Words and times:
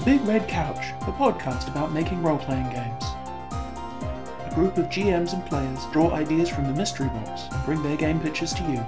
The 0.00 0.16
Big 0.16 0.26
Red 0.26 0.48
Couch, 0.48 0.94
a 1.02 1.12
podcast 1.12 1.68
about 1.68 1.92
making 1.92 2.22
role 2.22 2.38
playing 2.38 2.70
games. 2.70 3.04
A 3.52 4.52
group 4.54 4.78
of 4.78 4.86
GMs 4.86 5.34
and 5.34 5.44
players 5.44 5.78
draw 5.92 6.10
ideas 6.12 6.48
from 6.48 6.64
the 6.64 6.72
mystery 6.72 7.08
box 7.08 7.42
and 7.52 7.62
bring 7.66 7.82
their 7.82 7.98
game 7.98 8.18
pitches 8.18 8.54
to 8.54 8.62
you. 8.62 8.82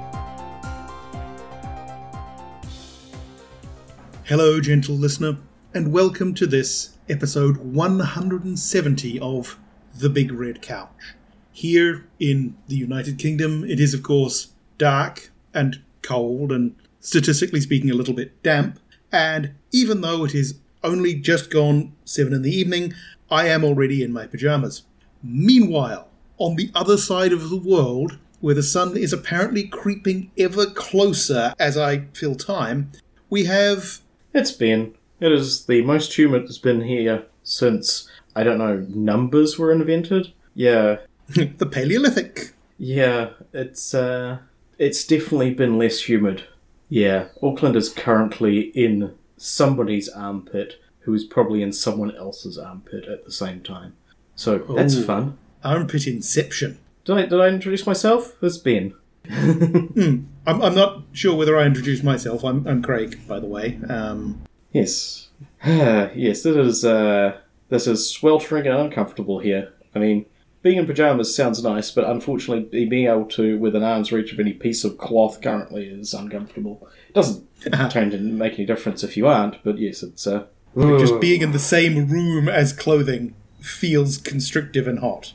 Hello, 4.25 4.59
gentle 4.59 4.95
listener, 4.95 5.37
and 5.75 5.93
welcome 5.93 6.33
to 6.33 6.47
this 6.47 6.97
episode 7.11 7.59
170 7.59 9.21
of 9.21 9.59
The 9.95 10.09
Big 10.09 10.33
Red 10.33 10.63
Couch. 10.63 11.15
Here 11.53 12.07
in 12.21 12.57
the 12.69 12.77
United 12.77 13.19
Kingdom, 13.19 13.65
it 13.65 13.81
is, 13.81 13.93
of 13.93 14.03
course, 14.03 14.55
dark 14.79 15.31
and 15.53 15.83
cold 16.01 16.51
and 16.51 16.75
statistically 17.01 17.61
speaking, 17.61 17.91
a 17.91 17.95
little 17.95 18.15
bit 18.15 18.43
damp. 18.43 18.81
And 19.13 19.57
even 19.73 20.01
though 20.01 20.25
it 20.25 20.35
is 20.35 20.55
only 20.85 21.15
just 21.15 21.51
gone 21.51 21.93
seven 22.05 22.33
in 22.33 22.43
the 22.43 22.55
evening, 22.55 22.95
I 23.31 23.49
am 23.49 23.65
already 23.65 24.03
in 24.03 24.13
my 24.13 24.27
pajamas. 24.27 24.83
Meanwhile, 25.23 26.09
on 26.39 26.57
the 26.57 26.71
other 26.75 26.97
side 26.97 27.33
of 27.33 27.51
the 27.51 27.57
world, 27.57 28.19
where 28.41 28.55
the 28.55 28.63
sun 28.63 28.97
is 28.97 29.13
apparently 29.13 29.65
creeping 29.65 30.31
ever 30.37 30.67
closer 30.67 31.55
as 31.59 31.79
I 31.79 32.07
fill 32.13 32.35
time, 32.35 32.91
we 33.31 33.45
have. 33.45 34.01
It's 34.35 34.51
been. 34.51 34.95
It 35.21 35.33
is 35.33 35.67
the 35.67 35.83
most 35.83 36.19
humid 36.19 36.43
it's 36.43 36.59
been 36.59 36.83
here 36.83 37.25
since, 37.45 38.11
I 38.35 38.43
don't 38.43 38.59
know, 38.59 38.85
numbers 38.89 39.59
were 39.59 39.71
invented? 39.71 40.33
Yeah. 40.55 40.99
the 41.29 41.67
Paleolithic. 41.67 42.53
Yeah, 42.77 43.31
it's, 43.53 43.95
uh. 43.95 44.39
It's 44.79 45.07
definitely 45.07 45.55
been 45.55 45.79
less 45.79 46.09
humid. 46.09 46.45
Yeah, 46.89 47.29
Auckland 47.41 47.77
is 47.77 47.89
currently 47.89 48.73
in 48.75 49.15
somebody's 49.43 50.09
armpit 50.09 50.81
who 51.01 51.15
is 51.15 51.25
probably 51.25 51.63
in 51.63 51.73
someone 51.73 52.15
else's 52.17 52.57
armpit 52.57 53.07
at 53.07 53.25
the 53.25 53.33
same 53.33 53.61
time. 53.61 53.95
So 54.37 54.59
that's 54.59 54.97
Ooh. 54.97 55.05
fun. 55.05 55.39
Armpit 55.65 56.07
Inception. 56.07 56.79
Did 57.05 57.17
I, 57.17 57.23
did 57.27 57.41
I 57.41 57.49
introduce 57.49 57.87
myself? 57.87 58.37
It's 58.43 58.59
Ben. 58.59 58.95
I'm, 59.31 60.29
I'm 60.47 60.75
not 60.75 61.03
sure 61.13 61.37
whether 61.37 61.57
I 61.57 61.65
introduced 61.65 62.05
myself. 62.05 62.45
I'm, 62.45 62.67
I'm 62.67 62.83
Craig, 62.83 63.21
by 63.27 63.41
the 63.41 63.47
way. 63.47 63.79
Um, 63.89 64.43
Yes. 64.73 65.29
yes, 65.65 66.43
this 66.43 66.57
is, 66.57 66.85
uh, 66.85 67.39
this 67.69 67.87
is 67.87 68.09
sweltering 68.09 68.67
and 68.67 68.79
uncomfortable 68.79 69.39
here. 69.39 69.73
I 69.95 69.99
mean, 69.99 70.27
being 70.63 70.79
in 70.79 70.87
pajamas 70.87 71.35
sounds 71.35 71.63
nice, 71.63 71.91
but 71.91 72.09
unfortunately, 72.09 72.87
being 72.87 73.09
able 73.09 73.27
to, 73.27 73.59
with 73.59 73.75
an 73.75 73.83
arm's 73.83 74.13
reach 74.13 74.33
of 74.33 74.41
any 74.41 74.53
piece 74.53 74.85
of 74.85 74.97
cloth 74.97 75.41
currently, 75.41 75.87
is 75.87 76.15
uncomfortable. 76.15 76.89
It 77.09 77.15
doesn't 77.15 77.47
change 77.91 78.15
and 78.15 78.39
make 78.39 78.55
any 78.55 78.67
difference 78.67 79.03
if 79.03 79.17
you 79.17 79.27
aren't, 79.27 79.63
but 79.65 79.79
yes, 79.79 80.03
it's, 80.03 80.27
uh. 80.27 80.45
just 80.77 81.21
being 81.21 81.43
in 81.43 81.53
the 81.53 81.59
same 81.59 82.09
room 82.09 82.49
as 82.49 82.73
clothing 82.73 83.35
feels 83.61 84.19
constrictive 84.19 84.87
and 84.87 85.01
hot. 85.01 85.35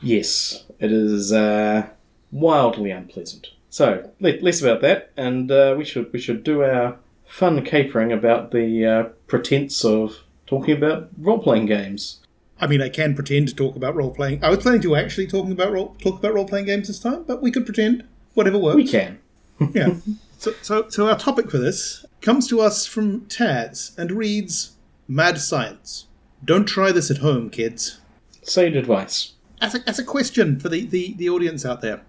Yes, 0.00 0.64
it 0.78 0.92
is 0.92 1.32
uh, 1.32 1.88
wildly 2.30 2.90
unpleasant. 2.90 3.48
So 3.70 4.10
le- 4.20 4.40
less 4.40 4.60
about 4.60 4.82
that, 4.82 5.10
and 5.16 5.50
uh, 5.50 5.74
we 5.76 5.84
should 5.84 6.12
we 6.12 6.20
should 6.20 6.44
do 6.44 6.62
our 6.62 6.98
fun 7.24 7.64
capering 7.64 8.12
about 8.12 8.50
the 8.50 8.86
uh, 8.86 9.02
pretense 9.26 9.84
of 9.84 10.24
talking 10.46 10.76
about 10.76 11.08
role 11.18 11.40
playing 11.40 11.66
games. 11.66 12.20
I 12.64 12.66
mean, 12.66 12.80
I 12.80 12.88
can 12.88 13.14
pretend 13.14 13.48
to 13.48 13.54
talk 13.54 13.76
about 13.76 13.94
role 13.94 14.10
playing. 14.10 14.42
I 14.42 14.48
was 14.48 14.60
planning 14.60 14.80
to 14.80 14.96
actually 14.96 15.26
talking 15.26 15.52
about 15.52 15.70
role, 15.70 15.94
talk 15.98 16.18
about 16.18 16.32
role 16.32 16.46
playing 16.46 16.64
games 16.64 16.88
this 16.88 16.98
time, 16.98 17.24
but 17.24 17.42
we 17.42 17.50
could 17.50 17.66
pretend 17.66 18.04
whatever 18.32 18.56
works. 18.56 18.76
We 18.76 18.88
can. 18.88 19.18
yeah. 19.74 19.96
So, 20.38 20.52
so, 20.62 20.88
so 20.88 21.06
our 21.06 21.18
topic 21.18 21.50
for 21.50 21.58
this 21.58 22.06
comes 22.22 22.48
to 22.48 22.62
us 22.62 22.86
from 22.86 23.26
Taz 23.26 23.96
and 23.98 24.10
reads 24.10 24.76
Mad 25.06 25.38
Science. 25.38 26.06
Don't 26.42 26.64
try 26.64 26.90
this 26.90 27.10
at 27.10 27.18
home, 27.18 27.50
kids. 27.50 28.00
Sage 28.42 28.76
advice. 28.76 29.34
As 29.60 29.74
a, 29.74 29.86
as 29.86 29.98
a 29.98 30.04
question 30.04 30.58
for 30.58 30.70
the, 30.70 30.86
the, 30.86 31.12
the 31.18 31.28
audience 31.28 31.66
out 31.66 31.82
there, 31.82 32.00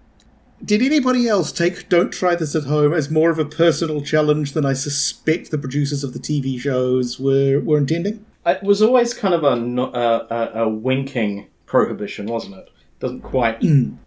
did 0.64 0.80
anybody 0.80 1.28
else 1.28 1.52
take 1.52 1.90
Don't 1.90 2.10
Try 2.10 2.34
This 2.34 2.54
at 2.54 2.64
Home 2.64 2.94
as 2.94 3.10
more 3.10 3.28
of 3.28 3.38
a 3.38 3.44
personal 3.44 4.00
challenge 4.00 4.54
than 4.54 4.64
I 4.64 4.72
suspect 4.72 5.50
the 5.50 5.58
producers 5.58 6.02
of 6.02 6.14
the 6.14 6.18
TV 6.18 6.58
shows 6.58 7.20
were, 7.20 7.60
were 7.60 7.76
intending? 7.76 8.24
It 8.46 8.62
was 8.62 8.80
always 8.80 9.12
kind 9.12 9.34
of 9.34 9.42
a, 9.42 9.54
a, 9.54 10.26
a, 10.30 10.64
a 10.64 10.68
winking 10.68 11.48
prohibition, 11.66 12.26
wasn't 12.26 12.56
it? 12.56 12.70
Doesn't 13.00 13.22
quite 13.22 13.60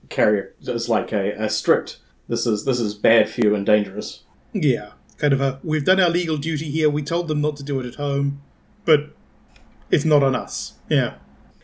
carry 0.10 0.48
as 0.68 0.90
like 0.90 1.12
a, 1.12 1.32
a 1.32 1.50
strict. 1.50 1.98
This 2.28 2.46
is 2.46 2.66
this 2.66 2.80
is 2.80 2.94
bad 2.94 3.30
for 3.30 3.42
you 3.42 3.56
and 3.56 3.66
dangerous. 3.66 4.24
Yeah, 4.54 4.92
kind 5.18 5.34
of 5.34 5.42
a 5.42 5.60
we've 5.64 5.86
done 5.86 6.00
our 6.00 6.10
legal 6.10 6.38
duty 6.38 6.72
here. 6.72 6.90
We 6.90 7.04
told 7.04 7.28
them 7.28 7.42
not 7.42 7.58
to 7.58 7.64
do 7.64 7.80
it 7.80 7.86
at 7.86 7.96
home, 7.96 8.42
but 8.86 9.12
it's 9.92 10.06
not 10.06 10.24
on 10.24 10.36
us. 10.36 10.74
Yeah. 10.90 11.16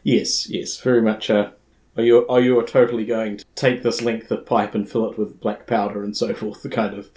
Yes, 0.04 0.50
yes, 0.50 0.80
very 0.80 1.02
much. 1.02 1.30
Uh, 1.30 1.52
are 1.98 2.04
you 2.04 2.28
are 2.28 2.42
you 2.42 2.62
totally 2.64 3.06
going 3.06 3.38
to 3.38 3.46
take 3.56 3.84
this 3.84 4.02
length 4.02 4.30
of 4.32 4.46
pipe 4.46 4.76
and 4.76 4.90
fill 4.90 5.10
it 5.10 5.18
with 5.18 5.40
black 5.40 5.66
powder 5.66 6.04
and 6.04 6.16
so 6.16 6.34
forth? 6.34 6.62
The 6.62 6.70
kind 6.70 6.94
of 6.94 7.12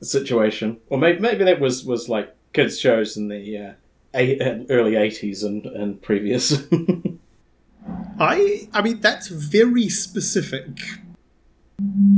situation, 0.06 0.78
or 0.88 0.98
maybe 0.98 1.18
maybe 1.18 1.44
that 1.44 1.60
was 1.60 1.84
was 1.84 2.08
like 2.08 2.34
kids 2.54 2.80
shows 2.80 3.16
in 3.16 3.28
the 3.28 3.58
uh, 3.58 3.72
eight, 4.14 4.40
uh, 4.40 4.60
early 4.70 4.96
eighties 4.96 5.42
and 5.42 5.66
and 5.66 6.00
previous. 6.00 6.62
I 8.18 8.68
I 8.72 8.80
mean 8.80 9.00
that's 9.00 9.28
very 9.28 9.88
specific. 9.88 10.68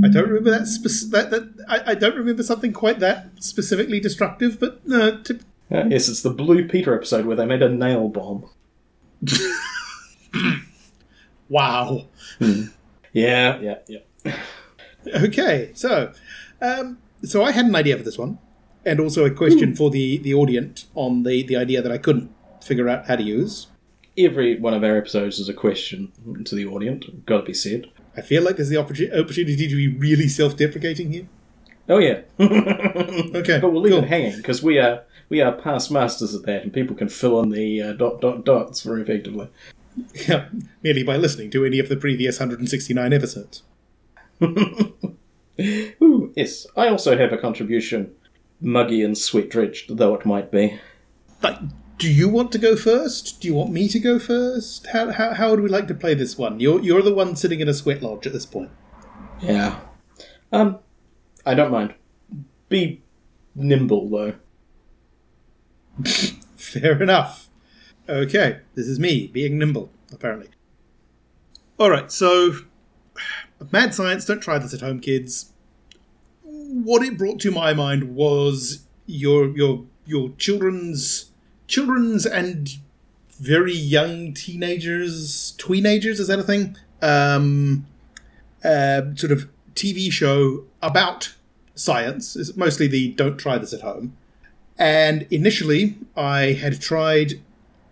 I 0.05 0.09
don't 0.09 0.29
remember 0.29 0.51
that 0.51 0.67
spec- 0.67 1.11
that, 1.13 1.31
that 1.31 1.65
I, 1.69 1.93
I 1.93 1.95
don't 1.95 2.15
remember 2.15 2.43
something 2.43 2.73
quite 2.73 3.01
that 3.01 3.31
specifically 3.41 3.99
destructive, 4.01 4.61
but 4.61 4.81
uh, 4.93 5.23
to, 5.23 5.41
Uh, 5.73 5.85
yes, 5.89 6.09
it's 6.09 6.23
the 6.23 6.31
Blue 6.31 6.69
Peter 6.69 6.95
episode 6.95 7.25
where 7.25 7.37
they 7.37 7.47
made 7.47 7.63
a 7.63 7.69
nail 7.69 8.09
bomb. 8.09 8.49
wow. 11.49 12.07
Yeah, 13.13 13.59
yeah, 13.61 13.79
yeah. 13.89 14.35
Okay, 15.07 15.71
so 15.75 16.13
um, 16.61 16.99
so 17.25 17.43
I 17.43 17.51
had 17.53 17.65
an 17.65 17.75
idea 17.75 17.97
for 17.97 18.03
this 18.03 18.19
one, 18.19 18.39
and 18.87 19.01
also 19.01 19.25
a 19.25 19.31
question 19.31 19.75
for 19.75 19.91
the 19.91 20.19
the 20.19 20.33
audience 20.33 20.87
on 20.95 21.25
the 21.25 21.43
the 21.43 21.57
idea 21.57 21.83
that 21.83 21.93
I 21.93 21.99
couldn't 21.99 22.31
figure 22.63 22.89
out 22.89 23.07
how 23.07 23.17
to 23.17 23.23
use. 23.23 23.67
Every 24.17 24.59
one 24.59 24.73
of 24.73 24.83
our 24.83 24.97
episodes 24.97 25.39
is 25.39 25.49
a 25.49 25.55
question 25.55 26.13
to 26.45 26.55
the 26.55 26.65
audience. 26.67 27.05
Got 27.27 27.39
to 27.39 27.45
be 27.45 27.55
said. 27.55 27.91
I 28.17 28.23
feel 28.23 28.43
like 28.43 28.57
there's 28.57 28.71
the 28.71 28.77
opportu- 28.77 29.13
opportunity 29.13 29.69
to 29.69 29.77
be 29.77 29.89
really 29.89 30.29
self-deprecating 30.29 31.13
here. 31.13 31.29
Oh 31.89 31.99
yeah. 31.99 32.21
Okay, 32.39 33.59
but 33.61 33.71
we'll 33.71 33.83
leave 33.83 33.93
cool. 33.93 34.03
it 34.03 34.09
hanging 34.09 34.37
because 34.39 34.63
we 34.63 34.79
are 34.79 35.03
we 35.29 35.41
are 35.43 35.53
past 35.53 35.91
masters 35.91 36.35
at 36.35 36.47
that, 36.47 36.63
and 36.63 36.73
people 36.73 36.97
can 36.97 37.09
fill 37.09 37.41
in 37.41 37.51
the 37.51 37.83
uh, 37.83 37.93
dot 37.93 38.21
dot 38.21 38.45
dots 38.45 38.83
very 38.83 39.03
effectively. 39.03 39.49
Yeah, 40.29 40.51
merely 40.83 41.03
by 41.05 41.17
listening 41.17 41.51
to 41.53 41.65
any 41.65 41.79
of 41.79 41.89
the 41.89 41.97
previous 41.97 42.39
169 42.39 43.15
episodes. 43.15 43.63
Ooh, 46.03 46.33
yes. 46.37 46.67
I 46.77 46.89
also 46.89 47.17
have 47.17 47.33
a 47.33 47.39
contribution, 47.39 48.15
muggy 48.61 49.03
and 49.03 49.17
sweat 49.17 49.51
drenched 49.51 49.97
though 49.97 50.15
it 50.15 50.27
might 50.27 50.51
be. 50.51 50.79
Like, 51.43 51.59
do 51.99 52.13
you 52.13 52.29
want 52.29 52.53
to 52.53 52.59
go 52.59 52.77
first? 52.77 53.41
Do 53.41 53.49
you 53.49 53.55
want 53.55 53.71
me 53.71 53.89
to 53.89 53.99
go 53.99 54.19
first? 54.19 54.87
How, 54.89 55.11
how, 55.13 55.35
how 55.35 55.51
would 55.51 55.61
we 55.61 55.69
like 55.69 55.89
to 55.89 55.95
play 55.95 56.15
this 56.15 56.37
one? 56.37 56.61
You're, 56.61 56.81
you're 56.83 57.03
the 57.03 57.15
one 57.15 57.37
sitting 57.37 57.61
in 57.61 57.69
a 57.69 57.75
sweat 57.75 58.03
lodge 58.03 58.27
at 58.27 58.33
this 58.33 58.47
point. 58.47 58.71
Yeah. 59.41 59.81
Um, 60.53 60.79
I 61.45 61.55
don't 61.55 61.71
mind. 61.71 61.95
Be 62.69 63.03
nimble 63.55 64.09
though. 64.09 64.35
Fair 66.57 67.03
enough. 67.03 67.49
Okay, 68.09 68.61
this 68.75 68.87
is 68.87 69.01
me 69.01 69.27
being 69.27 69.59
nimble, 69.59 69.91
apparently. 70.13 70.49
Alright, 71.81 72.13
so 72.13 72.53
mad 73.73 73.95
science, 73.95 74.25
don't 74.25 74.41
try 74.41 74.59
this 74.59 74.75
at 74.75 74.81
home, 74.81 75.01
kids. 75.01 75.53
What 76.69 77.03
it 77.03 77.17
brought 77.19 77.41
to 77.41 77.51
my 77.51 77.73
mind 77.75 78.15
was 78.15 78.87
your 79.07 79.49
your 79.57 79.85
your 80.05 80.31
children's 80.39 81.31
children's 81.67 82.27
and 82.27 82.71
very 83.39 83.75
young 83.75 84.35
teenagers 84.35 85.55
tweenagers, 85.59 86.21
is 86.21 86.29
that 86.29 86.39
a 86.39 86.43
thing? 86.43 86.77
Um 87.03 87.87
uh, 88.65 89.15
sort 89.15 89.33
of 89.33 89.49
TV 89.75 90.11
show 90.11 90.65
about 90.83 91.35
science. 91.75 92.35
It's 92.35 92.57
mostly 92.57 92.87
the 92.89 93.13
don't 93.13 93.37
try 93.39 93.59
this 93.59 93.73
at 93.73 93.83
home. 93.83 94.17
And 94.79 95.27
initially, 95.31 95.97
I 96.17 96.53
had 96.53 96.81
tried, 96.81 97.41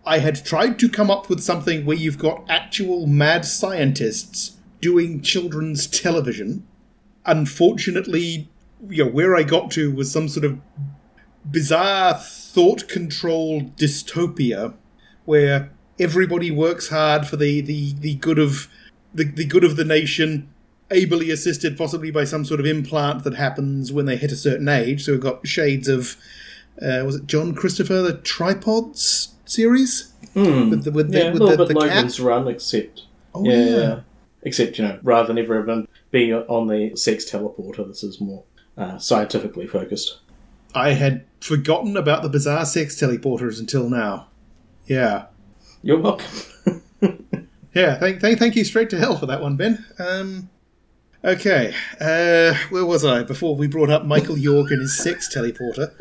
I 0.04 0.18
had 0.18 0.44
tried 0.44 0.78
to 0.80 0.88
come 0.88 1.10
up 1.10 1.28
with 1.28 1.40
something 1.40 1.86
where 1.86 1.96
you've 1.96 2.18
got 2.18 2.44
actual 2.48 3.06
mad 3.06 3.44
scientists 3.44 4.56
doing 4.80 5.22
children's 5.22 5.86
television. 5.86 6.66
Unfortunately, 7.24 8.48
you 8.88 9.04
know, 9.04 9.10
where 9.10 9.36
I 9.36 9.42
got 9.42 9.70
to 9.72 9.90
was 9.94 10.10
some 10.10 10.28
sort 10.28 10.44
of 10.44 10.58
bizarre 11.44 12.14
thought-controlled 12.14 13.76
dystopia 13.76 14.74
where 15.24 15.70
everybody 15.98 16.50
works 16.50 16.88
hard 16.88 17.26
for 17.26 17.36
the 17.36 17.60
the, 17.60 17.92
the 17.94 18.14
good 18.16 18.38
of 18.38 18.68
the, 19.12 19.24
the 19.24 19.44
good 19.44 19.64
of 19.64 19.76
the 19.76 19.84
nation 19.84 20.48
ably 20.90 21.30
assisted 21.30 21.76
possibly 21.76 22.10
by 22.10 22.24
some 22.24 22.44
sort 22.44 22.60
of 22.60 22.66
implant 22.66 23.24
that 23.24 23.34
happens 23.34 23.92
when 23.92 24.06
they 24.06 24.16
hit 24.16 24.32
a 24.32 24.36
certain 24.36 24.68
age 24.68 25.04
so 25.04 25.12
we've 25.12 25.20
got 25.20 25.46
shades 25.46 25.88
of 25.88 26.16
uh, 26.82 27.02
was 27.04 27.16
it 27.16 27.26
John 27.26 27.54
Christopher 27.54 28.02
the 28.02 28.14
Tripods 28.18 29.34
series 29.44 30.10
Hmm. 30.32 30.70
with 30.70 30.84
the 30.84 30.90
with 30.90 31.12
the, 31.12 31.18
yeah, 31.18 31.30
a 31.30 31.32
little 31.32 31.48
the, 31.48 31.56
bit 31.58 31.68
the 31.68 31.74
Logan's 31.74 32.16
cat? 32.16 32.26
Run, 32.26 32.48
except 32.48 33.02
Oh 33.34 33.44
yeah, 33.44 33.52
yeah. 33.52 33.76
yeah. 33.76 34.00
except 34.42 34.78
you 34.78 34.84
know, 34.86 34.98
rather 35.02 35.28
than 35.28 35.38
everyone 35.38 35.86
being 36.10 36.32
on 36.32 36.66
the 36.66 36.96
sex 36.96 37.30
teleporter, 37.30 37.86
this 37.86 38.02
is 38.02 38.20
more 38.20 38.42
uh, 38.76 38.98
scientifically 38.98 39.66
focused. 39.66 40.18
I 40.74 40.90
had 40.90 41.24
forgotten 41.40 41.96
about 41.96 42.22
the 42.22 42.28
bizarre 42.28 42.66
sex 42.66 42.96
teleporters 43.00 43.60
until 43.60 43.88
now. 43.88 44.28
Yeah. 44.86 45.26
You're 45.82 46.00
welcome. 46.00 46.82
Yeah, 47.74 47.98
thank, 47.98 48.20
thank, 48.20 48.38
thank 48.38 48.54
you 48.54 48.64
straight 48.64 48.88
to 48.90 48.98
hell 48.98 49.16
for 49.16 49.26
that 49.26 49.42
one, 49.42 49.56
Ben. 49.56 49.84
Um, 49.98 50.48
okay, 51.24 51.74
uh, 52.00 52.54
where 52.70 52.86
was 52.86 53.04
I 53.04 53.24
before 53.24 53.56
we 53.56 53.66
brought 53.66 53.90
up 53.90 54.04
Michael 54.04 54.38
York 54.38 54.70
and 54.70 54.80
his 54.80 54.96
sex 54.96 55.28
teleporter? 55.34 55.92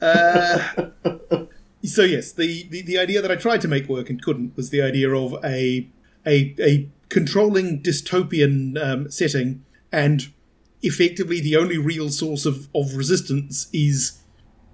Uh, 0.00 0.90
so 1.84 2.02
yes, 2.02 2.30
the, 2.30 2.68
the, 2.68 2.82
the 2.82 2.98
idea 2.98 3.20
that 3.20 3.32
I 3.32 3.36
tried 3.36 3.60
to 3.62 3.68
make 3.68 3.88
work 3.88 4.10
and 4.10 4.22
couldn't 4.22 4.56
was 4.56 4.70
the 4.70 4.80
idea 4.80 5.10
of 5.10 5.34
a 5.44 5.88
a, 6.24 6.54
a 6.60 6.88
controlling 7.08 7.82
dystopian 7.82 8.80
um, 8.80 9.10
setting, 9.10 9.64
and 9.90 10.32
effectively 10.82 11.40
the 11.40 11.56
only 11.56 11.78
real 11.78 12.08
source 12.10 12.44
of, 12.46 12.68
of 12.74 12.94
resistance 12.94 13.68
is 13.72 14.18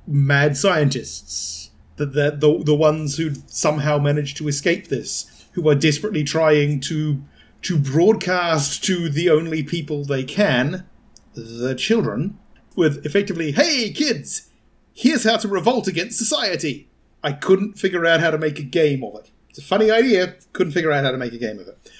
mad 0.07 0.57
scientists. 0.57 1.71
The, 1.97 2.07
the, 2.07 2.31
the, 2.31 2.63
the 2.65 2.75
ones 2.75 3.17
who 3.17 3.33
somehow 3.47 3.99
managed 3.99 4.37
to 4.39 4.49
escape 4.49 4.89
this, 4.89 5.47
who 5.53 5.69
are 5.69 5.75
desperately 5.75 6.25
trying 6.25 6.81
to 6.81 7.23
to 7.61 7.77
broadcast 7.77 8.85
to 8.85 9.09
the 9.09 9.29
only 9.29 9.65
people 9.65 10.05
they 10.05 10.23
can, 10.23 10.87
the 11.35 11.75
children, 11.75 12.39
with 12.77 13.05
effectively, 13.05 13.51
hey 13.51 13.91
kids, 13.91 14.49
here's 14.95 15.25
how 15.25 15.37
to 15.37 15.49
revolt 15.49 15.89
against 15.89 16.19
society. 16.19 16.89
I 17.23 17.33
couldn't 17.33 17.75
figure 17.75 18.07
out 18.07 18.21
how 18.21 18.31
to 18.31 18.39
make 18.39 18.61
a 18.61 18.63
game 18.63 19.03
of 19.03 19.17
it. 19.17 19.31
It's 19.51 19.59
a 19.59 19.63
funny 19.63 19.91
idea, 19.91 20.37
couldn't 20.53 20.73
figure 20.73 20.93
out 20.93 21.05
how 21.05 21.11
to 21.11 21.19
make 21.19 21.33
a 21.33 21.39
game 21.39 21.59
of 21.59 21.67
it. 21.67 21.91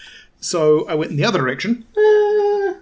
So 0.41 0.87
I 0.89 0.95
went 0.95 1.11
in 1.11 1.17
the 1.17 1.25
other 1.25 1.41
direction. 1.41 1.85
Uh, 1.97 2.81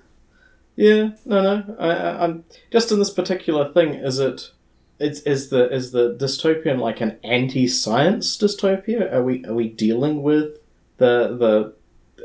yeah, 0.77 1.11
no, 1.25 1.43
no. 1.43 1.77
I, 1.79 1.89
I, 1.89 2.25
I'm 2.25 2.45
just 2.71 2.93
in 2.93 2.99
this 2.99 3.11
particular 3.11 3.73
thing. 3.73 3.95
Is 3.95 4.19
it? 4.19 4.53
Is, 4.99 5.21
is 5.23 5.51
the 5.51 5.71
is 5.73 5.91
the 5.91 6.15
dystopian 6.15 6.79
like 6.79 7.01
an 7.03 7.19
anti-science 7.23 8.37
dystopia? 8.39 9.13
Are 9.13 9.23
we 9.23 9.45
are 9.45 9.55
we 9.55 9.69
dealing 9.69 10.23
with 10.23 10.59
the 10.99 11.37
the? 11.37 11.75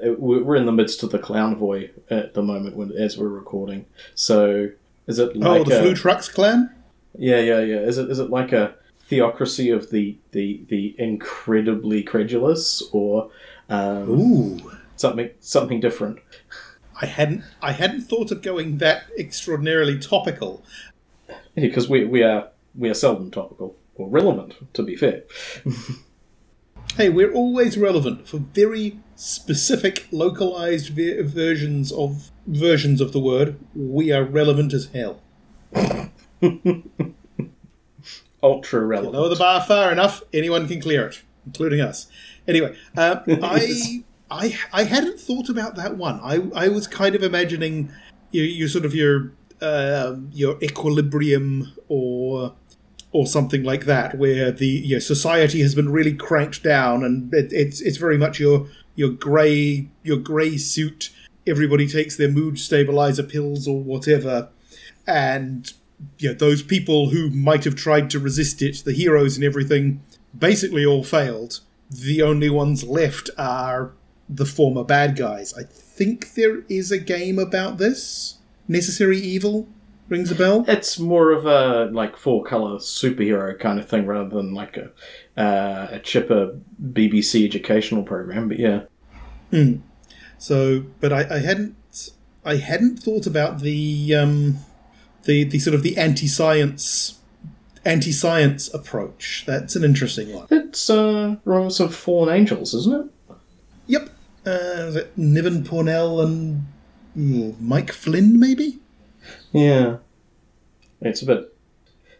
uh, 0.07 0.13
We're 0.17 0.43
we're 0.43 0.55
in 0.55 0.65
the 0.65 0.71
midst 0.71 1.03
of 1.03 1.11
the 1.11 1.19
clown 1.19 1.55
void 1.55 1.91
at 2.09 2.33
the 2.33 2.41
moment 2.41 2.75
when 2.75 2.91
as 2.93 3.17
we're 3.17 3.27
recording. 3.27 3.87
So 4.15 4.69
is 5.07 5.19
it 5.19 5.35
like 5.35 5.61
oh, 5.61 5.63
the 5.65 5.79
a, 5.79 5.81
Flu 5.81 5.95
Trucks 5.95 6.29
clan? 6.29 6.73
Yeah, 7.17 7.39
yeah, 7.39 7.59
yeah. 7.59 7.79
Is 7.79 7.97
it 7.97 8.09
is 8.09 8.19
it 8.19 8.29
like 8.29 8.53
a 8.53 8.75
theocracy 9.07 9.69
of 9.69 9.91
the 9.91 10.17
the, 10.31 10.63
the 10.69 10.95
incredibly 10.97 12.03
credulous 12.03 12.81
or 12.93 13.29
um, 13.69 14.09
Ooh. 14.09 14.71
something 14.95 15.29
something 15.39 15.79
different? 15.81 16.19
I 17.01 17.07
hadn't 17.07 17.43
I 17.61 17.71
hadn't 17.71 18.01
thought 18.03 18.31
of 18.31 18.41
going 18.41 18.77
that 18.77 19.03
extraordinarily 19.17 19.99
topical. 19.99 20.63
Because 21.55 21.89
we 21.89 22.05
we 22.05 22.23
are 22.23 22.49
we 22.75 22.89
are 22.89 22.93
seldom 22.93 23.31
topical 23.31 23.75
or 23.95 24.07
relevant, 24.09 24.73
to 24.73 24.83
be 24.83 24.95
fair. 24.95 25.23
Hey, 26.97 27.07
we're 27.07 27.31
always 27.31 27.77
relevant 27.77 28.27
for 28.27 28.37
very 28.37 28.99
specific, 29.15 30.07
localized 30.11 30.89
ver- 30.89 31.23
versions 31.23 31.89
of 31.89 32.31
versions 32.45 32.99
of 32.99 33.13
the 33.13 33.19
word. 33.19 33.57
We 33.73 34.11
are 34.11 34.25
relevant 34.25 34.73
as 34.73 34.87
hell. 34.87 35.21
Ultra 38.43 38.81
relevant. 38.85 39.13
Lower 39.13 39.29
the 39.29 39.37
bar 39.37 39.61
far 39.61 39.89
enough, 39.89 40.21
anyone 40.33 40.67
can 40.67 40.81
clear 40.81 41.07
it, 41.07 41.21
including 41.45 41.79
us. 41.79 42.07
Anyway, 42.45 42.75
uh, 42.97 43.21
I, 43.41 44.03
I, 44.31 44.57
I 44.71 44.83
hadn't 44.85 45.19
thought 45.19 45.49
about 45.49 45.75
that 45.75 45.97
one. 45.97 46.19
I, 46.23 46.49
I 46.55 46.69
was 46.69 46.87
kind 46.87 47.15
of 47.15 47.21
imagining 47.21 47.91
your, 48.31 48.45
your 48.45 48.67
sort 48.69 48.85
of 48.85 48.95
your, 48.95 49.33
uh, 49.61 50.15
your 50.31 50.57
equilibrium 50.63 51.73
or, 51.89 52.55
or 53.11 53.27
something 53.27 53.63
like 53.63 53.85
that, 53.85 54.17
where 54.17 54.51
the 54.51 54.67
your 54.67 55.01
society 55.01 55.61
has 55.61 55.75
been 55.75 55.91
really 55.91 56.13
cranked 56.13 56.63
down, 56.63 57.03
and 57.03 57.33
it, 57.33 57.51
it's 57.51 57.81
it's 57.81 57.97
very 57.97 58.17
much 58.17 58.39
your 58.39 58.67
your 58.95 59.09
grey 59.09 59.89
your 60.03 60.17
grey 60.17 60.55
suit. 60.57 61.11
Everybody 61.45 61.87
takes 61.87 62.15
their 62.15 62.29
mood 62.29 62.57
stabilizer 62.57 63.23
pills 63.23 63.67
or 63.67 63.81
whatever, 63.81 64.49
and 65.05 65.73
you 66.19 66.29
know, 66.29 66.35
those 66.35 66.63
people 66.63 67.09
who 67.09 67.29
might 67.29 67.65
have 67.65 67.75
tried 67.75 68.09
to 68.11 68.19
resist 68.19 68.61
it, 68.61 68.83
the 68.85 68.93
heroes 68.93 69.35
and 69.35 69.45
everything, 69.45 70.01
basically 70.37 70.85
all 70.85 71.03
failed. 71.03 71.59
The 71.89 72.21
only 72.21 72.49
ones 72.49 72.85
left 72.85 73.29
are 73.37 73.91
the 74.31 74.45
former 74.45 74.83
bad 74.83 75.15
guys. 75.15 75.53
I 75.53 75.63
think 75.63 76.33
there 76.35 76.61
is 76.69 76.91
a 76.91 76.97
game 76.97 77.37
about 77.37 77.77
this. 77.77 78.37
Necessary 78.67 79.19
Evil 79.19 79.67
rings 80.07 80.31
a 80.31 80.35
bell. 80.35 80.63
It's 80.67 80.97
more 80.97 81.31
of 81.31 81.45
a 81.45 81.85
like 81.91 82.15
four 82.17 82.43
color 82.43 82.77
superhero 82.77 83.59
kind 83.59 83.79
of 83.79 83.87
thing 83.87 84.05
rather 84.05 84.29
than 84.29 84.53
like 84.53 84.77
a 84.77 84.91
uh, 85.39 85.87
a 85.91 85.99
chipper 85.99 86.57
BBC 86.81 87.45
educational 87.45 88.03
program. 88.03 88.47
But 88.47 88.59
yeah, 88.59 88.83
So, 90.37 90.85
but 90.99 91.11
I, 91.13 91.35
I 91.35 91.39
hadn't, 91.39 91.75
I 92.43 92.55
hadn't 92.55 92.97
thought 92.97 93.27
about 93.27 93.59
the, 93.61 94.15
um, 94.15 94.57
the 95.23 95.43
the 95.43 95.59
sort 95.59 95.75
of 95.75 95.83
the 95.83 95.97
anti-science, 95.97 97.19
anti-science 97.85 98.73
approach. 98.73 99.43
That's 99.45 99.75
an 99.75 99.83
interesting 99.83 100.33
one. 100.33 100.47
it's 100.49 100.89
uh, 100.89 101.35
Realms 101.45 101.79
of 101.79 101.93
Fallen 101.95 102.33
Angels, 102.33 102.73
isn't 102.73 103.05
it? 103.29 103.35
Yep. 103.87 104.09
Uh, 104.45 104.87
is 104.87 104.95
it 104.95 105.17
Niven 105.17 105.63
Pournelle 105.63 106.23
and 106.23 106.65
ooh, 107.17 107.55
Mike 107.59 107.91
Flynn, 107.91 108.39
maybe? 108.39 108.79
Yeah, 109.51 109.97
it's 110.99 111.21
a 111.21 111.25
bit. 111.25 111.55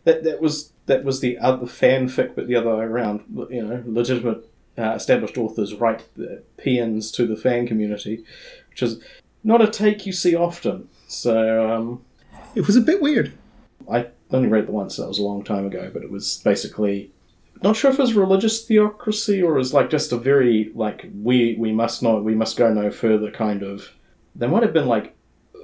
That 0.04 0.24
that 0.24 0.42
was 0.42 0.72
that 0.86 1.04
was 1.04 1.20
the 1.20 1.38
other 1.40 1.66
fanfic, 1.66 2.36
but 2.36 2.48
the 2.48 2.56
other 2.56 2.76
way 2.76 2.86
around. 2.86 3.24
You 3.50 3.66
know, 3.66 3.84
legitimate 3.86 4.48
uh, 4.78 4.92
established 4.92 5.38
authors 5.38 5.74
write 5.74 6.08
the 6.16 6.44
paeans 6.58 7.12
to 7.14 7.26
the 7.26 7.36
fan 7.36 7.68
community, 7.68 8.24
which 8.70 8.84
is 8.84 9.02
not 9.44 9.62
a 9.62 9.68
take 9.68 10.06
you 10.06 10.14
see 10.14 10.36
often. 10.36 10.90
So 11.08 11.72
um, 11.74 12.04
It 12.56 12.68
was 12.68 12.76
a 12.76 12.82
bit 12.82 13.02
weird. 13.02 13.34
I 13.92 14.08
only 14.32 14.48
read 14.48 14.66
it 14.66 14.70
once. 14.70 14.98
That 14.98 15.08
was 15.08 15.20
a 15.20 15.24
long 15.24 15.44
time 15.44 15.66
ago, 15.66 15.90
but 15.92 16.04
it 16.04 16.12
was 16.12 16.42
basically 16.44 17.12
not 17.62 17.76
sure 17.76 17.92
if 17.92 18.00
it 18.00 18.02
was 18.02 18.14
religious 18.14 18.66
theocracy 18.66 19.42
or 19.42 19.56
it 19.56 19.60
was 19.60 19.74
like 19.74 19.90
just 19.90 20.12
a 20.12 20.18
very 20.18 20.72
like 20.74 21.08
we 21.22 21.56
we 21.60 21.72
must 21.72 22.02
not 22.02 22.24
we 22.24 22.36
must 22.36 22.58
go 22.58 22.74
no 22.74 22.90
further 22.92 23.32
kind 23.32 23.64
of. 23.64 23.90
They 24.36 24.48
might 24.48 24.64
have 24.64 24.74
been 24.74 24.88
like 24.88 25.16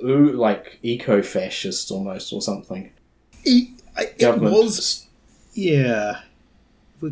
ooh 0.04 0.32
like 0.34 0.80
eco 0.84 1.22
fascist 1.22 1.92
almost 1.92 2.32
or 2.34 2.42
something. 2.42 2.92
It, 3.44 3.70
it 3.98 4.20
Government. 4.20 4.54
was, 4.54 5.08
yeah. 5.54 6.22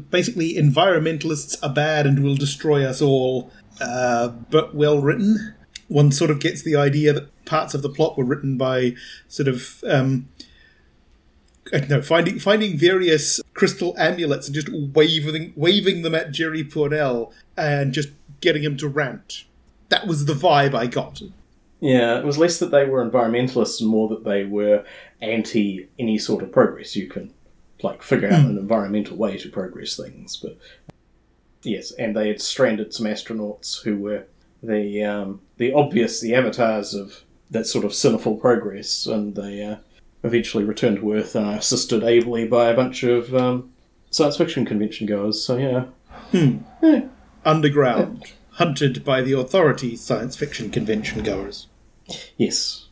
Basically, 0.10 0.56
environmentalists 0.56 1.58
are 1.64 1.74
bad 1.74 2.08
and 2.08 2.24
will 2.24 2.36
destroy 2.36 2.86
us 2.86 3.02
all, 3.02 3.52
uh, 3.80 4.30
but 4.30 4.76
well 4.76 5.02
written. 5.02 5.56
One 5.88 6.12
sort 6.12 6.32
of 6.32 6.40
gets 6.40 6.64
the 6.64 6.76
idea 6.76 7.14
that 7.14 7.46
parts 7.46 7.76
of 7.76 7.84
the 7.84 7.90
plot 7.90 8.18
were 8.18 8.26
written 8.26 8.58
by 8.58 8.96
sort 9.28 9.48
of 9.48 9.84
um, 9.88 10.28
Don't 11.72 11.90
know, 11.90 12.02
finding 12.02 12.38
finding 12.40 12.78
various 12.78 13.42
crystal 13.54 13.96
amulets 13.98 14.48
and 14.48 14.56
just 14.56 14.70
waving 14.72 15.54
waving 15.56 16.04
them 16.04 16.14
at 16.14 16.32
Jerry 16.32 16.64
Pournelle 16.64 17.32
and 17.58 17.92
just 17.92 18.10
getting 18.40 18.64
him 18.64 18.78
to 18.78 18.88
rant. 18.88 19.46
That 19.90 20.06
was 20.06 20.26
the 20.26 20.34
vibe 20.34 20.76
I 20.76 20.86
got. 20.86 21.22
Yeah, 21.80 22.20
it 22.20 22.26
was 22.26 22.38
less 22.38 22.60
that 22.60 22.72
they 22.72 22.86
were 22.86 23.08
environmentalists 23.08 23.82
and 23.82 23.90
more 23.90 24.08
that 24.10 24.24
they 24.24 24.46
were 24.46 24.86
anti 25.22 25.88
any 25.98 26.18
sort 26.18 26.44
of 26.44 26.52
progress. 26.52 26.96
You 26.96 27.08
can 27.08 27.34
like 27.82 28.04
figure 28.04 28.30
out 28.30 28.46
an 28.46 28.58
environmental 28.58 29.18
way 29.18 29.38
to 29.38 29.50
progress 29.50 29.98
things, 29.98 30.38
but 30.38 30.58
yes, 31.64 31.92
and 31.92 32.16
they 32.16 32.28
had 32.28 32.42
stranded 32.42 32.94
some 32.94 33.06
astronauts 33.06 33.84
who 33.84 33.98
were 33.98 34.26
the 34.62 35.04
um, 35.04 35.42
the 35.58 35.74
obvious 35.74 36.22
the 36.22 36.36
avatars 36.36 36.94
of 36.94 37.24
that 37.50 37.66
sort 37.66 37.86
of 37.86 37.94
sinful 37.94 38.38
progress, 38.38 39.06
and 39.06 39.36
they 39.36 39.64
uh, 39.64 39.78
eventually 40.26 40.64
returned 40.64 40.98
to 40.98 41.14
Earth 41.14 41.36
and 41.36 41.46
are 41.46 41.58
assisted 41.58 42.04
ably 42.04 42.48
by 42.48 42.70
a 42.70 42.76
bunch 42.76 43.04
of 43.04 43.34
um, 43.36 43.72
science 44.10 44.38
fiction 44.38 44.66
convention 44.66 45.08
goers. 45.08 45.44
So 45.44 45.58
yeah, 45.58 45.86
Underground, 47.46 48.32
hunted 48.52 49.04
by 49.04 49.22
the 49.22 49.34
authority 49.34 49.96
science 49.96 50.36
fiction 50.36 50.72
convention 50.72 51.24
goers. 51.24 51.68
Yes, 52.38 52.88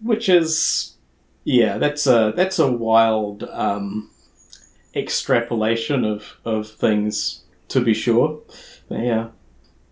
which 0.00 0.28
is 0.28 0.96
yeah, 1.44 1.78
that's 1.78 2.06
a 2.06 2.32
that's 2.36 2.58
a 2.58 2.70
wild 2.70 3.44
um, 3.44 4.10
extrapolation 4.94 6.04
of 6.04 6.36
of 6.44 6.68
things 6.68 7.42
to 7.68 7.80
be 7.80 7.94
sure. 7.94 8.40
But 8.88 9.00
yeah, 9.00 9.28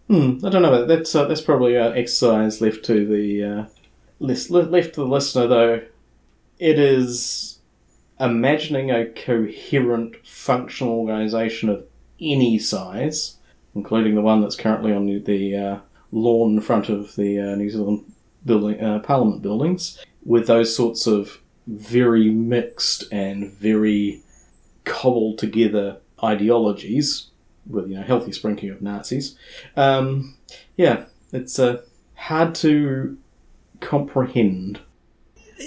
hmm, 0.08 0.38
I 0.44 0.50
don't 0.50 0.62
know. 0.62 0.84
That's 0.84 1.14
uh, 1.14 1.24
that's 1.26 1.40
probably 1.40 1.76
an 1.76 1.96
exercise 1.96 2.60
left 2.60 2.84
to 2.86 3.06
the 3.06 3.44
uh, 3.44 3.64
list, 4.20 4.50
left 4.50 4.94
to 4.94 5.00
the 5.00 5.06
listener 5.06 5.46
though. 5.46 5.82
It 6.58 6.78
is 6.78 7.58
imagining 8.18 8.90
a 8.90 9.06
coherent, 9.06 10.26
functional 10.26 10.94
organisation 10.94 11.68
of 11.68 11.86
any 12.20 12.58
size, 12.58 13.36
including 13.74 14.14
the 14.14 14.22
one 14.22 14.40
that's 14.40 14.56
currently 14.56 14.92
on 14.92 15.06
the, 15.06 15.56
uh, 15.56 15.78
lawn 16.12 16.54
in 16.54 16.60
front 16.60 16.88
of 16.88 17.14
the 17.16 17.38
uh, 17.38 17.54
New 17.56 17.68
Zealand 17.68 18.12
building, 18.44 18.80
uh, 18.82 19.00
Parliament 19.00 19.42
buildings, 19.42 20.02
with 20.24 20.46
those 20.46 20.74
sorts 20.74 21.06
of 21.06 21.40
very 21.66 22.30
mixed 22.30 23.04
and 23.12 23.52
very 23.52 24.22
cobbled 24.84 25.36
together 25.38 25.98
ideologies, 26.22 27.28
with 27.66 27.88
you 27.88 27.96
know 27.96 28.02
healthy 28.02 28.32
sprinkling 28.32 28.70
of 28.70 28.80
Nazis. 28.80 29.36
Um, 29.76 30.36
yeah, 30.76 31.06
it's 31.32 31.58
uh, 31.58 31.82
hard 32.14 32.54
to 32.56 33.18
comprehend. 33.80 34.80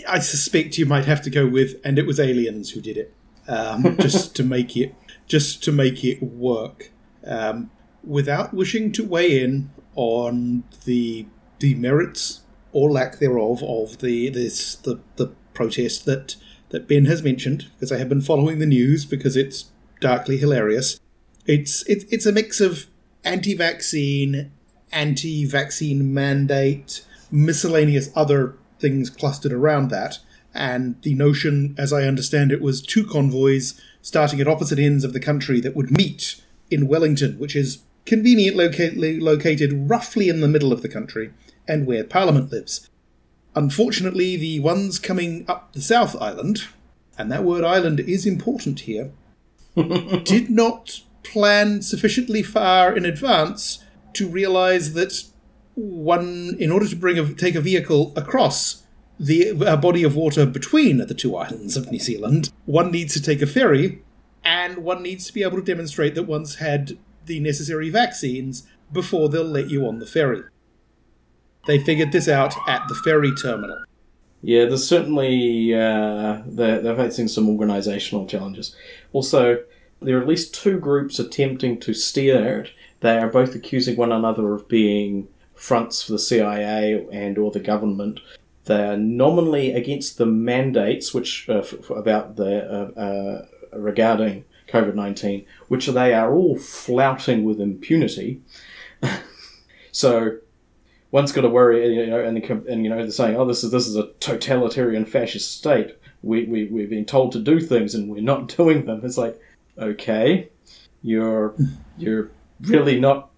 I 0.08 0.20
suspect 0.20 0.78
you 0.78 0.86
might 0.86 1.06
have 1.06 1.22
to 1.24 1.30
go 1.30 1.48
with, 1.48 1.80
and 1.84 1.98
it 1.98 2.06
was 2.06 2.20
aliens 2.20 2.72
who 2.72 2.82
did 2.82 2.98
it, 2.98 3.14
um, 3.48 3.98
just 4.00 4.36
to 4.38 4.44
make 4.44 4.78
it 4.78 4.96
just 5.28 5.64
to 5.64 5.72
make 5.72 6.04
it 6.04 6.22
work, 6.22 6.92
um, 7.26 7.70
without 8.04 8.54
wishing 8.54 8.92
to 8.92 9.04
weigh 9.04 9.42
in 9.44 9.70
on 9.96 10.64
the 10.86 11.26
the 11.60 11.76
merits 11.76 12.42
or 12.72 12.92
lack 12.92 13.20
thereof 13.20 13.64
of 13.64 14.00
the 14.00 14.30
this 14.30 14.76
the 14.76 15.00
the 15.16 15.28
protest 15.54 16.06
that 16.06 16.36
that 16.70 16.88
Ben 16.88 17.06
has 17.06 17.24
mentioned 17.24 17.70
because 17.74 17.92
I 17.92 17.98
have 17.98 18.10
been 18.10 18.22
following 18.22 18.60
the 18.60 18.66
news 18.66 19.06
because 19.06 19.36
it's 19.36 19.72
darkly 20.00 20.38
hilarious. 20.38 21.00
It's 21.46 21.84
it, 21.88 22.06
it's 22.10 22.26
a 22.26 22.32
mix 22.32 22.62
of 22.62 22.86
anti-vaccine, 23.24 24.52
anti-vaccine 24.92 26.14
mandate, 26.14 27.06
miscellaneous 27.32 28.10
other 28.16 28.56
things 28.80 29.10
clustered 29.10 29.54
around 29.54 29.90
that, 29.90 30.20
and 30.54 31.02
the 31.04 31.14
notion, 31.14 31.76
as 31.78 31.94
I 31.94 32.04
understand 32.04 32.52
it, 32.52 32.62
was 32.62 32.82
two 32.82 33.06
convoys 33.06 33.80
starting 34.02 34.40
at 34.40 34.48
opposite 34.48 34.80
ends 34.80 35.04
of 35.04 35.14
the 35.14 35.20
country 35.20 35.60
that 35.62 35.76
would 35.76 35.92
meet 35.92 36.42
in 36.72 36.88
Wellington, 36.88 37.38
which 37.38 37.56
is 37.56 37.80
conveniently 38.06 38.66
loca- 38.66 39.24
located 39.24 39.90
roughly 39.90 40.30
in 40.30 40.42
the 40.42 40.48
middle 40.48 40.74
of 40.74 40.82
the 40.82 40.90
country 40.90 41.32
and 41.68 41.86
where 41.86 42.04
Parliament 42.04 42.52
lives. 42.52 42.90
Unfortunately, 43.56 44.36
the 44.36 44.60
ones 44.60 45.00
coming 45.00 45.46
up 45.48 45.74
the 45.74 45.82
South 45.82 46.20
Island, 46.22 46.64
and 47.18 47.32
that 47.32 47.44
word 47.44 47.64
island 47.64 48.00
is 48.00 48.26
important 48.26 48.82
here, 48.82 49.12
did 49.76 50.50
not 50.50 51.02
plan 51.24 51.82
sufficiently 51.82 52.42
far 52.42 52.96
in 52.96 53.06
advance 53.06 53.84
to 54.14 54.28
realize 54.28 54.94
that 54.94 55.26
one, 55.80 56.56
in 56.60 56.72
order 56.72 56.88
to 56.88 56.96
bring 56.96 57.18
a, 57.18 57.34
take 57.34 57.56
a 57.56 57.62
vehicle 57.62 58.14
across 58.16 58.84
the 59.20 59.50
a 59.50 59.76
body 59.76 60.04
of 60.04 60.16
water 60.16 60.46
between 60.46 60.98
the 60.98 61.14
two 61.14 61.36
islands 61.36 61.76
of 61.76 61.92
New 61.92 62.00
Zealand, 62.00 62.52
one 62.66 62.92
needs 62.92 63.14
to 63.14 63.22
take 63.22 63.42
a 63.42 63.48
ferry, 63.48 64.02
and 64.44 64.80
one 64.80 65.04
needs 65.04 65.26
to 65.28 65.34
be 65.34 65.44
able 65.44 65.58
to 65.58 65.64
demonstrate 65.64 66.16
that 66.16 66.24
one's 66.24 66.56
had 66.56 66.98
the 67.26 67.40
necessary 67.40 67.90
vaccines 67.90 68.68
before 68.92 69.30
they'll 69.30 69.44
let 69.44 69.70
you 69.70 69.86
on 69.86 70.00
the 70.00 70.06
ferry. 70.06 70.44
They 71.68 71.80
figured 71.84 72.12
this 72.12 72.28
out 72.28 72.56
at 72.68 72.88
the 72.88 72.96
ferry 72.96 73.34
terminal. 73.36 73.84
Yeah, 74.42 74.66
there's 74.66 74.88
certainly 74.88 75.74
uh, 75.74 76.42
they're, 76.46 76.82
they're 76.82 76.96
facing 76.96 77.28
some 77.28 77.48
organisational 77.48 78.28
challenges. 78.28 78.76
Also, 79.12 79.64
there 80.02 80.18
are 80.18 80.22
at 80.22 80.28
least 80.28 80.56
two 80.56 80.80
groups 80.80 81.20
attempting 81.20 81.80
to 81.82 81.94
steer 81.94 82.62
it. 82.62 82.72
They 83.02 83.18
are 83.18 83.28
both 83.28 83.54
accusing 83.54 83.98
one 83.98 84.14
another 84.14 84.54
of 84.54 84.68
being 84.70 85.28
fronts 85.60 86.02
for 86.02 86.14
the 86.14 86.20
CIA 86.20 87.06
and 87.12 87.38
or 87.38 87.52
the 87.52 87.60
government. 87.60 88.22
They 88.66 88.82
are 88.88 88.98
nominally 88.98 89.74
against 89.74 90.18
the 90.18 90.26
mandates, 90.26 91.14
which 91.14 91.48
uh, 91.50 91.60
f- 91.60 91.90
about 91.90 92.38
the 92.38 92.66
uh, 92.98 93.00
uh, 93.00 93.46
regarding 93.78 94.46
COVID 94.70 94.96
nineteen, 94.96 95.46
which 95.68 95.88
they 95.88 96.14
are 96.14 96.34
all 96.34 96.58
flouting 96.58 97.44
with 97.44 97.60
impunity. 97.60 98.42
so 99.92 100.38
one's 101.12 101.32
got 101.32 101.42
to 101.42 101.50
worry, 101.50 101.96
you 101.96 102.08
know, 102.08 102.24
and, 102.24 102.38
and 102.68 102.84
you 102.84 102.90
know 102.90 102.98
they're 102.98 103.12
saying, 103.12 103.36
"Oh, 103.36 103.46
this 103.46 103.64
is 103.64 103.72
this 103.72 103.88
is 103.88 103.96
a 103.96 104.12
totalitarian 104.20 105.06
fascist 105.06 105.58
state. 105.58 105.98
We 106.22 106.46
we 106.46 106.66
we've 106.66 106.90
been 106.90 107.06
told 107.06 107.32
to 107.34 107.40
do 107.40 107.60
things 107.60 107.96
and 107.96 108.10
we're 108.10 108.22
not 108.22 108.48
doing 108.56 108.86
them." 108.86 109.02
It's 109.04 109.18
like, 109.18 109.40
okay, 109.78 110.50
you're 111.02 111.56
you're 111.98 112.32
really 112.62 113.00
not 113.00 113.30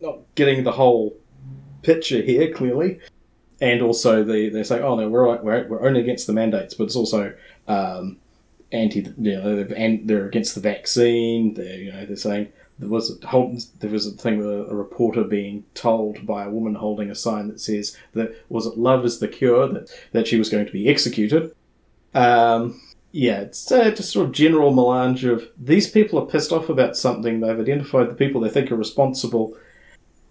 not 0.00 0.18
getting 0.36 0.64
the 0.64 0.72
whole 0.72 1.16
picture 1.84 2.22
here 2.22 2.52
clearly. 2.52 3.00
And 3.60 3.82
also, 3.82 4.24
the, 4.24 4.48
they 4.48 4.64
say, 4.64 4.80
"Oh 4.80 4.96
no, 4.96 5.08
we're, 5.08 5.40
we're 5.40 5.68
we're 5.68 5.86
only 5.86 6.00
against 6.00 6.26
the 6.26 6.32
mandates," 6.32 6.74
but 6.74 6.84
it's 6.84 6.96
also 6.96 7.32
um, 7.68 8.18
anti. 8.72 9.00
You 9.16 9.36
know, 9.36 9.62
they're, 9.62 9.98
they're 10.02 10.26
against 10.26 10.54
the 10.56 10.60
vaccine. 10.60 11.54
They're 11.54 11.78
you 11.78 11.92
know 11.92 12.04
they're 12.04 12.16
saying 12.16 12.52
there 12.78 12.88
was 12.88 13.16
a 13.22 13.26
whole, 13.26 13.56
there 13.78 13.90
was 13.90 14.06
a 14.06 14.10
thing 14.10 14.38
with 14.38 14.48
a, 14.48 14.66
a, 14.66 14.74
reporter 14.74 15.22
being 15.22 15.64
told 15.74 16.26
by 16.26 16.44
a 16.44 16.50
woman 16.50 16.74
holding 16.74 17.10
a 17.10 17.14
sign 17.14 17.48
that 17.48 17.60
says 17.60 17.96
that 18.14 18.34
was 18.48 18.66
it 18.66 18.76
love 18.76 19.04
is 19.04 19.20
the 19.20 19.28
cure 19.28 19.68
that 19.68 19.88
that 20.12 20.26
she 20.26 20.38
was 20.38 20.48
going 20.48 20.66
to 20.66 20.72
be 20.72 20.88
executed. 20.88 21.54
Um, 22.14 22.80
yeah, 23.12 23.42
it's 23.42 23.70
uh, 23.70 23.90
just 23.90 24.10
sort 24.10 24.26
of 24.26 24.32
general 24.32 24.72
melange 24.72 25.24
of 25.24 25.48
these 25.56 25.88
people 25.88 26.18
are 26.18 26.26
pissed 26.26 26.50
off 26.50 26.68
about 26.68 26.96
something. 26.96 27.38
They've 27.38 27.60
identified 27.60 28.10
the 28.10 28.14
people 28.14 28.40
they 28.40 28.50
think 28.50 28.72
are 28.72 28.76
responsible, 28.76 29.56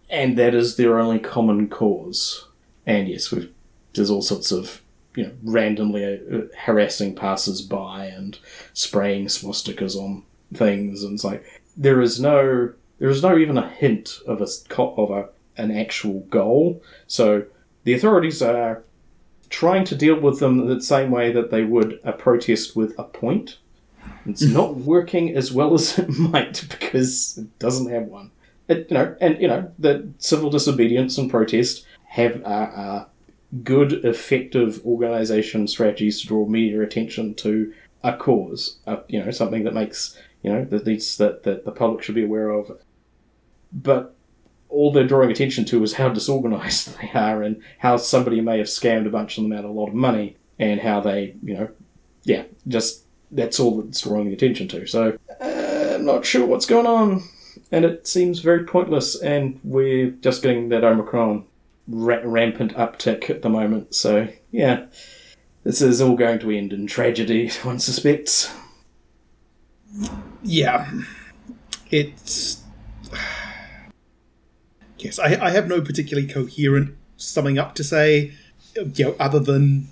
and 0.09 0.37
that 0.37 0.53
is 0.53 0.75
their 0.75 0.99
only 0.99 1.19
common 1.19 1.67
cause. 1.67 2.47
And 2.85 3.07
yes, 3.07 3.31
we've, 3.31 3.51
there's 3.93 4.09
all 4.09 4.21
sorts 4.21 4.51
of 4.51 4.81
you 5.15 5.25
know 5.25 5.31
randomly 5.43 6.19
uh, 6.31 6.41
harassing 6.57 7.15
passers-by 7.15 8.05
and 8.05 8.39
spraying 8.73 9.27
swastikas 9.27 9.95
on 9.95 10.23
things, 10.53 11.03
and 11.03 11.13
it's 11.13 11.23
like 11.23 11.61
there 11.77 12.01
is 12.01 12.19
no 12.19 12.73
there 12.99 13.09
is 13.09 13.23
no 13.23 13.37
even 13.37 13.57
a 13.57 13.69
hint 13.69 14.19
of 14.27 14.41
a 14.41 14.47
of 14.79 15.11
a 15.11 15.29
an 15.57 15.71
actual 15.71 16.21
goal. 16.29 16.81
So 17.07 17.45
the 17.83 17.93
authorities 17.93 18.41
are 18.41 18.83
trying 19.49 19.85
to 19.85 19.95
deal 19.95 20.19
with 20.19 20.39
them 20.39 20.67
the 20.67 20.81
same 20.81 21.11
way 21.11 21.31
that 21.31 21.51
they 21.51 21.63
would 21.63 21.99
a 22.03 22.11
protest 22.11 22.75
with 22.75 22.97
a 22.97 23.03
point. 23.03 23.57
It's 24.25 24.41
not 24.41 24.75
working 24.93 25.35
as 25.35 25.51
well 25.51 25.73
as 25.73 25.99
it 25.99 26.09
might 26.09 26.65
because 26.69 27.37
it 27.37 27.59
doesn't 27.59 27.91
have 27.91 28.03
one. 28.03 28.31
It, 28.67 28.87
you 28.89 28.93
know, 28.95 29.15
and 29.19 29.41
you 29.41 29.47
know 29.47 29.71
the 29.77 30.09
civil 30.17 30.49
disobedience 30.49 31.17
and 31.17 31.29
protest 31.29 31.85
have 32.07 32.37
a 32.43 33.07
good, 33.63 34.05
effective 34.05 34.81
organisation 34.85 35.67
strategies 35.67 36.21
to 36.21 36.27
draw 36.27 36.47
media 36.47 36.81
attention 36.81 37.35
to 37.35 37.73
a 38.03 38.15
cause. 38.15 38.79
you 39.07 39.23
know, 39.23 39.31
something 39.31 39.63
that 39.63 39.73
makes 39.73 40.17
you 40.43 40.51
know, 40.51 40.65
that 40.65 40.85
needs 40.85 41.17
that, 41.17 41.43
that 41.43 41.65
the 41.65 41.71
public 41.71 42.03
should 42.03 42.15
be 42.15 42.23
aware 42.23 42.49
of. 42.49 42.77
But 43.71 44.15
all 44.69 44.91
they're 44.91 45.07
drawing 45.07 45.31
attention 45.31 45.65
to 45.65 45.81
is 45.81 45.93
how 45.93 46.09
disorganized 46.09 46.97
they 47.01 47.09
are 47.17 47.41
and 47.41 47.61
how 47.79 47.97
somebody 47.97 48.41
may 48.41 48.57
have 48.59 48.67
scammed 48.67 49.07
a 49.07 49.09
bunch 49.11 49.37
of 49.37 49.43
them 49.43 49.53
out 49.53 49.65
a 49.65 49.69
lot 49.69 49.87
of 49.87 49.95
money 49.95 50.37
and 50.59 50.81
how 50.81 50.99
they, 50.99 51.35
you 51.41 51.55
know, 51.55 51.69
yeah, 52.23 52.43
just 52.67 53.05
that's 53.31 53.59
all 53.59 53.81
that's 53.81 54.01
drawing 54.01 54.27
the 54.27 54.33
attention 54.33 54.67
to. 54.67 54.85
So 54.85 55.17
uh, 55.41 55.95
I'm 55.95 56.05
not 56.05 56.25
sure 56.25 56.45
what's 56.45 56.65
going 56.65 56.85
on, 56.85 57.23
and 57.73 57.83
it 57.83 58.07
seems 58.07 58.39
very 58.39 58.63
pointless. 58.63 59.21
And 59.21 59.59
we're 59.63 60.11
just 60.11 60.43
getting 60.43 60.69
that 60.69 60.83
Omicron 60.83 61.45
ra- 61.87 62.21
rampant 62.23 62.73
uptick 62.75 63.29
at 63.29 63.41
the 63.41 63.49
moment. 63.49 63.95
So 63.95 64.29
yeah, 64.51 64.85
this 65.63 65.81
is 65.81 65.99
all 65.99 66.15
going 66.15 66.39
to 66.39 66.51
end 66.51 66.71
in 66.71 66.87
tragedy. 66.87 67.49
One 67.63 67.79
suspects 67.79 68.53
yeah, 70.43 70.91
it's 71.91 72.61
yes. 74.97 75.19
I, 75.19 75.37
I 75.41 75.49
have 75.51 75.67
no 75.67 75.81
particularly 75.81 76.27
coherent 76.27 76.95
summing 77.17 77.57
up 77.57 77.75
to 77.75 77.83
say, 77.83 78.33
you 78.75 79.05
know, 79.05 79.15
other 79.19 79.39
than 79.39 79.89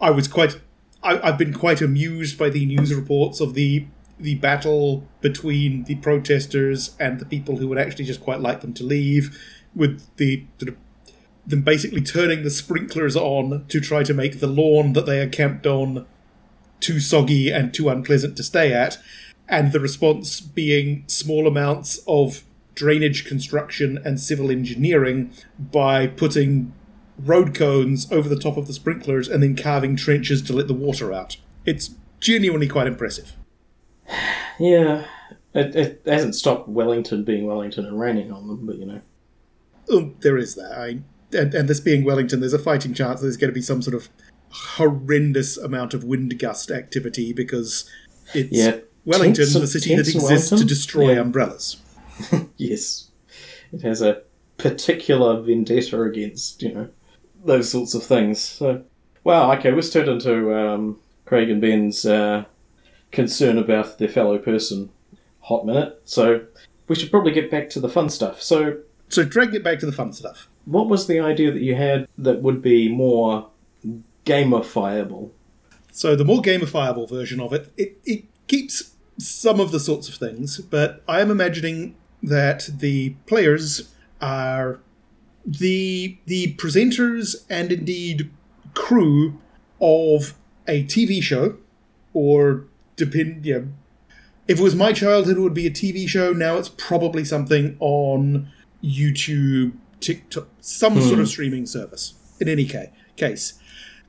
I 0.00 0.10
was 0.10 0.28
quite. 0.28 0.60
I, 1.02 1.20
I've 1.28 1.38
been 1.38 1.52
quite 1.52 1.82
amused 1.82 2.38
by 2.38 2.48
the 2.48 2.64
news 2.64 2.94
reports 2.94 3.40
of 3.40 3.54
the 3.54 3.86
the 4.24 4.34
battle 4.36 5.06
between 5.20 5.84
the 5.84 5.96
protesters 5.96 6.96
and 6.98 7.20
the 7.20 7.26
people 7.26 7.58
who 7.58 7.68
would 7.68 7.78
actually 7.78 8.06
just 8.06 8.20
quite 8.20 8.40
like 8.40 8.62
them 8.62 8.72
to 8.74 8.82
leave, 8.82 9.38
with 9.74 10.02
the 10.16 10.44
sort 10.58 10.70
of 10.70 10.76
them 11.46 11.60
basically 11.60 12.00
turning 12.00 12.42
the 12.42 12.50
sprinklers 12.50 13.14
on 13.14 13.66
to 13.68 13.78
try 13.78 14.02
to 14.02 14.14
make 14.14 14.40
the 14.40 14.46
lawn 14.46 14.94
that 14.94 15.04
they 15.04 15.20
are 15.20 15.28
camped 15.28 15.66
on 15.66 16.06
too 16.80 16.98
soggy 16.98 17.50
and 17.50 17.74
too 17.74 17.90
unpleasant 17.90 18.34
to 18.36 18.42
stay 18.42 18.72
at, 18.72 18.98
and 19.46 19.72
the 19.72 19.80
response 19.80 20.40
being 20.40 21.04
small 21.06 21.46
amounts 21.46 22.00
of 22.08 22.44
drainage 22.74 23.26
construction 23.26 23.98
and 24.04 24.18
civil 24.18 24.50
engineering 24.50 25.30
by 25.58 26.06
putting 26.06 26.72
road 27.18 27.54
cones 27.54 28.10
over 28.10 28.28
the 28.28 28.38
top 28.38 28.56
of 28.56 28.66
the 28.66 28.72
sprinklers 28.72 29.28
and 29.28 29.42
then 29.42 29.54
carving 29.54 29.96
trenches 29.96 30.40
to 30.42 30.54
let 30.54 30.66
the 30.66 30.74
water 30.74 31.12
out. 31.12 31.36
It's 31.66 31.90
genuinely 32.20 32.68
quite 32.68 32.86
impressive. 32.86 33.36
Yeah, 34.60 35.06
it, 35.54 35.74
it 35.74 36.02
hasn't 36.06 36.34
stopped 36.34 36.68
Wellington 36.68 37.24
being 37.24 37.46
Wellington 37.46 37.86
and 37.86 37.98
raining 37.98 38.30
on 38.32 38.46
them, 38.46 38.66
but 38.66 38.76
you 38.76 38.86
know. 38.86 39.00
Oh, 39.90 40.12
there 40.20 40.36
is 40.38 40.54
that. 40.54 40.72
I, 40.78 40.98
and, 41.36 41.52
and 41.54 41.68
this 41.68 41.80
being 41.80 42.04
Wellington, 42.04 42.40
there's 42.40 42.52
a 42.54 42.58
fighting 42.58 42.94
chance 42.94 43.20
there's 43.20 43.36
going 43.36 43.50
to 43.50 43.54
be 43.54 43.60
some 43.62 43.82
sort 43.82 43.94
of 43.94 44.08
horrendous 44.50 45.56
amount 45.56 45.94
of 45.94 46.04
wind 46.04 46.38
gust 46.38 46.70
activity 46.70 47.32
because 47.32 47.90
it's 48.32 48.52
Yeah. 48.52 48.78
Wellington, 49.04 49.44
the 49.52 49.66
city 49.66 49.94
that 49.96 50.08
exists 50.08 50.48
to 50.50 50.64
destroy 50.64 51.12
Yeah. 51.14 51.20
umbrellas. 51.20 51.76
Yes. 52.56 53.10
It 53.72 53.82
has 53.82 54.00
a 54.00 54.22
particular 54.56 55.40
vendetta 55.40 56.00
against, 56.02 56.62
you 56.62 56.72
know, 56.72 56.88
those 57.44 57.68
sorts 57.70 57.94
of 57.94 58.04
things. 58.04 58.40
So, 58.40 58.84
wow, 59.24 59.52
okay, 59.54 59.72
this 59.72 59.92
turned 59.92 60.08
into 60.08 60.56
um, 60.56 61.00
Craig 61.26 61.50
and 61.50 61.60
Ben's 61.60 62.06
uh, 62.06 62.44
concern 63.14 63.56
about 63.58 63.98
their 63.98 64.08
fellow 64.08 64.38
person 64.38 64.90
hot 65.40 65.64
minute. 65.66 66.00
So, 66.04 66.46
we 66.88 66.94
should 66.94 67.10
probably 67.10 67.32
get 67.32 67.50
back 67.50 67.70
to 67.70 67.80
the 67.80 67.88
fun 67.88 68.08
stuff. 68.10 68.42
So, 68.42 68.78
So 69.08 69.24
drag 69.24 69.54
it 69.54 69.62
back 69.64 69.78
to 69.80 69.86
the 69.86 69.92
fun 69.92 70.12
stuff. 70.12 70.48
what 70.66 70.88
was 70.88 71.06
the 71.06 71.20
idea 71.20 71.50
that 71.52 71.62
you 71.62 71.74
had 71.74 72.06
that 72.18 72.42
would 72.42 72.60
be 72.62 72.88
more 72.88 73.48
gamifiable? 74.26 75.30
So 75.92 76.16
the 76.16 76.24
more 76.24 76.42
gamifiable 76.42 77.08
version 77.08 77.40
of 77.40 77.52
it, 77.52 77.72
it, 77.76 77.98
it 78.04 78.24
keeps 78.48 78.94
some 79.18 79.60
of 79.60 79.70
the 79.70 79.78
sorts 79.78 80.08
of 80.08 80.16
things, 80.16 80.58
but 80.58 81.02
I 81.06 81.20
am 81.20 81.30
imagining 81.30 81.94
that 82.22 82.68
the 82.78 83.10
players 83.26 83.92
are 84.20 84.80
the 85.46 86.16
the 86.26 86.54
presenters 86.54 87.44
and 87.50 87.70
indeed 87.70 88.30
crew 88.72 89.38
of 89.80 90.34
a 90.66 90.84
TV 90.84 91.22
show, 91.22 91.56
or 92.14 92.64
depend 92.96 93.44
yeah. 93.44 93.60
If 94.46 94.58
it 94.58 94.62
was 94.62 94.74
my 94.74 94.92
childhood, 94.92 95.38
it 95.38 95.40
would 95.40 95.54
be 95.54 95.66
a 95.66 95.70
TV 95.70 96.06
show. 96.06 96.32
Now 96.32 96.56
it's 96.58 96.68
probably 96.68 97.24
something 97.24 97.76
on 97.80 98.48
YouTube, 98.82 99.72
TikTok, 100.00 100.48
some 100.60 101.00
sort 101.00 101.14
of 101.14 101.20
hmm. 101.20 101.24
streaming 101.24 101.66
service. 101.66 102.14
In 102.40 102.48
any 102.48 102.66
ca- 102.66 102.90
case, 103.16 103.54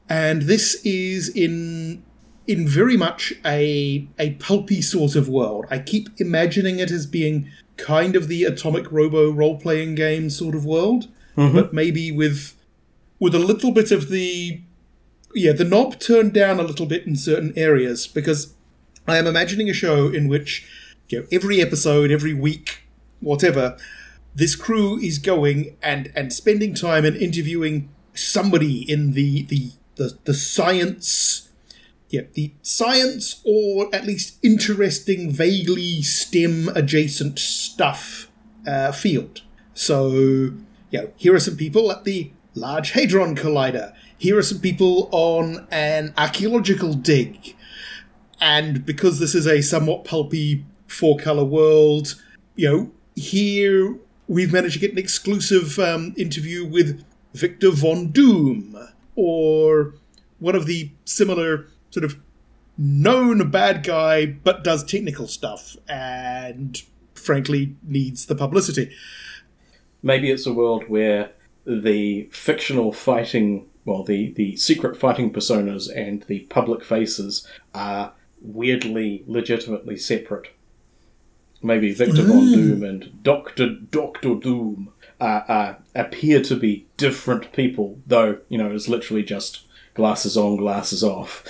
and 0.09 0.43
this 0.43 0.81
is 0.83 1.29
in 1.29 2.03
in 2.47 2.67
very 2.67 2.97
much 2.97 3.33
a 3.45 4.07
a 4.19 4.31
pulpy 4.33 4.81
sort 4.81 5.15
of 5.15 5.29
world. 5.29 5.65
I 5.69 5.79
keep 5.79 6.09
imagining 6.19 6.79
it 6.79 6.91
as 6.91 7.05
being 7.05 7.49
kind 7.77 8.15
of 8.15 8.27
the 8.27 8.43
Atomic 8.43 8.91
Robo 8.91 9.31
role 9.31 9.57
playing 9.59 9.95
game 9.95 10.29
sort 10.29 10.55
of 10.55 10.65
world, 10.65 11.07
mm-hmm. 11.37 11.55
but 11.55 11.73
maybe 11.73 12.11
with 12.11 12.55
with 13.19 13.35
a 13.35 13.39
little 13.39 13.71
bit 13.71 13.91
of 13.91 14.09
the 14.09 14.61
yeah 15.33 15.51
the 15.51 15.63
knob 15.63 15.99
turned 15.99 16.33
down 16.33 16.59
a 16.59 16.63
little 16.63 16.85
bit 16.85 17.05
in 17.05 17.15
certain 17.15 17.53
areas 17.55 18.07
because 18.07 18.54
I 19.07 19.17
am 19.17 19.27
imagining 19.27 19.69
a 19.69 19.73
show 19.73 20.07
in 20.07 20.27
which 20.27 20.65
you 21.09 21.19
know 21.19 21.27
every 21.31 21.61
episode, 21.61 22.11
every 22.11 22.33
week, 22.33 22.79
whatever, 23.19 23.77
this 24.33 24.55
crew 24.55 24.97
is 24.99 25.19
going 25.19 25.77
and 25.81 26.11
and 26.15 26.33
spending 26.33 26.73
time 26.73 27.05
and 27.05 27.15
interviewing 27.15 27.89
somebody 28.13 28.89
in 28.89 29.11
the 29.11 29.43
the 29.43 29.71
the, 29.95 30.17
the 30.25 30.33
science 30.33 31.49
yeah 32.09 32.21
the 32.33 32.53
science 32.61 33.41
or 33.45 33.93
at 33.93 34.05
least 34.05 34.37
interesting 34.43 35.31
vaguely 35.31 36.01
stem 36.01 36.69
adjacent 36.69 37.37
stuff 37.37 38.29
uh, 38.67 38.91
field. 38.91 39.41
So 39.73 40.09
know 40.91 41.11
here 41.15 41.35
are 41.35 41.39
some 41.39 41.57
people 41.57 41.91
at 41.91 42.05
the 42.05 42.31
large 42.55 42.91
hadron 42.91 43.35
collider. 43.35 43.93
Here 44.17 44.37
are 44.37 44.43
some 44.43 44.59
people 44.59 45.09
on 45.11 45.67
an 45.69 46.13
archaeological 46.17 46.93
dig 46.93 47.55
and 48.41 48.85
because 48.85 49.19
this 49.19 49.35
is 49.35 49.47
a 49.47 49.61
somewhat 49.61 50.05
pulpy 50.05 50.65
four 50.87 51.17
color 51.17 51.43
world, 51.43 52.15
you 52.55 52.69
know, 52.69 52.91
here 53.15 53.97
we've 54.27 54.51
managed 54.51 54.75
to 54.75 54.79
get 54.79 54.91
an 54.91 54.97
exclusive 54.97 55.79
um, 55.79 56.13
interview 56.17 56.65
with 56.65 57.03
Victor 57.33 57.71
Von 57.71 58.11
Doom, 58.11 58.77
or 59.15 59.93
one 60.39 60.55
of 60.55 60.65
the 60.65 60.91
similar 61.05 61.67
sort 61.89 62.03
of 62.03 62.19
known 62.77 63.49
bad 63.49 63.83
guy, 63.83 64.25
but 64.25 64.63
does 64.63 64.83
technical 64.83 65.27
stuff 65.27 65.77
and 65.87 66.81
frankly 67.13 67.75
needs 67.83 68.25
the 68.25 68.35
publicity. 68.35 68.91
Maybe 70.03 70.29
it's 70.29 70.45
a 70.45 70.53
world 70.53 70.87
where 70.87 71.31
the 71.65 72.29
fictional 72.31 72.91
fighting, 72.91 73.67
well, 73.85 74.03
the, 74.03 74.31
the 74.33 74.55
secret 74.57 74.97
fighting 74.97 75.31
personas 75.31 75.89
and 75.95 76.23
the 76.23 76.41
public 76.41 76.83
faces 76.83 77.47
are 77.73 78.13
weirdly, 78.53 79.23
legitimately 79.27 79.97
separate. 79.97 80.47
Maybe 81.61 81.91
Victor 81.93 82.21
Von 82.23 82.51
Doom 82.51 82.83
and 82.83 83.23
Doctor 83.23 83.69
Doctor 83.69 84.35
Doom 84.35 84.93
uh, 85.19 85.23
uh, 85.47 85.75
appear 85.95 86.41
to 86.43 86.55
be 86.55 86.85
different 86.97 87.51
people, 87.53 87.99
though 88.05 88.39
you 88.49 88.57
know 88.57 88.71
it's 88.71 88.87
literally 88.87 89.23
just 89.23 89.61
glasses 89.93 90.37
on, 90.37 90.57
glasses 90.57 91.03
off. 91.03 91.43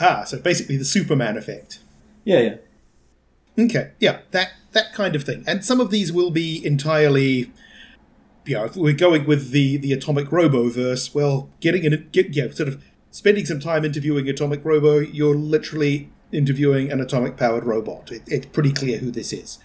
Ah, 0.00 0.24
so 0.24 0.38
basically 0.38 0.76
the 0.76 0.84
Superman 0.84 1.36
effect. 1.36 1.78
Yeah, 2.24 2.40
yeah. 2.40 3.64
Okay, 3.64 3.92
yeah, 4.00 4.18
that 4.32 4.52
that 4.72 4.92
kind 4.92 5.14
of 5.14 5.22
thing. 5.22 5.44
And 5.46 5.64
some 5.64 5.80
of 5.80 5.90
these 5.90 6.12
will 6.12 6.32
be 6.32 6.64
entirely 6.66 7.52
you 8.46 8.56
know, 8.56 8.64
if 8.64 8.76
we're 8.76 8.92
going 8.92 9.26
with 9.26 9.50
the 9.50 9.76
the 9.76 9.92
Atomic 9.92 10.30
Robo 10.30 10.68
verse, 10.68 11.14
well, 11.14 11.50
getting 11.60 11.84
in 11.84 12.08
get 12.12 12.34
yeah, 12.34 12.50
sort 12.50 12.68
of 12.68 12.82
spending 13.14 13.46
some 13.46 13.60
time 13.60 13.84
interviewing 13.84 14.28
Atomic 14.28 14.64
Robo, 14.64 14.98
you're 14.98 15.36
literally 15.36 16.10
interviewing 16.32 16.90
an 16.90 17.00
atomic 17.00 17.36
powered 17.36 17.62
robot. 17.62 18.10
It, 18.10 18.22
it's 18.26 18.46
pretty 18.46 18.72
clear 18.72 18.98
who 18.98 19.12
this 19.12 19.32
is. 19.32 19.60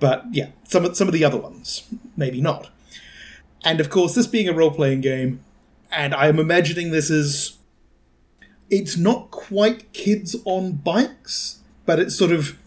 But 0.00 0.26
yeah, 0.30 0.48
some 0.64 0.84
of 0.84 0.98
some 0.98 1.08
of 1.08 1.14
the 1.14 1.24
other 1.24 1.38
ones, 1.38 1.84
maybe 2.14 2.42
not. 2.42 2.68
And 3.64 3.80
of 3.80 3.88
course, 3.88 4.14
this 4.14 4.26
being 4.26 4.50
a 4.50 4.52
role 4.52 4.70
playing 4.70 5.00
game, 5.00 5.40
and 5.90 6.14
I 6.14 6.26
am 6.26 6.38
imagining 6.38 6.90
this 6.90 7.08
is 7.08 7.56
it's 8.68 8.98
not 8.98 9.30
quite 9.30 9.94
kids 9.94 10.36
on 10.44 10.72
bikes, 10.72 11.60
but 11.86 11.98
it's 11.98 12.14
sort 12.14 12.32
of 12.32 12.58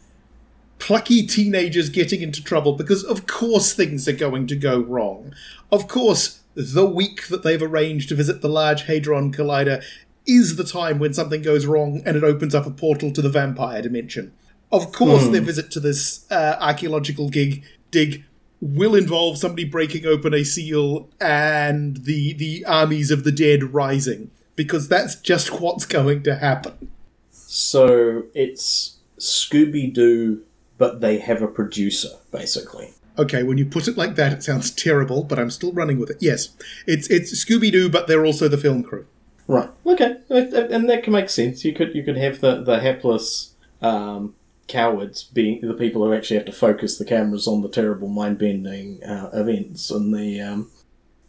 plucky 0.80 1.28
teenagers 1.28 1.90
getting 1.90 2.24
into 2.24 2.44
trouble 2.44 2.74
because, 2.74 3.04
of 3.04 3.28
course, 3.28 3.72
things 3.74 4.08
are 4.08 4.14
going 4.14 4.48
to 4.48 4.56
go 4.56 4.80
wrong. 4.80 5.32
Of 5.72 5.88
course, 5.88 6.40
the 6.56 6.88
week 6.88 7.28
that 7.28 7.44
they've 7.44 7.62
arranged 7.62 8.10
to 8.10 8.16
visit 8.16 8.42
the 8.42 8.50
Large 8.50 8.84
Hadron 8.86 9.32
Collider 9.32 9.84
is 10.26 10.56
the 10.56 10.64
time 10.64 11.00
when 11.00 11.14
something 11.14 11.42
goes 11.42 11.66
wrong 11.66 12.02
and 12.06 12.16
it 12.16 12.24
opens 12.24 12.56
up 12.56 12.66
a 12.66 12.72
portal 12.72 13.12
to 13.12 13.22
the 13.22 13.30
vampire 13.30 13.82
dimension. 13.82 14.34
Of 14.72 14.92
course, 14.92 15.28
their 15.28 15.42
visit 15.42 15.70
to 15.72 15.80
this 15.80 16.26
uh, 16.32 16.58
archaeological 16.60 17.30
gig 17.30 17.64
dig 17.92 18.24
will 18.60 18.96
involve 18.96 19.38
somebody 19.38 19.66
breaking 19.66 20.06
open 20.06 20.34
a 20.34 20.44
seal 20.44 21.10
and 21.20 21.98
the 21.98 22.34
the 22.34 22.66
armies 22.66 23.12
of 23.12 23.24
the 23.24 23.32
dead 23.32 23.74
rising 23.74 24.32
because 24.56 24.88
that's 24.88 25.16
just 25.16 25.60
what's 25.60 25.86
going 25.86 26.24
to 26.24 26.36
happen. 26.36 26.90
So 27.30 28.24
it's 28.34 28.98
Scooby 29.20 29.94
Doo, 29.94 30.44
but 30.78 31.02
they 31.02 31.20
have 31.20 31.42
a 31.42 31.48
producer, 31.48 32.10
basically. 32.32 32.94
Okay, 33.18 33.44
when 33.44 33.60
you 33.60 33.66
put 33.66 33.88
it 33.88 33.96
like 33.96 34.16
that, 34.16 34.34
it 34.34 34.44
sounds 34.44 34.72
terrible, 34.72 35.24
but 35.24 35.38
I'm 35.38 35.52
still 35.52 35.72
running 35.72 36.00
with 36.00 36.10
it. 36.10 36.18
Yes, 36.20 36.50
it's 36.88 37.08
it's 37.10 37.34
Scooby 37.46 37.72
Doo, 37.72 37.90
but 37.90 38.08
they're 38.08 38.26
also 38.26 38.48
the 38.48 38.58
film 38.58 38.82
crew. 38.82 39.06
Right. 39.48 39.70
Okay. 39.86 40.18
And 40.30 40.90
that 40.90 41.04
can 41.04 41.14
make 41.14 41.30
sense. 41.30 41.66
You 41.66 41.74
could 41.74 41.94
you 41.96 42.04
could 42.04 42.18
have 42.18 42.40
the 42.40 42.64
the 42.64 42.80
hapless 42.80 43.54
um, 43.82 44.36
cowards 44.68 45.24
being 45.24 45.62
the 45.62 45.74
people 45.74 46.04
who 46.04 46.14
actually 46.14 46.38
have 46.38 46.46
to 46.46 46.52
focus 46.52 46.98
the 46.98 47.06
cameras 47.06 47.48
on 47.48 47.62
the 47.62 47.70
terrible 47.70 48.08
mind 48.08 48.38
bending 48.38 49.04
uh, 49.04 49.30
events, 49.34 49.92
and 49.92 50.14
the, 50.14 50.40
um, 50.40 50.72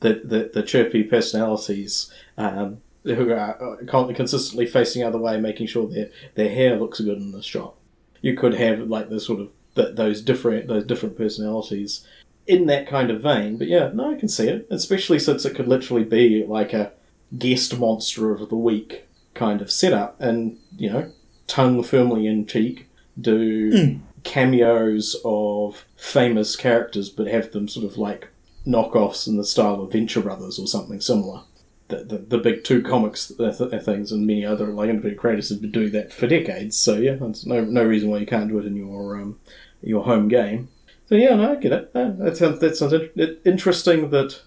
the 0.01 0.21
the 0.25 0.51
the 0.55 0.63
chirpy 0.63 1.03
personalities 1.03 2.13
um, 2.39 2.79
who 3.03 3.33
are 3.33 3.79
uh, 3.83 4.13
consistently 4.15 4.67
facing 4.67 5.03
the 5.03 5.09
other 5.09 5.19
way, 5.19 5.41
making 5.41 5.67
sure 5.67 5.89
their 5.89 6.11
their 6.35 6.51
hair 6.51 6.77
looks 6.77 7.01
good 7.01 7.19
in 7.19 7.33
the 7.33 7.43
shot. 7.43 7.75
You 8.21 8.35
could 8.35 8.55
have 8.55 8.81
like 8.89 9.09
the 9.09 9.21
sort 9.21 9.41
of 9.41 9.51
th 9.75 9.97
those 9.97 10.23
different 10.23 10.69
those 10.69 10.85
different 10.85 11.17
personalities 11.17 12.07
in 12.47 12.67
that 12.67 12.87
kind 12.87 13.11
of 13.11 13.23
vein. 13.23 13.59
But 13.59 13.69
yeah, 13.69 13.91
no, 13.93 14.13
I 14.13 14.19
can 14.19 14.29
see 14.29 14.49
it, 14.49 14.67
especially 14.71 15.19
since 15.19 15.45
it 15.45 15.55
could 15.55 15.69
literally 15.69 16.05
be 16.05 16.45
like 16.47 16.73
a 16.73 16.93
guest 17.39 17.79
monster 17.79 18.31
of 18.33 18.49
the 18.49 18.57
week 18.57 19.07
kind 19.35 19.61
of 19.61 19.71
setup, 19.71 20.21
and 20.21 20.59
you 20.77 20.91
know, 20.91 21.13
tongue 21.47 21.83
firmly 21.83 22.27
in 22.27 22.47
cheek, 22.47 22.89
do 23.21 24.01
cameos 24.25 25.17
of 25.25 25.85
famous 25.97 26.57
characters, 26.57 27.09
but 27.11 27.27
have 27.27 27.53
them 27.53 27.69
sort 27.69 27.87
of 27.87 27.97
like 27.99 28.29
knockoffs 28.67 29.27
in 29.29 29.37
the 29.37 29.45
style 29.45 29.81
of 29.83 29.93
Venture 29.93 30.21
Brothers 30.23 30.59
or 30.59 30.67
something 30.67 31.01
similar. 31.01 31.43
The, 31.89 31.97
the, 32.03 32.19
the 32.19 32.39
big 32.39 32.65
two 32.65 32.83
comics 32.83 33.29
th- 33.29 33.59
th- 33.59 33.83
things 33.83 34.11
and 34.11 34.27
many 34.27 34.45
other 34.47 34.69
like 34.69 34.89
independent 34.89 35.21
creators 35.21 35.51
have 35.51 35.61
been 35.61 35.71
doing 35.71 35.93
that 35.93 36.13
for 36.15 36.27
decades. 36.27 36.79
So 36.79 36.97
yeah, 36.97 37.15
there's 37.15 37.45
no 37.45 37.63
no 37.63 37.85
reason 37.85 38.09
why 38.11 38.19
you 38.19 38.27
can't 38.27 38.49
do 38.49 38.59
it 38.59 38.65
in 38.65 38.75
your 38.75 39.21
um, 39.21 39.39
your 39.83 40.03
home 40.05 40.29
game. 40.29 40.69
So 41.11 41.15
yeah, 41.15 41.35
no, 41.37 41.53
I 41.53 41.57
get 41.57 41.73
it. 41.73 41.91
Uh, 41.95 42.13
That 42.13 42.39
sounds 42.39 42.61
that 42.61 42.77
sounds 42.77 42.95
in- 42.95 43.37
interesting. 43.45 44.09
That 44.11 44.41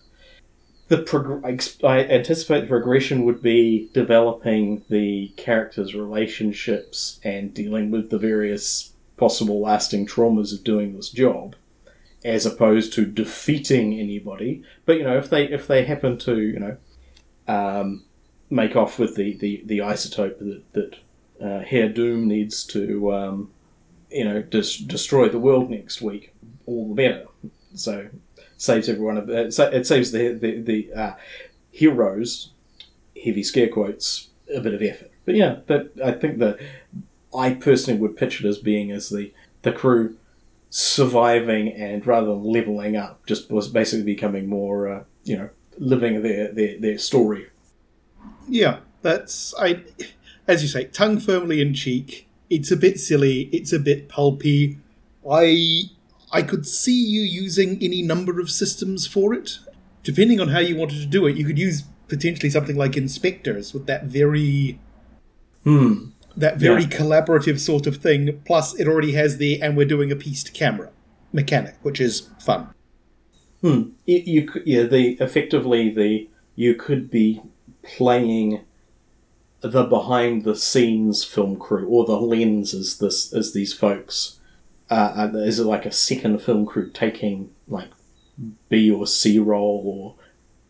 the 0.88 1.00
prog- 1.00 1.44
I 1.84 2.04
anticipate 2.06 2.62
the 2.62 2.68
progression 2.68 3.24
would 3.26 3.42
be 3.42 3.90
developing 3.94 4.84
the 4.90 5.30
characters' 5.38 5.96
relationships 5.96 7.20
and 7.24 7.54
dealing 7.54 7.92
with 7.92 8.10
the 8.10 8.18
various 8.18 8.94
possible 9.18 9.60
lasting 9.60 10.08
traumas 10.08 10.54
of 10.54 10.64
doing 10.64 10.96
this 10.96 11.10
job, 11.10 11.56
as 12.24 12.46
opposed 12.46 12.94
to 12.94 13.06
defeating 13.06 14.00
anybody. 14.00 14.64
But 14.86 14.98
you 14.98 15.04
know, 15.04 15.18
if 15.18 15.30
they 15.30 15.46
if 15.50 15.68
they 15.68 15.86
happen 15.86 16.18
to 16.20 16.40
you 16.40 16.60
know 16.60 16.78
um, 17.48 18.04
make 18.50 18.76
off 18.76 19.00
with 19.00 19.16
the, 19.16 19.36
the, 19.38 19.64
the 19.66 19.80
isotope 19.80 20.40
that, 20.40 20.74
that 20.74 20.96
uh, 21.46 21.64
Herr 21.64 21.90
Doom 21.90 22.28
needs 22.28 22.64
to, 22.66 23.14
um, 23.14 23.52
you 24.10 24.26
know, 24.26 24.42
dis- 24.42 24.78
destroy 24.78 25.30
the 25.30 25.40
world 25.40 25.70
next 25.70 26.02
week, 26.02 26.34
all 26.66 26.90
the 26.90 26.96
better. 26.96 27.26
So 27.74 28.10
saves 28.58 28.90
everyone. 28.90 29.52
sa- 29.52 29.70
it 29.70 29.86
saves 29.88 30.12
the 30.12 30.34
the, 30.34 30.60
the 30.62 30.94
uh, 30.94 31.14
heroes, 31.72 32.52
heavy 33.24 33.44
scare 33.44 33.70
quotes, 33.70 34.30
a 34.54 34.60
bit 34.60 34.74
of 34.74 34.82
effort. 34.82 35.12
But 35.26 35.36
yeah, 35.36 35.58
that 35.68 35.92
I 36.04 36.12
think 36.12 36.40
that 36.40 36.60
I 37.36 37.54
personally 37.54 38.00
would 38.00 38.18
pitch 38.18 38.44
it 38.44 38.48
as 38.48 38.58
being 38.58 38.92
as 38.92 39.10
the 39.10 39.34
the 39.62 39.72
crew 39.72 40.18
surviving 40.70 41.72
and 41.72 42.06
rather 42.06 42.28
than 42.28 42.44
leveling 42.44 42.96
up, 42.98 43.26
just 43.26 43.50
was 43.50 43.68
basically 43.68 44.04
becoming 44.04 44.48
more, 44.48 44.88
uh, 44.88 45.04
you 45.24 45.38
know, 45.38 45.50
living 45.78 46.22
their, 46.22 46.52
their, 46.52 46.78
their 46.80 46.98
story. 46.98 47.48
Yeah, 48.48 48.80
that's 49.02 49.54
I. 49.60 49.84
As 50.48 50.62
you 50.62 50.70
say, 50.70 50.86
tongue 50.86 51.20
firmly 51.20 51.62
in 51.62 51.74
cheek. 51.74 52.28
It's 52.50 52.72
a 52.72 52.78
bit 52.78 53.00
silly. 53.00 53.50
It's 53.52 53.74
a 53.74 53.80
bit 53.80 54.08
pulpy. 54.08 54.78
I 55.30 55.90
I 56.32 56.42
could 56.42 56.66
see 56.66 56.94
you 57.06 57.22
using 57.22 57.78
any 57.82 58.02
number 58.02 58.40
of 58.40 58.52
systems 58.52 59.08
for 59.08 59.34
it, 59.34 59.60
depending 60.04 60.40
on 60.40 60.50
how 60.50 60.60
you 60.60 60.76
wanted 60.76 61.00
to 61.00 61.06
do 61.06 61.26
it. 61.28 61.38
You 61.38 61.46
could 61.46 61.58
use 61.60 61.84
potentially 62.08 62.50
something 62.50 62.76
like 62.76 62.92
InSpectres 62.94 63.74
with 63.74 63.86
that 63.88 64.06
very 64.06 64.80
Hmm. 65.64 66.10
that 66.36 66.58
very 66.58 66.84
Yeah. 66.84 66.90
collaborative 66.90 67.60
sort 67.60 67.88
of 67.88 67.98
thing. 67.98 68.40
Plus, 68.46 68.80
it 68.80 68.88
already 68.88 69.14
has 69.14 69.38
the 69.38 69.62
and 69.62 69.76
we're 69.76 69.86
doing 69.88 70.12
a 70.12 70.16
piece 70.16 70.44
to 70.44 70.52
camera 70.52 70.92
mechanic, 71.34 71.76
which 71.82 72.00
is 72.00 72.30
fun. 72.40 72.68
Hmm. 73.62 73.82
You, 74.06 74.22
you 74.26 74.50
yeah, 74.66 74.84
the 74.84 75.18
effectively 75.20 75.90
the 75.90 76.30
you 76.56 76.76
could 76.76 77.10
be 77.10 77.42
playing 77.84 78.62
the 79.62 79.84
behind 79.84 80.44
the 80.44 80.56
scenes 80.56 81.24
film 81.24 81.56
crew 81.58 81.88
or 81.88 82.06
the 82.06 82.20
lens 82.20 82.74
as 82.74 82.98
this 83.00 83.34
as 83.34 83.54
these 83.54 83.74
folks. 83.74 84.37
Uh, 84.90 85.30
uh, 85.34 85.38
is 85.38 85.60
it 85.60 85.66
like 85.66 85.86
a 85.86 85.92
second 85.92 86.42
film 86.42 86.66
crew 86.66 86.90
taking 86.90 87.52
like 87.68 87.90
B 88.70 88.90
or 88.90 89.06
C 89.06 89.38
role 89.40 89.84
or 89.86 90.24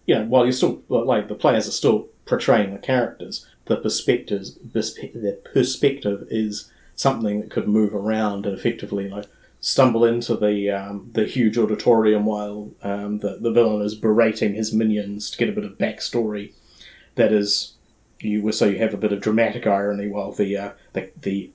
you 0.06 0.16
know 0.16 0.26
while 0.26 0.44
you're 0.44 0.52
still 0.54 0.82
like 0.90 1.28
the 1.28 1.36
players 1.36 1.68
are 1.68 1.72
still 1.72 2.08
portraying 2.26 2.72
the 2.72 2.80
characters, 2.80 3.46
the 3.66 3.78
perspectives 3.78 4.58
perspe- 4.58 5.14
the 5.14 5.40
perspective 5.54 6.28
is 6.30 6.72
something 6.96 7.42
that 7.42 7.52
could 7.52 7.68
move 7.68 7.94
around 7.94 8.46
and 8.46 8.58
effectively 8.58 9.08
like 9.08 9.26
stumble 9.60 10.06
into 10.06 10.36
the 10.36 10.70
um, 10.70 11.10
the 11.14 11.26
huge 11.26 11.58
auditorium 11.58 12.26
while 12.26 12.72
um, 12.84 13.20
the 13.20 13.38
the 13.40 13.52
villain 13.52 13.82
is 13.82 13.96
berating 13.96 14.54
his 14.54 14.74
minions 14.74 15.30
to 15.32 15.38
get 15.38 15.50
a 15.50 15.54
bit 15.54 15.66
of 15.66 15.78
backstory. 15.78 16.54
That 17.16 17.32
is, 17.32 17.74
you 18.20 18.52
so 18.52 18.66
you 18.66 18.78
have 18.78 18.94
a 18.94 18.98
bit 18.98 19.12
of 19.12 19.22
dramatic 19.22 19.66
irony 19.66 20.08
while 20.08 20.32
the 20.32 20.58
uh, 20.58 20.72
the 20.94 21.12
the 21.20 21.52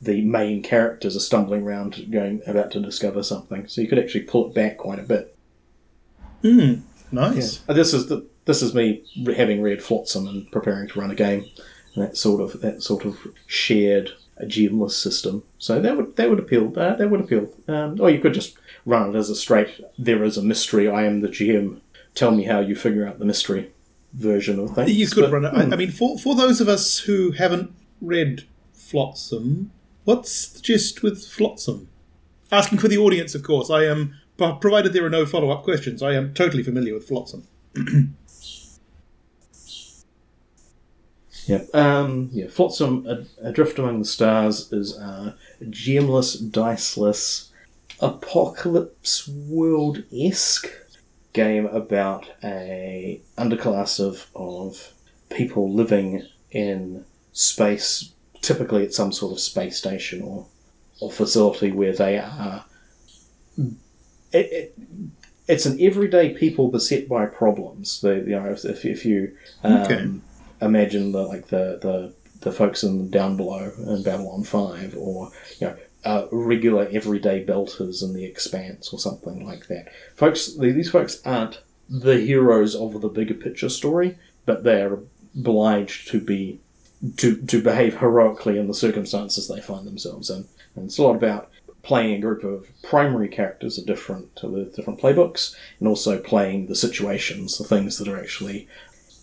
the 0.00 0.22
main 0.22 0.62
characters 0.62 1.16
are 1.16 1.20
stumbling 1.20 1.62
around, 1.62 2.10
going 2.10 2.42
about 2.46 2.70
to 2.72 2.80
discover 2.80 3.22
something. 3.22 3.66
So 3.68 3.80
you 3.80 3.88
could 3.88 3.98
actually 3.98 4.22
pull 4.24 4.48
it 4.48 4.54
back 4.54 4.76
quite 4.78 4.98
a 4.98 5.02
bit. 5.02 5.34
Hmm. 6.42 6.74
Nice. 7.12 7.60
Uh, 7.68 7.72
This 7.72 7.94
is 7.94 8.06
the 8.08 8.26
this 8.44 8.62
is 8.62 8.74
me 8.74 9.02
having 9.36 9.60
read 9.62 9.82
Flotsam 9.82 10.26
and 10.28 10.50
preparing 10.52 10.88
to 10.88 11.00
run 11.00 11.10
a 11.10 11.14
game, 11.14 11.44
and 11.94 12.04
that 12.04 12.16
sort 12.16 12.40
of 12.40 12.60
that 12.60 12.82
sort 12.82 13.04
of 13.04 13.18
shared 13.46 14.10
a 14.36 14.44
GMless 14.44 14.92
system. 14.92 15.42
So 15.58 15.80
that 15.80 15.96
would 15.96 16.16
that 16.16 16.28
would 16.30 16.38
appeal. 16.38 16.72
Uh, 16.78 16.94
that 16.94 17.10
would 17.10 17.20
appeal. 17.20 17.48
Um, 17.68 18.00
or 18.00 18.10
you 18.10 18.20
could 18.20 18.34
just 18.34 18.56
run 18.84 19.14
it 19.14 19.18
as 19.18 19.30
a 19.30 19.34
straight. 19.36 19.80
There 19.98 20.22
is 20.24 20.36
a 20.36 20.42
mystery. 20.42 20.88
I 20.88 21.04
am 21.04 21.20
the 21.20 21.28
GM. 21.28 21.80
Tell 22.14 22.30
me 22.30 22.44
how 22.44 22.60
you 22.60 22.76
figure 22.76 23.06
out 23.06 23.18
the 23.18 23.24
mystery 23.24 23.70
version 24.12 24.58
of 24.58 24.74
things. 24.74 24.92
You 24.92 25.06
could 25.08 25.24
But, 25.24 25.32
run 25.32 25.44
it. 25.44 25.50
hmm, 25.50 25.72
I, 25.72 25.74
I 25.74 25.76
mean, 25.76 25.90
for 25.90 26.18
for 26.18 26.34
those 26.34 26.60
of 26.60 26.68
us 26.68 26.98
who 27.00 27.32
haven't 27.32 27.72
read 28.00 28.44
Flotsam, 28.74 29.70
what's 30.06 30.48
the 30.48 30.60
gist 30.60 31.02
with 31.02 31.22
Flotsam? 31.26 31.88
Asking 32.50 32.78
for 32.78 32.88
the 32.88 32.96
audience, 32.96 33.34
of 33.34 33.42
course. 33.42 33.68
I 33.68 33.84
am, 33.84 34.14
provided 34.38 34.94
there 34.94 35.04
are 35.04 35.10
no 35.10 35.26
follow 35.26 35.50
up 35.50 35.62
questions. 35.62 36.02
I 36.02 36.14
am 36.14 36.32
totally 36.32 36.62
familiar 36.62 36.94
with 36.94 37.06
Flotsam. 37.06 37.46
Yeah. 41.46 41.62
Um, 41.72 42.30
yeah. 42.32 42.48
Flotsam 42.48 43.06
Ad- 43.08 43.28
Adrift 43.40 43.78
Among 43.78 44.00
the 44.00 44.04
Stars 44.04 44.72
is 44.72 44.96
a 44.96 45.36
GMless, 45.62 46.50
diceless, 46.50 47.52
apocalypse 48.00 49.28
world 49.28 50.02
esque 50.12 50.68
game 51.32 51.66
about 51.66 52.26
a 52.42 53.20
underclass 53.38 54.00
of 54.00 54.26
of 54.34 54.92
people 55.30 55.72
living 55.72 56.26
in 56.50 57.04
space. 57.32 58.12
Typically, 58.46 58.84
at 58.84 58.94
some 58.94 59.12
sort 59.12 59.32
of 59.32 59.40
space 59.40 59.76
station 59.76 60.22
or 60.22 60.46
or 61.00 61.10
facility 61.10 61.70
where 61.72 61.92
they 61.92 62.16
are. 62.18 62.64
It, 64.32 64.46
it, 64.52 64.78
it's 65.48 65.66
an 65.66 65.78
everyday 65.80 66.34
people 66.34 66.70
beset 66.70 67.08
by 67.08 67.26
problems. 67.26 68.00
They, 68.00 68.16
you 68.18 68.36
know, 68.38 68.46
if, 68.46 68.64
if, 68.64 68.84
if 68.84 69.04
you 69.04 69.36
um, 69.64 69.82
Okay. 69.82 70.10
imagine 70.60 71.12
the 71.12 71.22
like 71.22 71.48
the, 71.48 71.78
the 71.80 72.14
the 72.40 72.52
folks 72.52 72.82
in 72.82 73.10
down 73.10 73.36
below 73.36 73.72
in 73.78 74.02
Babylon 74.02 74.44
Five, 74.44 74.94
or 74.96 75.30
you 75.58 75.66
know, 75.68 75.76
uh, 76.04 76.26
regular 76.30 76.88
everyday 76.92 77.44
belters 77.44 78.02
in 78.02 78.12
the 78.14 78.24
Expanse, 78.24 78.92
or 78.92 78.98
something 78.98 79.44
like 79.46 79.66
that. 79.68 79.88
Folks, 80.14 80.56
these 80.56 80.90
folks 80.90 81.20
aren't 81.24 81.60
the 81.88 82.18
heroes 82.20 82.74
of 82.74 83.00
the 83.00 83.08
bigger 83.08 83.34
picture 83.34 83.68
story, 83.68 84.18
but 84.44 84.64
they 84.64 84.82
are 84.82 85.00
obliged 85.36 86.08
to 86.08 86.20
be 86.20 86.60
to 87.16 87.36
to 87.36 87.62
behave 87.62 87.98
heroically 87.98 88.58
in 88.58 88.68
the 88.68 88.74
circumstances 88.74 89.48
they 89.48 89.60
find 89.60 89.86
themselves 89.86 90.30
in. 90.30 90.46
And 90.74 90.86
it's 90.86 90.98
a 90.98 91.02
lot 91.02 91.16
about 91.16 91.50
playing 91.82 92.14
a 92.14 92.18
group 92.18 92.42
of 92.42 92.68
primary 92.82 93.28
characters 93.28 93.78
are 93.78 93.84
different 93.84 94.34
to 94.36 94.48
the 94.48 94.64
different 94.64 95.00
playbooks, 95.00 95.54
and 95.78 95.88
also 95.88 96.20
playing 96.20 96.66
the 96.66 96.74
situations, 96.74 97.58
the 97.58 97.64
things 97.64 97.98
that 97.98 98.08
are 98.08 98.18
actually 98.18 98.68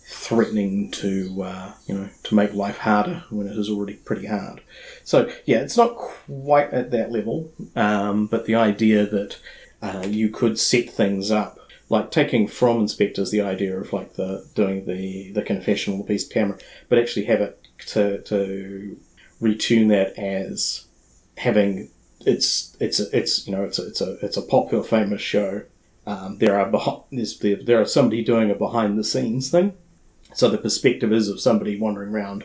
threatening 0.06 0.90
to 0.90 1.42
uh, 1.42 1.72
you 1.86 1.94
know 1.94 2.08
to 2.22 2.34
make 2.34 2.54
life 2.54 2.78
harder 2.78 3.24
when 3.30 3.46
it 3.46 3.56
is 3.56 3.68
already 3.68 3.94
pretty 3.94 4.26
hard. 4.26 4.60
So 5.02 5.30
yeah, 5.44 5.58
it's 5.58 5.76
not 5.76 5.96
quite 5.96 6.70
at 6.70 6.90
that 6.92 7.12
level, 7.12 7.52
um, 7.76 8.26
but 8.26 8.46
the 8.46 8.54
idea 8.54 9.06
that 9.06 9.38
uh, 9.82 10.06
you 10.08 10.30
could 10.30 10.58
set 10.58 10.88
things 10.88 11.30
up 11.30 11.58
like 11.90 12.10
taking 12.10 12.48
from 12.48 12.80
InSpectres 12.80 13.30
the 13.30 13.42
idea 13.42 13.78
of 13.78 13.92
like 13.92 14.14
the 14.14 14.46
doing 14.54 14.86
the 14.86 15.30
the 15.32 15.42
confessional 15.42 16.02
piece 16.02 16.26
camera, 16.26 16.58
but 16.88 16.98
actually 16.98 17.26
have 17.26 17.40
it 17.40 17.60
to 17.78 18.20
to 18.22 18.96
retune 19.40 19.88
that 19.88 20.18
as 20.18 20.86
having 21.36 21.90
it's 22.26 22.76
it's 22.80 23.00
it's 23.00 23.46
you 23.46 23.54
know 23.54 23.64
it's 23.64 23.78
a, 23.78 23.86
it's 23.86 24.00
a 24.00 24.18
it's 24.24 24.36
a 24.36 24.42
popular 24.42 24.84
famous 24.84 25.20
show. 25.20 25.62
Um, 26.06 26.36
there 26.36 26.58
are 26.58 26.70
behind, 26.70 27.00
there's, 27.12 27.38
there, 27.38 27.56
there 27.56 27.80
are 27.80 27.86
somebody 27.86 28.22
doing 28.22 28.50
a 28.50 28.54
behind 28.54 28.98
the 28.98 29.04
scenes 29.04 29.50
thing, 29.50 29.72
so 30.34 30.50
the 30.50 30.58
perspective 30.58 31.12
is 31.12 31.28
of 31.28 31.40
somebody 31.40 31.78
wandering 31.78 32.14
around, 32.14 32.44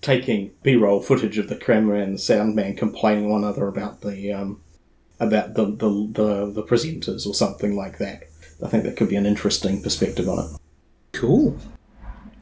taking 0.00 0.52
B-roll 0.62 1.02
footage 1.02 1.36
of 1.36 1.48
the 1.48 1.56
camera 1.56 2.00
and 2.00 2.14
the 2.14 2.18
sound 2.18 2.54
man 2.54 2.76
complaining 2.76 3.28
one 3.28 3.44
another 3.44 3.68
about 3.68 4.00
the 4.00 4.32
um, 4.32 4.60
about 5.20 5.54
the, 5.54 5.66
the 5.66 6.08
the 6.12 6.50
the 6.50 6.62
presenters 6.62 7.26
or 7.26 7.34
something 7.34 7.76
like 7.76 7.98
that. 7.98 8.24
I 8.64 8.68
think 8.68 8.84
that 8.84 8.96
could 8.96 9.08
be 9.08 9.16
an 9.16 9.26
interesting 9.26 9.82
perspective 9.82 10.28
on 10.28 10.38
it. 10.38 10.60
Cool. 11.12 11.58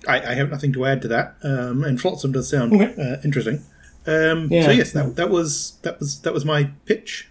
I, 0.09 0.33
I 0.33 0.35
have 0.35 0.51
nothing 0.51 0.73
to 0.75 0.85
add 0.87 1.03
to 1.03 1.09
that, 1.09 1.37
um, 1.43 1.85
and 1.85 2.01
Flotsam 2.01 2.33
does 2.33 2.49
sound 2.51 2.73
Okay. 2.75 2.95
uh, 3.01 3.17
interesting. 3.25 3.63
Um, 4.07 4.49
Yeah. 4.51 4.65
So 4.67 4.71
yes, 4.73 4.93
that, 4.93 5.15
that 5.17 5.31
was 5.31 5.79
that 5.83 5.99
was 6.01 6.21
that 6.23 6.33
was 6.35 6.45
my 6.45 6.71
pitch. 6.87 7.29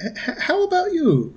H- 0.00 0.36
how 0.40 0.62
about 0.64 0.92
you? 0.92 1.34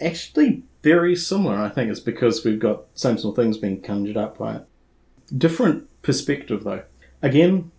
Actually, 0.00 0.62
very 0.82 1.14
similar. 1.14 1.56
I 1.56 1.68
think 1.68 1.90
it's 1.90 2.00
because 2.00 2.44
we've 2.44 2.58
got 2.58 2.82
same 2.94 3.18
sort 3.18 3.36
of 3.38 3.42
things 3.44 3.58
being 3.58 3.80
conjured 3.80 4.16
up 4.16 4.38
by 4.38 4.56
it. 4.56 4.66
Different 5.36 5.88
perspective 6.02 6.64
though. 6.64 6.82
Again, 7.22 7.70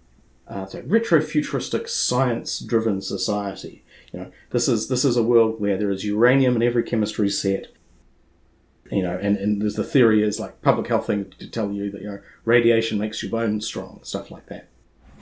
uh, 0.47 0.63
it's 0.63 0.76
a 0.76 0.84
retro-futuristic, 0.84 1.88
science-driven 1.88 3.02
society. 3.02 3.84
You 4.13 4.19
know, 4.19 4.32
this 4.52 4.67
is 4.67 4.88
this 4.88 5.04
is 5.06 5.17
a 5.17 5.24
world 5.24 5.60
where 5.60 5.78
there 5.78 5.89
is 5.91 6.06
uranium 6.06 6.56
in 6.56 6.63
every 6.63 6.84
chemistry 6.84 7.30
set. 7.30 7.67
You 8.91 9.04
know, 9.04 9.17
and, 9.17 9.38
and 9.38 9.62
there's 9.62 9.75
the 9.75 9.84
theory 9.84 10.21
is 10.21 10.39
like 10.39 10.62
public 10.62 10.88
health 10.88 11.08
thing 11.08 11.34
to 11.39 11.49
tell 11.49 11.71
you 11.71 11.89
that 11.91 12.01
you 12.01 12.08
know 12.10 12.19
radiation 12.45 12.97
makes 12.99 13.23
your 13.23 13.32
bones 13.32 13.65
strong, 13.65 13.99
stuff 14.04 14.30
like 14.30 14.47
that. 14.47 14.67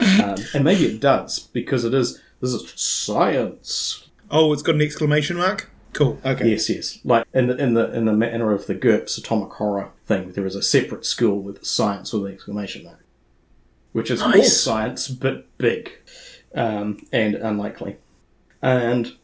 um, 0.24 0.44
and 0.54 0.64
maybe 0.64 0.84
it 0.86 1.00
does 1.00 1.38
because 1.38 1.84
it 1.84 1.94
is 1.94 2.20
this 2.40 2.52
is 2.52 2.72
science. 2.74 4.08
Oh, 4.30 4.52
it's 4.52 4.62
got 4.62 4.74
an 4.74 4.80
exclamation 4.82 5.36
mark. 5.36 5.70
Cool. 5.92 6.18
Okay. 6.24 6.50
Yes, 6.50 6.68
yes. 6.70 6.98
Like 7.04 7.26
in 7.34 7.48
the 7.48 7.56
in 7.56 7.74
the 7.74 7.92
in 7.92 8.04
the 8.06 8.12
manner 8.12 8.52
of 8.52 8.66
the 8.66 8.74
GURPS 8.74 9.18
atomic 9.18 9.52
horror 9.54 9.90
thing, 10.06 10.32
there 10.32 10.46
is 10.46 10.54
a 10.54 10.62
separate 10.62 11.04
school 11.04 11.40
with 11.40 11.64
science 11.64 12.12
with 12.12 12.26
an 12.26 12.32
exclamation 12.32 12.84
mark, 12.84 13.04
which 13.92 14.10
is 14.10 14.22
all 14.22 14.30
Nice. 14.30 14.60
science 14.60 15.08
but 15.08 15.46
big 15.58 15.92
um, 16.54 17.04
and 17.12 17.34
unlikely. 17.34 17.96
And 18.62 19.16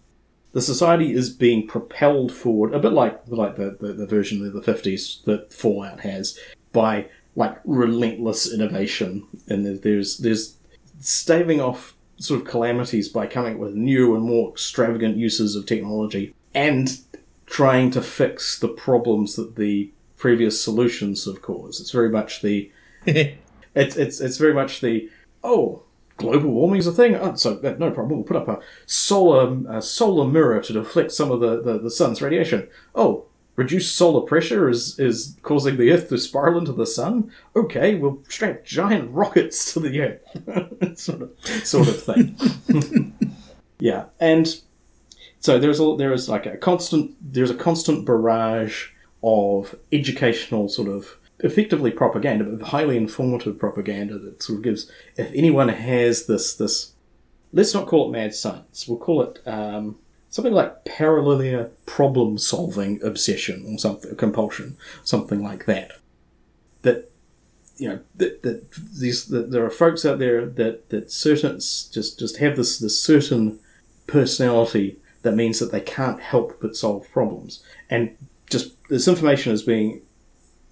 the 0.57 0.63
society 0.63 1.13
is 1.13 1.29
being 1.29 1.67
propelled 1.67 2.33
forward 2.33 2.73
a 2.73 2.79
bit 2.79 2.95
like 2.95 3.21
like 3.27 3.57
the, 3.57 3.77
the, 3.79 3.93
the 3.93 4.07
version 4.07 4.43
of 4.47 4.55
the 4.55 4.63
fifties 4.63 5.21
that 5.27 5.53
Fallout 5.53 6.01
has 6.01 6.39
by 6.73 7.11
like 7.35 7.61
relentless 7.67 8.51
innovation, 8.51 9.27
and 9.47 9.67
there's 9.83 10.17
there's 10.17 10.57
staving 10.99 11.61
off 11.61 11.95
sort 12.17 12.41
of 12.41 12.47
calamities 12.47 13.11
by 13.11 13.27
coming 13.27 13.57
up 13.57 13.61
with 13.61 13.75
new 13.75 14.15
and 14.15 14.25
more 14.25 14.51
extravagant 14.51 15.19
uses 15.19 15.57
of 15.57 15.67
technology 15.67 16.35
and 16.55 17.01
trying 17.45 17.91
to 17.91 18.01
fix 18.01 18.59
the 18.59 18.69
problems 18.69 19.37
that 19.37 19.57
the 19.57 19.93
previous 20.17 20.65
solutions 20.65 21.27
have 21.27 21.43
caused. 21.43 21.83
It's 21.83 21.91
very 21.91 22.09
much 22.09 22.41
the 22.41 22.73
it's 23.05 23.37
it's 23.75 24.23
it's 24.23 24.39
very 24.39 24.55
much 24.55 24.81
the 24.81 25.11
oh 25.45 25.83
global 26.17 26.51
warming 26.51 26.79
is 26.79 26.87
a 26.87 26.93
thing. 26.93 27.15
Oh, 27.15 27.35
so 27.35 27.59
uh, 27.59 27.75
no 27.79 27.91
problem. 27.91 28.19
We'll 28.19 28.25
put 28.25 28.37
up 28.37 28.49
a 28.49 28.61
solar 28.87 29.57
a 29.69 29.83
solar 29.83 30.27
mirror 30.27 30.61
to 30.61 30.73
deflect 30.73 31.13
some 31.13 31.31
of 31.31 31.41
the, 31.41 31.63
the, 31.63 31.79
the 31.79 31.91
sun's 31.91 32.23
radiation. 32.23 32.69
Oh, 32.95 33.27
reduced 33.57 33.97
solar 33.97 34.21
pressure 34.27 34.69
is 34.69 34.99
is 34.99 35.37
causing 35.43 35.77
the 35.77 35.91
Earth 35.91 36.09
to 36.11 36.19
spiral 36.19 36.59
into 36.59 36.73
the 36.73 36.87
sun. 36.87 37.31
Okay, 37.55 37.95
we'll 37.95 38.23
strap 38.29 38.65
giant 38.65 39.11
rockets 39.13 39.73
to 39.73 39.81
the 39.81 40.01
Earth, 40.01 40.99
sort 40.99 41.23
of 41.23 41.31
sort 41.45 41.89
of 41.89 42.03
thing. 42.03 43.15
yeah, 43.79 44.05
and 44.21 44.61
so 45.41 45.59
there's 45.59 45.81
a, 45.81 45.97
there 45.97 46.13
is 46.13 46.29
like 46.29 46.47
a 46.47 46.57
constant 46.57 47.15
there's 47.21 47.51
a 47.51 47.55
constant 47.55 48.05
barrage 48.05 48.91
of 49.23 49.75
educational 49.91 50.69
sort 50.69 50.89
of 50.89 51.19
effectively 51.41 51.91
propaganda, 51.91 52.45
but 52.45 52.69
highly 52.69 52.97
informative 52.97 53.59
propaganda 53.59 54.19
that 54.19 54.43
sort 54.43 54.59
of 54.59 54.65
gives 54.65 54.91
if 55.17 55.31
anyone 55.35 55.69
has 55.69 56.27
this 56.27 56.55
this 56.55 56.93
let's 57.53 57.75
not 57.75 57.87
call 57.87 58.09
it 58.09 58.13
mad 58.13 58.35
science, 58.35 58.87
we'll 58.87 58.99
call 58.99 59.23
it 59.23 59.41
um, 59.47 59.97
something 60.29 60.53
like 60.53 60.85
parallel 60.85 61.71
problem 61.87 62.39
solving 62.39 63.03
obsession 63.03 63.65
or 63.67 63.79
something 63.79 64.15
compulsion, 64.17 64.77
something 65.05 65.43
like 65.43 65.67
that. 65.67 65.93
That 66.83 67.11
you 67.77 67.89
know 67.89 68.01
that, 68.17 68.43
that 68.43 68.71
these 68.73 69.27
that 69.27 69.51
there 69.51 69.65
are 69.65 69.71
folks 69.71 70.05
out 70.05 70.19
there 70.19 70.47
that 70.47 70.89
that 70.91 71.11
certain 71.11 71.57
just 71.59 72.19
just 72.19 72.39
have 72.39 72.57
this 72.57 72.79
this 72.79 73.01
certain 73.01 73.59
personality 74.07 74.99
that 75.23 75.33
means 75.35 75.59
that 75.59 75.73
they 75.73 75.81
can't 75.81 76.21
help 76.21 76.61
but 76.61 76.77
solve 76.77 77.11
problems 77.11 77.63
and 77.91 78.17
just 78.49 78.73
this 78.89 79.09
information 79.09 79.53
is 79.53 79.65
being 79.65 80.01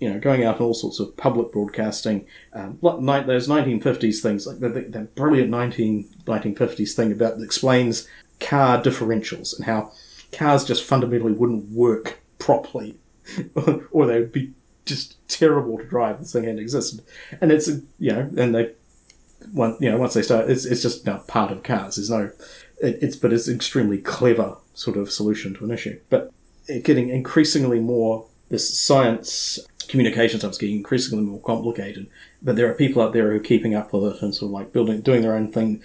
you 0.01 0.13
know 0.13 0.19
going 0.19 0.45
out 0.45 0.59
in 0.59 0.63
all 0.63 0.75
sorts 0.75 1.01
of 1.01 1.17
public 1.17 1.53
broadcasting 1.53 2.27
um, 2.53 2.79
like 2.81 3.27
those 3.27 3.49
1950s 3.49 4.21
things 4.21 4.47
like 4.47 4.59
the 4.59 5.09
brilliant 5.15 5.51
19, 5.51 6.09
1950s 6.27 6.95
thing 6.95 7.13
about 7.13 7.39
that 7.39 7.45
explains 7.45 8.09
car 8.41 8.83
differentials 8.83 9.57
and 9.57 9.67
how 9.67 9.93
cars 10.33 10.65
just 10.65 10.85
fundamentally 10.85 11.33
wouldn't 11.33 11.71
work 11.71 12.21
properly 12.39 12.97
or 13.91 14.07
they 14.07 14.21
would 14.21 14.33
be 14.33 14.53
just 14.85 15.17
terrible 15.29 15.79
to 15.79 15.85
drive 15.85 16.19
this 16.19 16.33
thing 16.33 16.45
hadn't 16.45 16.59
existed. 16.59 17.03
And 17.41 17.51
it's 17.51 17.69
you 17.99 18.13
know 18.13 18.31
and 18.37 18.55
they 18.55 18.73
one 19.53 19.77
you 19.81 19.91
know 19.91 19.99
once 19.99 20.15
they 20.15 20.23
start 20.23 20.51
it's, 20.51 20.65
it's 20.65 20.83
just 20.83 21.07
now 21.07 21.19
part 21.27 21.51
of 21.51 21.63
cars. 21.63 21.97
There's 21.97 22.11
no 22.11 22.31
it, 22.81 22.99
it's 23.03 23.17
but 23.17 23.33
it's 23.33 23.49
extremely 23.49 23.99
clever 23.99 24.57
sort 24.75 24.97
of 24.97 25.11
solution 25.11 25.55
to 25.55 25.65
an 25.65 25.71
issue. 25.71 26.01
But 26.11 26.33
getting 26.83 27.09
increasingly 27.09 27.81
more 27.81 28.27
this 28.51 28.79
science 28.79 29.59
communication 29.89 30.39
stuff's 30.39 30.59
getting 30.59 30.77
increasingly 30.77 31.25
more 31.25 31.41
complicated 31.41 32.07
but 32.45 32.57
there 32.57 32.71
are 32.71 32.75
people 32.75 33.03
out 33.03 33.15
there 33.15 33.31
who 33.31 33.37
are 33.37 33.41
keeping 33.41 33.75
up 33.75 33.93
with 33.93 34.15
it 34.15 34.23
and 34.23 34.35
sort 34.35 34.51
of 34.51 34.53
like 34.53 34.73
building 34.73 35.01
doing 35.01 35.23
their 35.23 35.35
own 35.35 35.51
thing. 35.51 35.83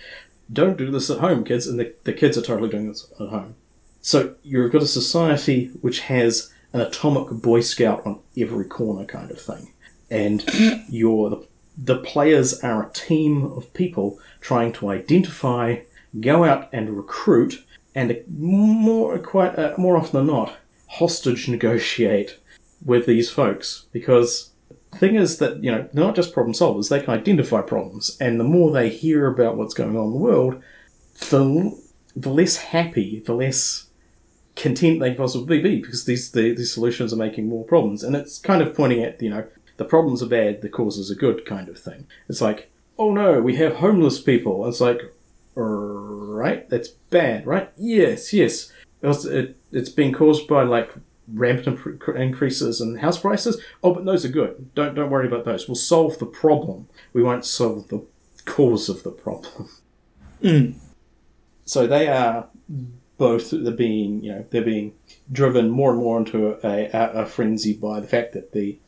Don't 0.51 0.77
do 0.77 0.91
this 0.91 1.09
at 1.09 1.19
home 1.19 1.45
kids 1.45 1.65
and 1.65 1.79
the, 1.79 1.95
the 2.03 2.13
kids 2.13 2.37
are 2.37 2.41
totally 2.41 2.69
doing 2.69 2.89
this 2.89 3.09
at 3.19 3.29
home. 3.29 3.55
So 4.01 4.35
you've 4.43 4.71
got 4.71 4.83
a 4.83 4.87
society 4.87 5.67
which 5.81 6.01
has 6.01 6.53
an 6.73 6.81
atomic 6.81 7.29
boy 7.41 7.61
scout 7.61 8.05
on 8.05 8.19
every 8.37 8.65
corner 8.65 9.05
kind 9.05 9.31
of 9.31 9.39
thing 9.39 9.73
and 10.11 10.43
you're 10.89 11.29
the, 11.29 11.47
the 11.77 11.97
players 11.97 12.61
are 12.61 12.87
a 12.87 12.93
team 12.93 13.45
of 13.45 13.73
people 13.73 14.19
trying 14.41 14.73
to 14.73 14.89
identify 14.89 15.77
go 16.19 16.43
out 16.43 16.67
and 16.73 16.97
recruit 16.97 17.63
and 17.95 18.23
more 18.27 19.17
quite 19.19 19.57
uh, 19.57 19.73
more 19.77 19.97
often 19.97 20.19
than 20.19 20.35
not 20.35 20.57
hostage 20.87 21.47
negotiate 21.47 22.37
with 22.85 23.05
these 23.05 23.29
folks 23.29 23.85
because 23.91 24.51
the 24.91 24.97
thing 24.97 25.15
is 25.15 25.37
that 25.37 25.63
you 25.63 25.71
know 25.71 25.87
they're 25.93 26.05
not 26.05 26.15
just 26.15 26.33
problem 26.33 26.53
solvers 26.53 26.89
they 26.89 27.01
can 27.01 27.13
identify 27.13 27.61
problems 27.61 28.17
and 28.19 28.39
the 28.39 28.43
more 28.43 28.71
they 28.71 28.89
hear 28.89 29.27
about 29.27 29.57
what's 29.57 29.73
going 29.73 29.97
on 29.97 30.05
in 30.05 30.11
the 30.11 30.17
world 30.17 30.61
the, 31.29 31.77
the 32.15 32.29
less 32.29 32.57
happy 32.57 33.21
the 33.25 33.33
less 33.33 33.87
content 34.55 34.99
they 34.99 35.13
possibly 35.13 35.61
be 35.61 35.81
because 35.81 36.05
these 36.05 36.31
the, 36.31 36.53
these 36.53 36.73
solutions 36.73 37.13
are 37.13 37.17
making 37.17 37.47
more 37.47 37.63
problems 37.65 38.03
and 38.03 38.15
it's 38.15 38.39
kind 38.39 38.61
of 38.61 38.75
pointing 38.75 39.01
at 39.03 39.21
you 39.21 39.29
know 39.29 39.45
the 39.77 39.85
problems 39.85 40.21
are 40.21 40.27
bad 40.27 40.61
the 40.61 40.69
causes 40.69 41.09
are 41.09 41.15
good 41.15 41.45
kind 41.45 41.69
of 41.69 41.79
thing. 41.79 42.05
It's 42.27 42.41
like 42.41 42.69
oh 42.97 43.11
no 43.13 43.41
we 43.41 43.55
have 43.55 43.75
homeless 43.75 44.21
people. 44.21 44.67
It's 44.67 44.81
like 44.81 45.01
right 45.55 46.69
that's 46.69 46.89
bad 46.89 47.47
right? 47.47 47.71
Yes 47.77 48.33
yes. 48.33 48.71
It 49.01 49.07
was, 49.07 49.25
it, 49.25 49.55
it's 49.71 49.89
been 49.89 50.13
caused 50.13 50.45
by 50.45 50.63
like 50.63 50.93
rampant 51.33 51.79
increases 52.15 52.81
in 52.81 52.97
house 52.97 53.19
prices? 53.19 53.61
Oh 53.83 53.93
but 53.93 54.05
those 54.05 54.25
are 54.25 54.29
good. 54.29 54.73
Don't 54.75 54.95
don't 54.95 55.09
worry 55.09 55.27
about 55.27 55.45
those. 55.45 55.67
We'll 55.67 55.75
solve 55.75 56.19
the 56.19 56.25
problem. 56.25 56.87
We 57.13 57.23
won't 57.23 57.45
solve 57.45 57.87
the 57.89 58.05
cause 58.45 58.89
of 58.89 59.03
the 59.03 59.11
problem. 59.11 59.69
Hmm. 60.41 60.71
So 61.65 61.85
they 61.85 62.07
are 62.07 62.47
both 63.17 63.51
they're 63.51 63.73
being 63.73 64.23
you 64.23 64.31
know 64.31 64.45
they're 64.49 64.61
being 64.61 64.93
driven 65.29 65.69
more 65.69 65.91
and 65.91 65.99
more 65.99 66.17
into 66.17 66.57
a, 66.65 66.85
a, 66.93 67.11
a 67.11 67.25
frenzy 67.25 67.73
by 67.73 67.99
the 67.99 68.07
fact 68.07 68.31
that 68.31 68.53
the 68.53 68.79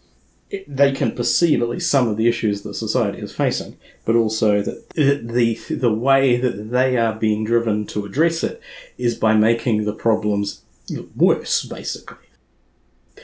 they 0.67 0.91
can 0.91 1.13
perceive 1.13 1.61
at 1.61 1.69
least 1.69 1.89
some 1.89 2.07
of 2.07 2.17
the 2.17 2.27
issues 2.27 2.61
that 2.63 2.73
society 2.73 3.19
is 3.19 3.33
facing, 3.33 3.77
but 4.05 4.15
also 4.15 4.61
that 4.61 4.89
the 4.89 5.55
the 5.69 5.93
way 5.93 6.37
that 6.37 6.71
they 6.71 6.97
are 6.97 7.13
being 7.13 7.43
driven 7.43 7.85
to 7.87 8.05
address 8.05 8.43
it 8.43 8.61
is 8.97 9.15
by 9.15 9.33
making 9.33 9.85
the 9.85 9.93
problems 9.93 10.63
worse, 11.15 11.63
basically. 11.63 12.27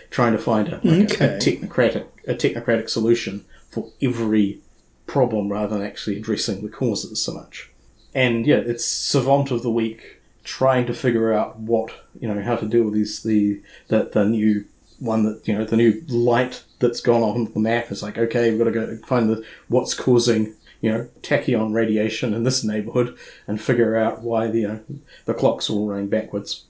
Trying 0.10 0.34
to 0.34 0.40
find 0.40 0.68
a, 0.70 0.80
like 0.84 1.20
a, 1.22 1.36
a 1.36 1.38
technocratic 1.40 2.06
a 2.28 2.34
technocratic 2.34 2.90
solution 2.90 3.46
for 3.70 3.92
every 4.02 4.60
problem 5.06 5.50
rather 5.50 5.78
than 5.78 5.86
actually 5.86 6.18
addressing 6.18 6.62
the 6.62 6.70
causes 6.70 7.22
so 7.22 7.34
much. 7.34 7.70
And 8.14 8.46
yeah, 8.46 8.58
it's 8.58 8.86
savant 8.86 9.52
of 9.52 9.64
the 9.64 9.72
week 9.72 10.22
trying 10.44 10.86
to 10.88 10.94
figure 10.94 11.34
out 11.34 11.60
what 11.60 11.92
you 12.20 12.28
know 12.28 12.42
how 12.42 12.56
to 12.56 12.66
deal 12.68 12.84
with 12.86 12.94
these 12.94 13.22
the 13.24 13.62
the, 13.90 14.10
the 14.14 14.24
new 14.26 14.66
one 15.00 15.24
that 15.24 15.46
you 15.48 15.54
know 15.54 15.66
the 15.66 15.76
new 15.78 16.02
light 16.08 16.64
that's 16.80 17.02
gone 17.02 17.22
on 17.22 17.52
the 17.54 17.60
map 17.60 17.92
is 17.92 18.02
like 18.02 18.18
okay 18.18 18.50
we've 18.50 18.58
got 18.58 18.64
to 18.66 18.72
go 18.72 18.98
find 19.06 19.30
the 19.30 19.44
what's 19.68 19.94
causing 19.94 20.56
you 20.82 20.90
know 20.92 21.08
tachyon 21.22 21.74
radiation 21.74 22.34
in 22.34 22.44
this 22.46 22.64
neighborhood 22.64 23.16
and 23.46 23.62
figure 23.62 23.96
out 23.98 24.22
why 24.22 24.48
the 24.48 24.60
you 24.62 24.68
know, 24.68 24.80
the 25.26 25.34
clocks 25.34 25.70
are 25.70 25.74
all 25.74 25.88
running 25.90 26.08
backwards 26.08 26.64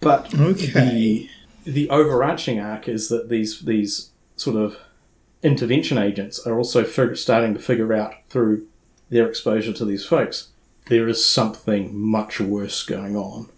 but 0.00 0.34
Okay. 0.34 0.66
the, 0.66 1.28
the 1.64 1.88
overarching 1.90 2.58
arc 2.60 2.88
is 2.88 3.08
that 3.08 3.28
these 3.28 3.60
these 3.60 4.10
sort 4.36 4.56
of 4.56 4.78
intervention 5.42 5.98
agents 5.98 6.44
are 6.46 6.56
also 6.56 6.84
fig- 6.84 7.16
starting 7.16 7.54
to 7.54 7.60
figure 7.60 7.92
out 7.92 8.14
through 8.28 8.66
their 9.10 9.28
exposure 9.28 9.72
to 9.72 9.84
these 9.84 10.04
folks 10.04 10.48
there 10.86 11.08
is 11.08 11.24
something 11.24 11.96
much 11.96 12.40
worse 12.40 12.82
going 12.82 13.16
on 13.16 13.48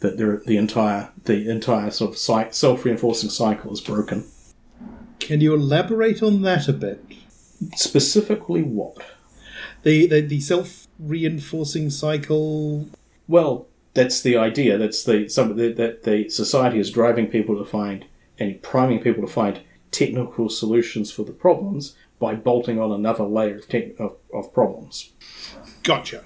that 0.00 0.16
there, 0.16 0.42
the 0.46 0.56
entire 0.56 1.10
the 1.24 1.48
entire 1.50 1.90
sort 1.90 2.10
of 2.12 2.18
cy- 2.18 2.50
self-reinforcing 2.50 3.30
cycle 3.30 3.72
is 3.72 3.80
broken 3.80 4.24
Can 5.20 5.40
you 5.40 5.54
elaborate 5.54 6.22
on 6.22 6.42
that 6.42 6.68
a 6.68 6.72
bit? 6.72 7.04
specifically 7.76 8.62
what 8.62 8.96
The 9.82 10.06
the, 10.06 10.20
the 10.20 10.40
self 10.40 10.86
reinforcing 10.98 11.90
cycle. 11.90 12.88
Well, 13.28 13.66
that's 13.94 14.22
the 14.22 14.36
idea. 14.36 14.78
That's 14.78 15.04
the 15.04 15.28
some 15.28 15.56
that 15.56 15.76
that 15.76 16.02
the 16.04 16.28
society 16.28 16.78
is 16.78 16.90
driving 16.90 17.26
people 17.26 17.56
to 17.58 17.64
find 17.64 18.06
and 18.38 18.62
priming 18.62 19.00
people 19.00 19.26
to 19.26 19.32
find 19.32 19.60
technical 19.90 20.48
solutions 20.48 21.12
for 21.12 21.22
the 21.22 21.32
problems 21.32 21.94
by 22.18 22.34
bolting 22.34 22.80
on 22.80 22.92
another 22.92 23.24
layer 23.24 23.56
of 23.56 23.68
tech, 23.68 23.98
of, 23.98 24.16
of 24.32 24.52
problems. 24.54 25.12
Gotcha. 25.82 26.24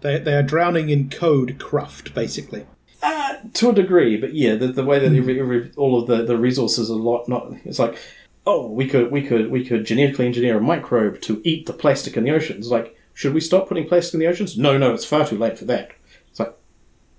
They, 0.00 0.18
they 0.18 0.34
are 0.34 0.42
drowning 0.42 0.90
in 0.90 1.08
code 1.10 1.58
cruft, 1.58 2.14
basically. 2.14 2.66
Uh, 3.02 3.36
to 3.52 3.70
a 3.70 3.74
degree, 3.74 4.16
but 4.16 4.34
yeah, 4.34 4.54
the, 4.54 4.68
the 4.68 4.84
way 4.84 4.98
that 4.98 5.14
every, 5.14 5.38
every, 5.38 5.70
all 5.76 6.00
of 6.00 6.06
the, 6.06 6.24
the 6.24 6.38
resources 6.38 6.90
are 6.90 6.94
lot 6.94 7.28
not 7.28 7.52
it's 7.64 7.78
like, 7.78 7.98
oh, 8.46 8.70
we 8.70 8.88
could 8.88 9.10
we 9.10 9.22
could 9.22 9.50
we 9.50 9.64
could 9.64 9.84
genetically 9.84 10.26
engineer 10.26 10.58
a 10.58 10.60
microbe 10.60 11.20
to 11.22 11.42
eat 11.44 11.66
the 11.66 11.72
plastic 11.74 12.16
in 12.16 12.24
the 12.24 12.30
oceans. 12.30 12.70
Like, 12.70 12.96
should 13.12 13.34
we 13.34 13.40
stop 13.40 13.68
putting 13.68 13.86
plastic 13.86 14.14
in 14.14 14.20
the 14.20 14.26
oceans? 14.26 14.56
No, 14.56 14.78
no, 14.78 14.94
it's 14.94 15.04
far 15.04 15.26
too 15.26 15.38
late 15.38 15.58
for 15.58 15.66
that. 15.66 15.92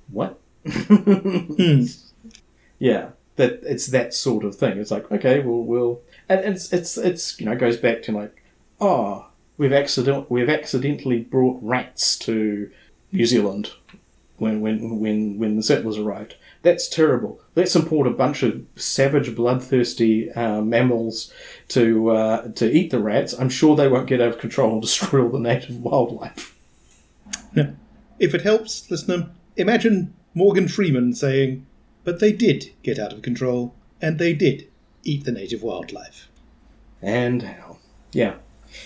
What? 0.10 0.40
Yeah, 2.80 3.10
that 3.38 3.62
it's 3.64 3.88
that 3.88 4.14
sort 4.14 4.44
of 4.44 4.56
thing. 4.56 4.78
It's 4.78 4.92
like, 4.92 5.12
okay, 5.12 5.40
we'll 5.40 5.64
we'll, 5.64 6.02
and 6.28 6.42
it's 6.42 6.72
it's 6.74 6.98
it's 6.98 7.40
you 7.40 7.46
know 7.46 7.56
goes 7.56 7.78
back 7.78 8.02
to 8.04 8.12
like, 8.12 8.44
oh, 8.82 9.28
we've 9.58 9.74
accident 9.74 10.30
we've 10.30 10.50
accidentally 10.50 11.20
brought 11.22 11.60
rats 11.62 12.18
to 12.20 12.70
New 13.12 13.26
Zealand 13.26 13.72
when 14.38 14.60
when 14.62 15.00
when 15.00 15.40
when 15.40 15.56
the 15.56 15.64
settlers 15.64 15.98
arrived. 15.98 16.36
that's 16.62 16.90
terrible. 16.90 17.40
Let's 17.56 17.76
import 17.76 18.08
a 18.08 18.12
bunch 18.12 18.44
of 18.44 18.66
savage, 18.76 19.34
bloodthirsty 19.36 20.32
uh, 20.32 20.62
mammals 20.62 21.32
to 21.70 22.10
uh, 22.10 22.48
to 22.50 22.70
eat 22.70 22.92
the 22.92 23.00
rats. 23.00 23.34
I'm 23.34 23.50
sure 23.50 23.76
they 23.76 23.88
won't 23.88 24.08
get 24.08 24.20
out 24.22 24.30
of 24.30 24.40
control 24.40 24.74
and 24.74 24.82
destroy 24.88 25.24
all 25.24 25.30
the 25.30 25.40
native 25.40 25.78
wildlife. 25.80 26.58
No. 27.54 27.76
If 28.20 28.34
it 28.34 28.42
helps, 28.42 28.90
listener, 28.90 29.30
imagine 29.58 30.14
Morgan 30.34 30.68
Freeman 30.68 31.14
saying, 31.14 31.66
But 32.04 32.20
they 32.20 32.32
did 32.32 32.72
get 32.84 33.00
out 33.00 33.14
of 33.14 33.22
control, 33.22 33.74
and 34.02 34.20
they 34.20 34.34
did 34.34 34.68
eat 35.04 35.24
the 35.26 35.32
native 35.32 35.64
wildlife. 35.64 36.30
And 37.02 37.42
how? 37.44 37.78
Yeah. 38.12 38.36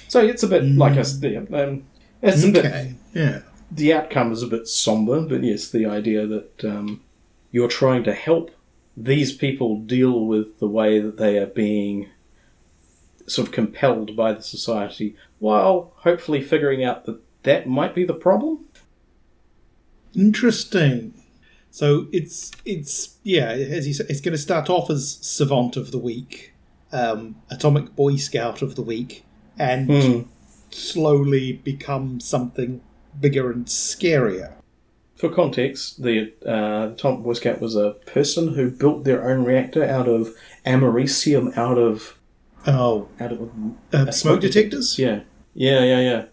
So 0.08 0.22
it's 0.22 0.44
a 0.44 0.48
bit 0.48 0.64
like 0.64 0.96
a. 0.98 1.02
Um, 1.02 1.84
it's 2.22 2.44
a 2.44 2.52
bit 2.52 2.94
Yeah. 3.14 3.42
the 3.72 3.94
outcome 3.94 4.32
is 4.32 4.44
a 4.44 4.48
bit 4.48 4.68
somber, 4.68 5.22
but 5.22 5.44
yes, 5.44 5.70
the 5.70 5.86
idea 5.86 6.28
that 6.28 6.66
um, 6.66 7.02
you're 7.52 7.68
trying 7.68 8.04
to 8.04 8.14
help 8.14 8.52
these 8.98 9.32
people 9.32 9.80
deal 9.80 10.26
with 10.26 10.60
the 10.60 10.68
way 10.68 11.00
that 11.00 11.18
they 11.18 11.38
are 11.38 11.46
being 11.46 12.10
sort 13.28 13.48
of 13.48 13.54
compelled 13.54 14.16
by 14.16 14.34
the 14.34 14.42
society, 14.42 15.16
while 15.40 15.94
hopefully 15.98 16.42
figuring 16.42 16.84
out 16.84 17.06
that 17.06 17.22
that 17.44 17.68
might 17.68 17.96
be 17.96 18.04
the 18.04 18.14
problem. 18.14 18.66
Interesting. 20.16 21.14
So 21.72 22.08
it's 22.12 22.52
it's 22.66 23.18
yeah, 23.24 23.50
as 23.52 23.88
you 23.88 23.94
said, 23.94 24.08
it's 24.10 24.22
going 24.22 24.34
to 24.34 24.38
start 24.42 24.70
off 24.70 24.90
as 24.90 25.20
Savant 25.22 25.78
of 25.78 25.92
the 25.92 26.00
Week, 26.00 26.54
um, 26.92 27.36
Atomic 27.52 27.96
Boy 27.96 28.16
Scout 28.16 28.62
of 28.62 28.76
the 28.76 28.82
Week, 28.82 29.24
and 29.58 29.88
Hmm. 29.90 30.20
slowly 30.72 31.54
become 31.54 32.20
something 32.20 32.82
bigger 33.20 33.52
and 33.52 33.66
scarier. 33.68 34.54
For 35.16 35.30
context, 35.30 36.02
the 36.02 36.34
uh, 36.46 36.96
Tom 36.96 37.22
Boy 37.22 37.34
Scout 37.34 37.62
was 37.62 37.76
a 37.76 37.92
person 38.06 38.56
who 38.56 38.72
built 38.72 39.04
their 39.04 39.30
own 39.30 39.44
reactor 39.44 39.84
out 39.84 40.08
of 40.08 40.34
americium, 40.66 41.56
out 41.58 41.78
of 41.78 42.16
Oh, 42.68 43.08
out 43.22 43.32
of 43.32 43.50
uh, 43.94 44.12
smoke 44.12 44.42
detectors. 44.42 44.98
Yeah, 45.00 45.22
yeah, 45.54 45.82
yeah, 45.84 46.00
yeah. 46.02 46.26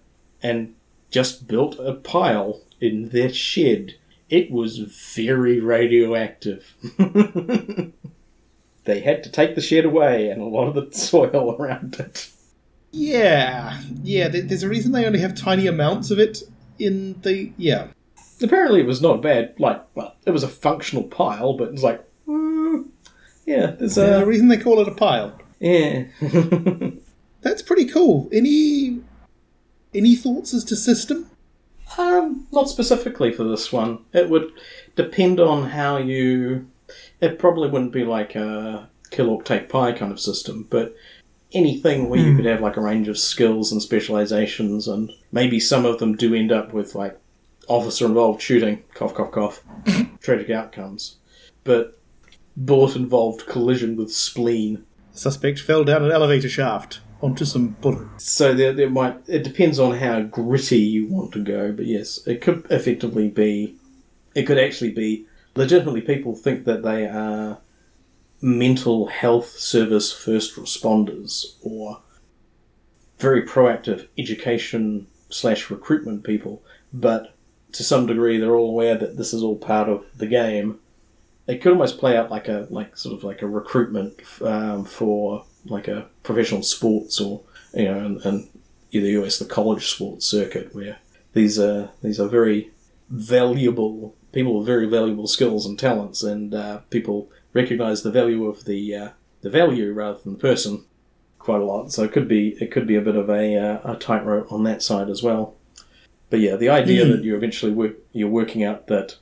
And 0.42 0.74
just 1.10 1.46
built 1.46 1.78
a 1.78 1.92
pile 1.94 2.62
in 2.80 3.10
their 3.10 3.32
shed. 3.32 3.94
It 4.28 4.50
was 4.50 4.78
very 5.14 5.60
radioactive. 5.60 6.74
they 8.84 9.00
had 9.00 9.22
to 9.24 9.30
take 9.30 9.54
the 9.54 9.60
shed 9.60 9.84
away 9.84 10.28
and 10.30 10.40
a 10.42 10.46
lot 10.46 10.66
of 10.68 10.74
the 10.74 10.96
soil 10.96 11.56
around 11.58 11.96
it. 11.98 12.28
Yeah, 12.92 13.80
yeah. 14.02 14.28
There's 14.28 14.62
a 14.62 14.68
reason 14.68 14.92
they 14.92 15.04
only 15.04 15.20
have 15.20 15.34
tiny 15.34 15.66
amounts 15.66 16.10
of 16.10 16.18
it 16.18 16.42
in 16.78 17.20
the 17.22 17.52
yeah. 17.56 17.88
Apparently, 18.42 18.80
it 18.80 18.86
was 18.86 19.00
not 19.02 19.22
bad. 19.22 19.54
Like, 19.58 19.82
well, 19.94 20.14
it 20.26 20.30
was 20.30 20.42
a 20.42 20.48
functional 20.48 21.04
pile, 21.04 21.54
but 21.56 21.68
it's 21.72 21.82
like, 21.82 22.04
mm, 22.26 22.86
yeah, 23.46 23.72
there's 23.72 23.94
There's 23.94 23.98
a 23.98 24.22
a 24.22 24.26
reason 24.26 24.48
they 24.48 24.56
call 24.58 24.80
it 24.80 24.88
a 24.88 24.94
pile. 24.94 25.38
yeah. 25.60 26.04
That's 27.42 27.62
pretty 27.62 27.84
cool. 27.86 28.28
Any 28.32 29.00
any 29.94 30.16
thoughts 30.16 30.52
as 30.52 30.64
to 30.64 30.76
system? 30.76 31.30
Um, 31.98 32.46
not 32.52 32.68
specifically 32.68 33.32
for 33.32 33.44
this 33.44 33.72
one. 33.72 34.04
It 34.12 34.28
would 34.28 34.52
depend 34.94 35.40
on 35.40 35.70
how 35.70 35.96
you. 35.96 36.68
It 37.20 37.38
probably 37.38 37.68
wouldn't 37.68 37.92
be 37.92 38.04
like 38.04 38.34
a 38.34 38.90
kill 39.10 39.30
or 39.30 39.42
take 39.42 39.68
pie 39.68 39.92
kind 39.92 40.12
of 40.12 40.20
system, 40.20 40.66
but 40.70 40.94
anything 41.52 42.08
where 42.08 42.20
you 42.20 42.36
could 42.36 42.44
have 42.44 42.60
like 42.60 42.76
a 42.76 42.80
range 42.82 43.08
of 43.08 43.18
skills 43.18 43.72
and 43.72 43.80
specializations, 43.82 44.86
and 44.86 45.10
maybe 45.32 45.58
some 45.58 45.84
of 45.84 45.98
them 45.98 46.16
do 46.16 46.34
end 46.34 46.52
up 46.52 46.72
with 46.72 46.94
like 46.94 47.18
officer 47.68 48.06
involved 48.06 48.42
shooting, 48.42 48.84
cough, 48.94 49.14
cough, 49.14 49.32
cough, 49.32 49.64
tragic 50.20 50.50
outcomes. 50.50 51.16
But 51.64 51.98
bullet 52.56 52.96
involved 52.96 53.46
collision 53.46 53.96
with 53.96 54.12
spleen. 54.12 54.84
Suspect 55.12 55.60
fell 55.60 55.82
down 55.82 56.04
an 56.04 56.12
elevator 56.12 56.48
shaft 56.48 57.00
onto 57.22 57.44
some 57.44 57.68
bullets. 57.80 58.30
So 58.30 58.54
there, 58.54 58.72
there 58.72 58.90
might 58.90 59.20
it 59.26 59.42
depends 59.42 59.78
on 59.78 59.96
how 59.96 60.22
gritty 60.22 60.78
you 60.78 61.06
want 61.06 61.32
to 61.32 61.42
go, 61.42 61.72
but 61.72 61.86
yes, 61.86 62.26
it 62.26 62.40
could 62.40 62.66
effectively 62.70 63.28
be. 63.28 63.76
It 64.34 64.44
could 64.44 64.58
actually 64.58 64.90
be 64.92 65.26
legitimately 65.54 66.02
people 66.02 66.34
think 66.34 66.64
that 66.64 66.82
they 66.82 67.06
are 67.06 67.58
mental 68.42 69.06
health 69.06 69.58
service 69.58 70.12
first 70.12 70.56
responders 70.56 71.56
or 71.62 72.02
very 73.18 73.42
proactive 73.42 74.08
education 74.18 75.06
slash 75.30 75.70
recruitment 75.70 76.22
people, 76.22 76.62
but 76.92 77.34
to 77.72 77.82
some 77.82 78.06
degree 78.06 78.38
they're 78.38 78.54
all 78.56 78.70
aware 78.70 78.96
that 78.96 79.16
this 79.16 79.32
is 79.32 79.42
all 79.42 79.56
part 79.56 79.88
of 79.88 80.04
the 80.16 80.26
game. 80.26 80.78
It 81.46 81.62
could 81.62 81.72
almost 81.72 81.98
play 81.98 82.16
out 82.16 82.30
like 82.30 82.48
a 82.48 82.66
like 82.70 82.96
sort 82.96 83.16
of 83.16 83.24
like 83.24 83.40
a 83.40 83.46
recruitment 83.46 84.20
um, 84.42 84.84
for 84.84 85.46
like 85.68 85.88
a 85.88 86.06
professional 86.22 86.62
sports 86.62 87.20
or 87.20 87.42
you 87.74 87.84
know, 87.84 87.98
and, 87.98 88.20
and 88.24 88.48
in 88.92 89.02
the 89.02 89.10
US 89.22 89.38
the 89.38 89.44
college 89.44 89.86
sports 89.90 90.24
circuit 90.26 90.74
where 90.74 90.98
these 91.32 91.58
are 91.58 91.90
these 92.02 92.18
are 92.20 92.28
very 92.28 92.70
valuable 93.10 94.14
people 94.32 94.58
with 94.58 94.66
very 94.66 94.86
valuable 94.86 95.26
skills 95.26 95.64
and 95.66 95.78
talents, 95.78 96.22
and 96.22 96.52
uh, 96.54 96.78
people 96.90 97.30
recognise 97.54 98.02
the 98.02 98.10
value 98.10 98.46
of 98.46 98.64
the 98.64 98.94
uh, 98.94 99.08
the 99.42 99.50
value 99.50 99.92
rather 99.92 100.18
than 100.18 100.32
the 100.34 100.38
person 100.38 100.84
quite 101.38 101.60
a 101.60 101.64
lot. 101.64 101.92
So 101.92 102.04
it 102.04 102.12
could 102.12 102.28
be 102.28 102.50
it 102.60 102.70
could 102.70 102.86
be 102.86 102.96
a 102.96 103.00
bit 103.00 103.16
of 103.16 103.28
a 103.30 103.56
uh, 103.56 103.92
a 103.92 103.96
tightrope 103.96 104.52
on 104.52 104.64
that 104.64 104.82
side 104.82 105.08
as 105.08 105.22
well. 105.22 105.54
But 106.30 106.40
yeah, 106.40 106.56
the 106.56 106.68
idea 106.68 107.04
Mm. 107.04 107.12
that 107.12 107.24
you're 107.24 107.36
eventually 107.36 107.72
work, 107.72 107.94
you're 108.12 108.28
working 108.28 108.62
out 108.64 108.88
that 108.88 109.16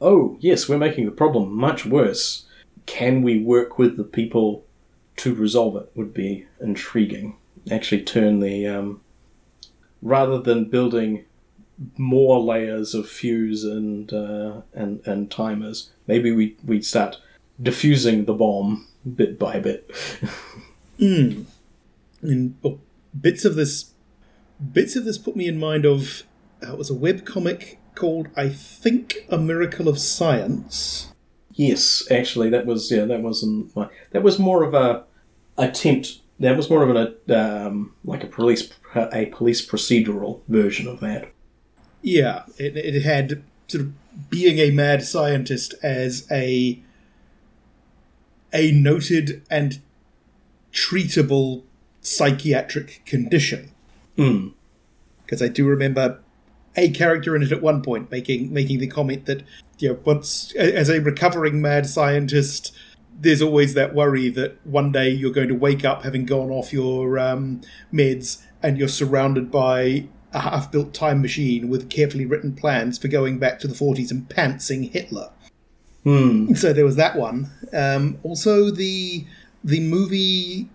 oh 0.00 0.36
yes, 0.40 0.68
we're 0.68 0.78
making 0.78 1.06
the 1.06 1.12
problem 1.12 1.52
much 1.52 1.84
worse. 1.86 2.46
Can 2.86 3.22
we 3.22 3.42
work 3.42 3.78
with 3.78 3.96
the 3.96 4.04
people 4.04 4.64
to 5.20 5.34
resolve 5.34 5.76
it? 5.76 5.90
Would 5.94 6.14
be 6.14 6.46
intriguing. 6.60 7.36
Actually, 7.70 8.02
turn 8.02 8.40
the 8.40 8.66
um, 8.66 9.00
rather 10.02 10.40
than 10.40 10.70
building 10.70 11.24
more 11.96 12.40
layers 12.40 12.94
of 12.94 13.08
fuse 13.08 13.64
and 13.64 14.12
uh, 14.12 14.62
and 14.74 15.06
and 15.06 15.30
timers, 15.30 15.90
maybe 16.06 16.32
we 16.32 16.56
we 16.64 16.82
start 16.82 17.18
diffusing 17.60 18.24
the 18.24 18.34
bomb 18.34 18.86
bit 19.16 19.38
by 19.38 19.60
bit. 19.60 19.90
Mm. 21.00 21.46
And 22.20 22.56
oh, 22.62 22.78
bits 23.18 23.44
of 23.44 23.54
this, 23.54 23.92
bits 24.72 24.96
of 24.96 25.04
this 25.04 25.16
put 25.16 25.34
me 25.34 25.48
in 25.48 25.58
mind 25.58 25.86
of 25.86 26.24
uh, 26.62 26.72
it 26.72 26.78
was 26.78 26.90
a 26.90 26.94
web 26.94 27.24
comic 27.24 27.78
called 27.94 28.28
I 28.36 28.50
think 28.50 29.26
A 29.30 29.38
Miracle 29.38 29.88
of 29.88 29.98
Science. 29.98 31.12
Yes, 31.52 32.06
actually, 32.10 32.50
that 32.50 32.66
was 32.66 32.90
yeah, 32.90 33.06
that 33.06 33.22
wasn't 33.22 33.74
my, 33.74 33.88
that 34.10 34.22
was 34.22 34.38
more 34.38 34.62
of 34.62 34.74
a 34.74 35.04
attempt. 35.60 36.20
That 36.38 36.56
was 36.56 36.70
more 36.70 36.82
of 36.82 36.96
an 36.96 37.36
um, 37.36 37.94
like 38.04 38.24
a 38.24 38.26
police 38.26 38.72
a 38.94 39.26
police 39.26 39.64
procedural 39.64 40.40
version 40.48 40.88
of 40.88 41.00
that. 41.00 41.30
Yeah, 42.02 42.44
it, 42.58 42.76
it 42.76 43.02
had 43.02 43.42
sort 43.68 43.84
of 43.84 44.30
being 44.30 44.58
a 44.58 44.70
mad 44.70 45.04
scientist 45.04 45.74
as 45.82 46.26
a 46.30 46.80
a 48.52 48.72
noted 48.72 49.42
and 49.50 49.80
treatable 50.72 51.62
psychiatric 52.00 53.02
condition. 53.04 53.72
Mm. 54.16 54.52
because 55.24 55.40
I 55.40 55.48
do 55.48 55.66
remember 55.66 56.20
a 56.76 56.90
character 56.90 57.34
in 57.34 57.42
it 57.42 57.52
at 57.52 57.62
one 57.62 57.82
point 57.82 58.10
making 58.10 58.52
making 58.52 58.80
the 58.80 58.86
comment 58.86 59.26
that 59.26 59.44
you 59.78 59.88
know 59.88 59.98
once 60.04 60.52
as 60.56 60.88
a 60.88 61.00
recovering 61.00 61.62
mad 61.62 61.86
scientist 61.86 62.72
there's 63.20 63.42
always 63.42 63.74
that 63.74 63.94
worry 63.94 64.28
that 64.30 64.56
one 64.66 64.90
day 64.92 65.10
you're 65.10 65.30
going 65.32 65.48
to 65.48 65.54
wake 65.54 65.84
up 65.84 66.02
having 66.02 66.24
gone 66.24 66.50
off 66.50 66.72
your 66.72 67.18
um, 67.18 67.60
meds 67.92 68.42
and 68.62 68.78
you're 68.78 68.88
surrounded 68.88 69.50
by 69.50 70.06
a 70.32 70.40
half-built 70.40 70.94
time 70.94 71.20
machine 71.20 71.68
with 71.68 71.90
carefully 71.90 72.24
written 72.24 72.54
plans 72.54 72.96
for 72.98 73.08
going 73.08 73.38
back 73.38 73.58
to 73.60 73.68
the 73.68 73.74
40s 73.74 74.10
and 74.10 74.28
pantsing 74.28 74.90
Hitler. 74.90 75.30
Hmm. 76.04 76.54
So 76.54 76.72
there 76.72 76.84
was 76.84 76.96
that 76.96 77.16
one. 77.16 77.50
Um, 77.74 78.18
also, 78.22 78.70
the 78.70 79.26
the 79.62 79.80
movie 79.80 80.70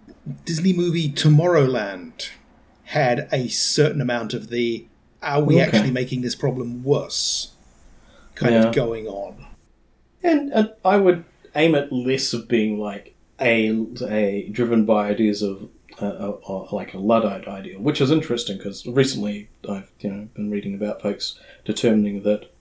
Disney 0.46 0.72
movie 0.72 1.10
Tomorrowland 1.12 2.30
had 2.86 3.28
a 3.32 3.48
certain 3.48 4.02
amount 4.02 4.36
of 4.36 4.50
the 4.50 4.86
"Are 5.24 5.42
we 5.42 5.56
Okay. 5.56 5.64
actually 5.64 5.90
making 5.92 6.22
this 6.22 6.36
problem 6.36 6.84
worse?" 6.84 7.54
kind 8.36 8.54
Yeah. 8.54 8.68
of 8.68 8.76
going 8.76 9.08
on. 9.08 9.48
And 10.22 10.54
uh, 10.54 10.68
I 10.84 10.98
would 10.98 11.24
aim 11.56 11.76
at 11.76 11.92
less 11.92 12.34
of 12.34 12.48
being 12.48 12.80
like 12.80 13.16
a, 13.40 13.70
a 14.08 14.50
driven 14.52 14.86
by 14.86 15.10
ideas 15.10 15.42
of 15.42 15.70
uh, 16.02 16.34
uh, 16.48 16.68
like 16.72 16.94
a 16.94 17.00
luddite 17.00 17.48
ideal, 17.48 17.80
which 17.80 18.02
is 18.02 18.12
interesting 18.12 18.58
because 18.58 18.86
recently 18.86 19.50
I've 19.70 19.90
you 20.00 20.12
know 20.12 20.28
been 20.34 20.52
reading 20.52 20.76
about 20.76 21.02
folks 21.02 21.40
determining 21.64 22.24
that 22.24 22.52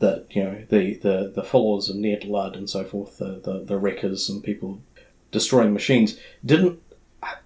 that 0.00 0.26
you 0.30 0.42
know 0.42 0.64
the 0.68 0.94
the, 0.94 1.32
the 1.34 1.44
followers 1.44 1.88
of 1.88 1.96
Ned 1.96 2.24
Ludd 2.24 2.56
and 2.56 2.68
so 2.68 2.84
forth, 2.84 3.18
the, 3.18 3.40
the 3.44 3.64
the 3.64 3.78
wreckers 3.78 4.28
and 4.28 4.42
people 4.42 4.80
destroying 5.30 5.72
machines 5.72 6.18
didn't 6.44 6.80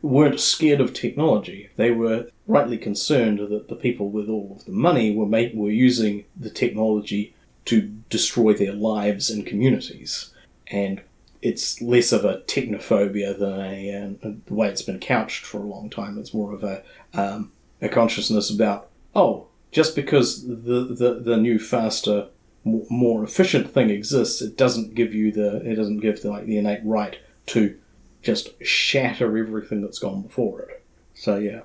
weren't 0.02 0.40
scared 0.40 0.80
of 0.80 0.92
technology. 0.92 1.68
They 1.76 1.90
were 1.90 2.28
rightly 2.46 2.78
concerned 2.78 3.40
that 3.40 3.68
the 3.68 3.76
people 3.76 4.08
with 4.08 4.28
all 4.28 4.56
of 4.56 4.64
the 4.64 4.72
money 4.72 5.14
were 5.14 5.26
make, 5.26 5.52
were 5.54 5.70
using 5.70 6.24
the 6.36 6.50
technology 6.50 7.34
to 7.66 7.80
destroy 8.08 8.52
their 8.54 8.72
lives 8.72 9.30
and 9.30 9.46
communities. 9.46 10.30
And 10.74 11.00
it's 11.40 11.80
less 11.80 12.10
of 12.10 12.24
a 12.24 12.38
technophobia 12.46 13.38
than 13.38 13.60
a, 13.60 14.16
uh, 14.24 14.30
the 14.46 14.54
way 14.54 14.68
it's 14.68 14.82
been 14.82 14.98
couched 14.98 15.44
for 15.44 15.58
a 15.58 15.66
long 15.66 15.88
time. 15.88 16.18
It's 16.18 16.34
more 16.34 16.52
of 16.52 16.64
a 16.64 16.82
um, 17.14 17.52
a 17.80 17.88
consciousness 17.88 18.50
about 18.50 18.88
oh, 19.14 19.46
just 19.70 19.94
because 19.94 20.46
the 20.46 20.84
the, 20.84 21.20
the 21.22 21.36
new 21.36 21.58
faster 21.58 22.28
more, 22.64 23.22
efficient 23.22 23.74
thing 23.74 23.90
exists, 23.90 24.40
it 24.40 24.56
doesn't 24.56 24.94
give 24.94 25.14
you 25.14 25.30
the 25.30 25.56
it 25.70 25.74
doesn't 25.74 26.00
give 26.00 26.22
the 26.22 26.30
like 26.30 26.46
the 26.46 26.56
innate 26.56 26.80
right 26.82 27.18
to 27.46 27.78
just 28.22 28.50
shatter 28.64 29.36
everything 29.36 29.82
that's 29.82 29.98
gone 29.98 30.22
before 30.22 30.62
it. 30.62 30.84
So 31.14 31.36
yeah, 31.36 31.60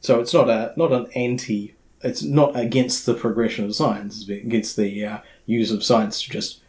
so 0.00 0.20
it's 0.20 0.32
not 0.32 0.48
a 0.48 0.72
not 0.76 0.92
an 0.92 1.08
anti. 1.14 1.74
It's 2.02 2.22
not 2.22 2.54
against 2.54 3.06
the 3.06 3.14
progression 3.14 3.64
of 3.64 3.74
science. 3.74 4.20
It's 4.20 4.28
against 4.28 4.76
the 4.76 5.04
uh, 5.04 5.18
use 5.46 5.72
of 5.72 5.82
science 5.82 6.22
to 6.22 6.30
just 6.30 6.60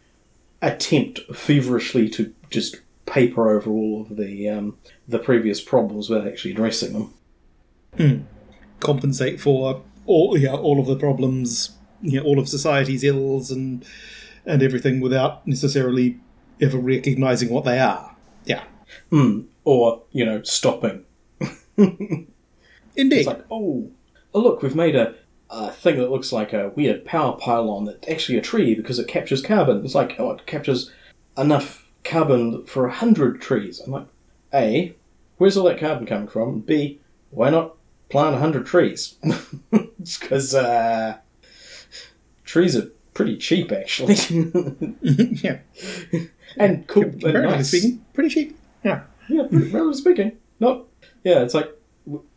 attempt 0.62 1.20
feverishly 1.34 2.08
to 2.10 2.34
just 2.50 2.76
paper 3.06 3.50
over 3.50 3.70
all 3.70 4.02
of 4.02 4.16
the 4.16 4.48
um, 4.48 4.76
the 5.06 5.18
previous 5.18 5.60
problems 5.60 6.08
without 6.08 6.26
actually 6.26 6.52
addressing 6.52 6.92
them. 6.92 7.14
Hmm. 7.96 8.22
Compensate 8.80 9.40
for 9.40 9.82
all 10.06 10.36
yeah 10.38 10.52
all 10.52 10.80
of 10.80 10.86
the 10.86 10.96
problems, 10.96 11.76
you 12.02 12.20
know, 12.20 12.26
all 12.26 12.38
of 12.38 12.48
society's 12.48 13.04
ills 13.04 13.50
and 13.50 13.84
and 14.44 14.62
everything 14.62 15.00
without 15.00 15.46
necessarily 15.46 16.18
ever 16.60 16.78
recognizing 16.78 17.48
what 17.48 17.64
they 17.64 17.78
are. 17.78 18.16
Yeah. 18.44 18.64
Hmm. 19.10 19.42
Or 19.64 20.02
you 20.12 20.24
know, 20.24 20.42
stopping. 20.42 21.04
Indeed. 22.96 23.18
It's 23.18 23.26
like, 23.26 23.44
oh, 23.50 23.90
oh, 24.32 24.40
look, 24.40 24.62
we've 24.62 24.74
made 24.74 24.96
a, 24.96 25.14
a 25.50 25.70
thing 25.70 25.96
that 25.98 26.10
looks 26.10 26.32
like 26.32 26.52
a 26.52 26.70
weird 26.70 27.04
power 27.04 27.36
pylon 27.36 27.84
that's 27.84 28.08
actually 28.08 28.38
a 28.38 28.42
tree 28.42 28.74
because 28.74 28.98
it 28.98 29.08
captures 29.08 29.42
carbon. 29.42 29.84
It's 29.84 29.94
like, 29.94 30.18
oh, 30.18 30.32
it 30.32 30.46
captures 30.46 30.92
enough 31.38 31.88
carbon 32.04 32.64
for 32.66 32.86
a 32.86 32.92
hundred 32.92 33.40
trees. 33.40 33.80
I'm 33.80 33.92
like, 33.92 34.06
A, 34.52 34.94
where's 35.38 35.56
all 35.56 35.64
that 35.66 35.78
carbon 35.78 36.06
coming 36.06 36.28
from? 36.28 36.60
B, 36.60 37.00
why 37.30 37.50
not 37.50 37.76
plant 38.08 38.36
a 38.36 38.38
hundred 38.38 38.66
trees? 38.66 39.16
Because 40.20 40.54
uh, 40.54 41.16
trees 42.44 42.76
are 42.76 42.90
pretty 43.12 43.36
cheap, 43.36 43.72
actually. 43.72 44.14
yeah. 45.02 45.58
and 46.56 46.86
cool. 46.86 47.02
Comparatively 47.04 47.56
nice. 47.56 47.68
speaking, 47.68 48.04
pretty 48.14 48.28
cheap. 48.30 48.58
Yeah. 48.84 49.02
Yeah, 49.28 49.48
pretty, 49.50 49.70
relatively 49.72 49.94
speaking. 49.94 50.38
Not. 50.60 50.84
Yeah, 51.24 51.42
it's 51.42 51.54
like 51.54 51.75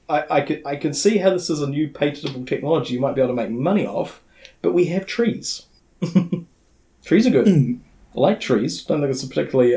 I, 0.09 0.37
I 0.37 0.41
can 0.41 0.61
I 0.65 0.75
can 0.75 0.93
see 0.93 1.17
how 1.17 1.29
this 1.29 1.49
is 1.49 1.61
a 1.61 1.69
new 1.69 1.87
patentable 1.87 2.45
technology 2.45 2.93
you 2.93 2.99
might 2.99 3.15
be 3.15 3.21
able 3.21 3.35
to 3.35 3.41
make 3.41 3.51
money 3.51 3.85
off, 3.85 4.21
but 4.61 4.73
we 4.73 4.85
have 4.85 5.05
trees. 5.05 5.67
trees 7.05 7.27
are 7.27 7.31
good. 7.31 7.45
Mm. 7.45 7.79
I 8.15 8.19
like 8.19 8.39
trees. 8.39 8.83
Don't 8.83 9.01
think 9.01 9.11
it's 9.11 9.23
a 9.23 9.27
particularly 9.27 9.75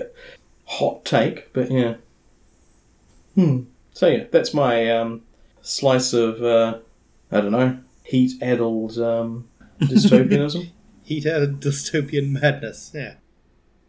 hot 0.64 1.04
take, 1.04 1.52
but 1.52 1.70
yeah. 1.70 1.94
Hmm. 3.34 3.64
So 3.92 4.06
yeah, 4.06 4.24
that's 4.30 4.54
my 4.54 4.90
um, 4.90 5.22
slice 5.60 6.12
of 6.12 6.42
uh, 6.42 6.78
I 7.30 7.40
don't 7.40 7.52
know 7.52 7.78
heat-addled 8.04 8.98
um, 8.98 9.48
dystopianism. 9.80 10.70
Heat 11.02 11.26
added 11.26 11.60
dystopian 11.60 12.30
madness. 12.30 12.92
Yeah. 12.94 13.14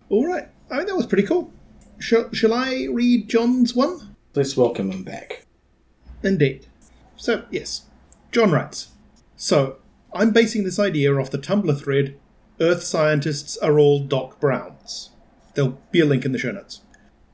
All 0.10 0.26
right. 0.26 0.48
I 0.72 0.78
mean, 0.78 0.88
that 0.88 0.96
was 0.96 1.06
pretty 1.06 1.28
cool. 1.28 1.52
Shall, 2.00 2.32
shall 2.34 2.54
I 2.54 2.88
read 2.90 3.30
John's 3.30 3.76
one? 3.76 4.16
Let's 4.34 4.58
welcome 4.58 4.92
him 4.92 5.04
back. 5.04 5.46
Indeed. 6.24 6.68
So, 7.16 7.46
yes. 7.52 7.84
John 8.32 8.52
writes 8.52 8.90
So, 9.36 9.78
I'm 10.14 10.32
basing 10.32 10.64
this 10.64 10.80
idea 10.80 11.16
off 11.16 11.32
the 11.32 11.38
Tumblr 11.38 11.80
thread 11.80 12.18
Earth 12.60 12.84
scientists 12.84 13.58
are 13.58 13.80
all 13.80 14.00
Doc 14.00 14.40
Browns. 14.40 15.10
There'll 15.54 15.80
be 15.92 16.00
a 16.00 16.06
link 16.06 16.24
in 16.24 16.32
the 16.32 16.38
show 16.38 16.52
notes. 16.52 16.82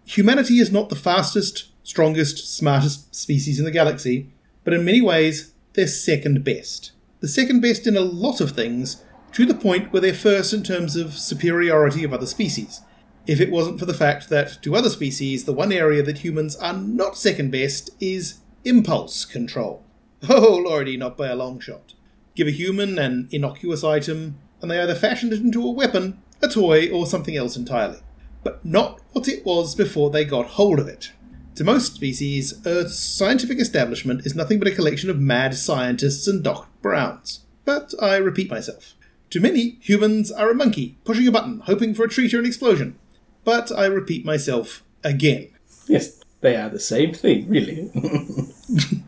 Humanity 0.05 0.59
is 0.59 0.71
not 0.71 0.89
the 0.89 0.95
fastest, 0.95 1.67
strongest, 1.83 2.55
smartest 2.55 3.13
species 3.13 3.59
in 3.59 3.65
the 3.65 3.71
galaxy, 3.71 4.31
but 4.63 4.73
in 4.73 4.85
many 4.85 5.01
ways, 5.01 5.53
they're 5.73 5.87
second 5.87 6.43
best. 6.43 6.91
The 7.19 7.27
second 7.27 7.61
best 7.61 7.85
in 7.85 7.97
a 7.97 8.01
lot 8.01 8.39
of 8.41 8.51
things, 8.51 9.03
to 9.33 9.45
the 9.45 9.53
point 9.53 9.91
where 9.91 10.01
they're 10.01 10.13
first 10.13 10.53
in 10.53 10.63
terms 10.63 10.95
of 10.95 11.17
superiority 11.17 12.03
of 12.03 12.13
other 12.13 12.25
species. 12.25 12.81
If 13.27 13.39
it 13.39 13.51
wasn't 13.51 13.79
for 13.79 13.85
the 13.85 13.93
fact 13.93 14.29
that, 14.29 14.61
to 14.63 14.75
other 14.75 14.89
species, 14.89 15.45
the 15.45 15.53
one 15.53 15.71
area 15.71 16.01
that 16.01 16.19
humans 16.19 16.55
are 16.55 16.73
not 16.73 17.17
second 17.17 17.51
best 17.51 17.91
is 17.99 18.39
impulse 18.63 19.25
control. 19.25 19.83
Oh 20.29 20.61
lordy, 20.65 20.97
not 20.97 21.17
by 21.17 21.27
a 21.27 21.35
long 21.35 21.59
shot. 21.59 21.93
Give 22.35 22.47
a 22.47 22.51
human 22.51 22.99
an 22.99 23.29
innocuous 23.31 23.83
item, 23.83 24.37
and 24.61 24.69
they 24.69 24.79
either 24.79 24.95
fashion 24.95 25.31
it 25.31 25.39
into 25.39 25.65
a 25.65 25.71
weapon, 25.71 26.21
a 26.41 26.47
toy, 26.49 26.89
or 26.89 27.05
something 27.05 27.37
else 27.37 27.55
entirely. 27.55 27.99
But 28.43 28.63
not 28.65 29.01
what 29.13 29.27
it 29.27 29.45
was 29.45 29.75
before 29.75 30.09
they 30.09 30.25
got 30.25 30.47
hold 30.47 30.79
of 30.79 30.87
it. 30.87 31.11
To 31.55 31.63
most 31.63 31.95
species, 31.95 32.53
Earth's 32.65 32.97
scientific 32.97 33.59
establishment 33.59 34.25
is 34.25 34.35
nothing 34.35 34.59
but 34.59 34.67
a 34.67 34.75
collection 34.75 35.09
of 35.09 35.19
mad 35.19 35.55
scientists 35.55 36.27
and 36.27 36.43
Doc 36.43 36.69
Browns. 36.81 37.41
But 37.65 37.93
I 38.01 38.15
repeat 38.15 38.49
myself. 38.49 38.95
To 39.31 39.39
many, 39.41 39.77
humans 39.81 40.31
are 40.31 40.49
a 40.49 40.55
monkey, 40.55 40.97
pushing 41.03 41.27
a 41.27 41.31
button, 41.31 41.59
hoping 41.65 41.93
for 41.93 42.05
a 42.05 42.09
treat 42.09 42.33
or 42.33 42.39
an 42.39 42.45
explosion. 42.45 42.97
But 43.43 43.71
I 43.71 43.85
repeat 43.85 44.25
myself 44.25 44.83
again. 45.03 45.49
Yes, 45.87 46.18
they 46.41 46.55
are 46.55 46.69
the 46.69 46.79
same 46.79 47.13
thing, 47.13 47.49
really. 47.49 47.91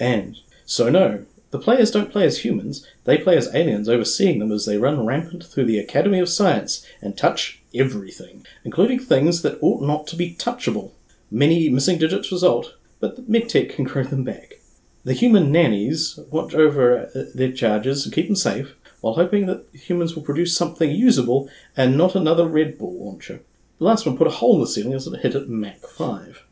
and 0.00 0.36
so, 0.64 0.88
no, 0.88 1.26
the 1.50 1.58
players 1.58 1.90
don't 1.92 2.10
play 2.10 2.24
as 2.24 2.44
humans, 2.44 2.86
they 3.04 3.18
play 3.18 3.36
as 3.36 3.54
aliens, 3.54 3.88
overseeing 3.88 4.40
them 4.40 4.50
as 4.50 4.66
they 4.66 4.76
run 4.76 5.06
rampant 5.06 5.44
through 5.44 5.66
the 5.66 5.78
Academy 5.78 6.18
of 6.18 6.28
Science 6.28 6.84
and 7.00 7.16
touch 7.16 7.62
everything, 7.74 8.44
including 8.64 8.98
things 8.98 9.42
that 9.42 9.58
ought 9.60 9.82
not 9.82 10.06
to 10.08 10.16
be 10.16 10.34
touchable. 10.34 10.90
Many 11.30 11.68
missing 11.68 11.98
digits 11.98 12.32
result, 12.32 12.74
but 12.98 13.16
the 13.16 13.22
medtech 13.22 13.74
can 13.74 13.84
grow 13.84 14.02
them 14.02 14.24
back. 14.24 14.54
The 15.04 15.12
human 15.12 15.52
nannies 15.52 16.18
watch 16.30 16.54
over 16.54 17.06
uh, 17.14 17.24
their 17.34 17.52
charges 17.52 18.04
and 18.04 18.14
keep 18.14 18.26
them 18.26 18.36
safe, 18.36 18.74
while 19.00 19.14
hoping 19.14 19.46
that 19.46 19.66
humans 19.72 20.16
will 20.16 20.22
produce 20.22 20.56
something 20.56 20.90
usable 20.90 21.48
and 21.76 21.96
not 21.96 22.14
another 22.14 22.46
Red 22.46 22.78
Bull 22.78 23.04
launcher. 23.04 23.42
The 23.78 23.84
last 23.84 24.06
one 24.06 24.16
put 24.16 24.26
a 24.26 24.30
hole 24.30 24.54
in 24.54 24.60
the 24.60 24.66
ceiling 24.66 24.94
as 24.94 25.06
it 25.06 25.20
hit 25.20 25.34
at 25.34 25.48
Mach 25.48 25.86
5. 25.86 26.42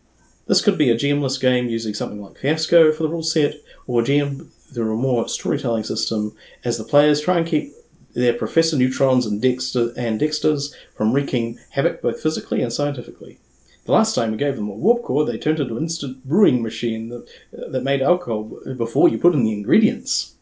This 0.52 0.60
could 0.60 0.76
be 0.76 0.90
a 0.90 0.94
GM-less 0.94 1.38
game 1.38 1.70
using 1.70 1.94
something 1.94 2.20
like 2.20 2.36
Fiasco 2.36 2.92
for 2.92 3.04
the 3.04 3.08
rule 3.08 3.22
set, 3.22 3.54
or 3.86 4.02
GM 4.02 4.50
through 4.74 4.92
a 4.92 4.96
more 4.98 5.26
storytelling 5.26 5.82
system, 5.82 6.36
as 6.62 6.76
the 6.76 6.84
players 6.84 7.22
try 7.22 7.38
and 7.38 7.46
keep 7.46 7.72
their 8.12 8.34
Professor 8.34 8.76
Neutrons 8.76 9.24
and 9.24 9.40
Dexter 9.40 9.94
and 9.96 10.20
Dexters 10.20 10.74
from 10.94 11.14
wreaking 11.14 11.58
havoc 11.70 12.02
both 12.02 12.20
physically 12.20 12.60
and 12.60 12.70
scientifically. 12.70 13.38
The 13.86 13.92
last 13.92 14.14
time 14.14 14.30
we 14.30 14.36
gave 14.36 14.56
them 14.56 14.68
a 14.68 14.74
warp 14.74 15.04
core, 15.04 15.24
they 15.24 15.38
turned 15.38 15.58
into 15.58 15.74
an 15.74 15.84
instant 15.84 16.22
brewing 16.22 16.62
machine 16.62 17.08
that, 17.08 17.26
uh, 17.56 17.70
that 17.70 17.82
made 17.82 18.02
alcohol 18.02 18.60
before 18.76 19.08
you 19.08 19.16
put 19.16 19.32
in 19.32 19.44
the 19.44 19.54
ingredients. 19.54 20.34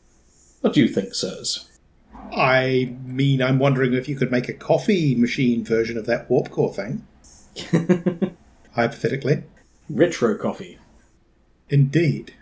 What 0.61 0.73
do 0.73 0.81
you 0.81 0.89
think, 0.89 1.15
sirs? 1.15 1.69
I 2.33 2.97
mean, 3.05 3.41
I'm 3.41 3.61
wondering 3.61 3.95
if 3.95 4.09
you 4.09 4.17
could 4.17 4.33
make 4.33 4.49
a 4.49 4.55
coffee 4.55 5.15
machine 5.15 5.65
version 5.65 5.97
of 5.97 6.07
that 6.07 6.29
warp 6.29 6.51
core 6.51 6.75
thing. 6.75 7.07
Hypothetically. 8.75 9.45
Retro 9.91 10.37
coffee. 10.37 10.79
Indeed. 11.69 12.35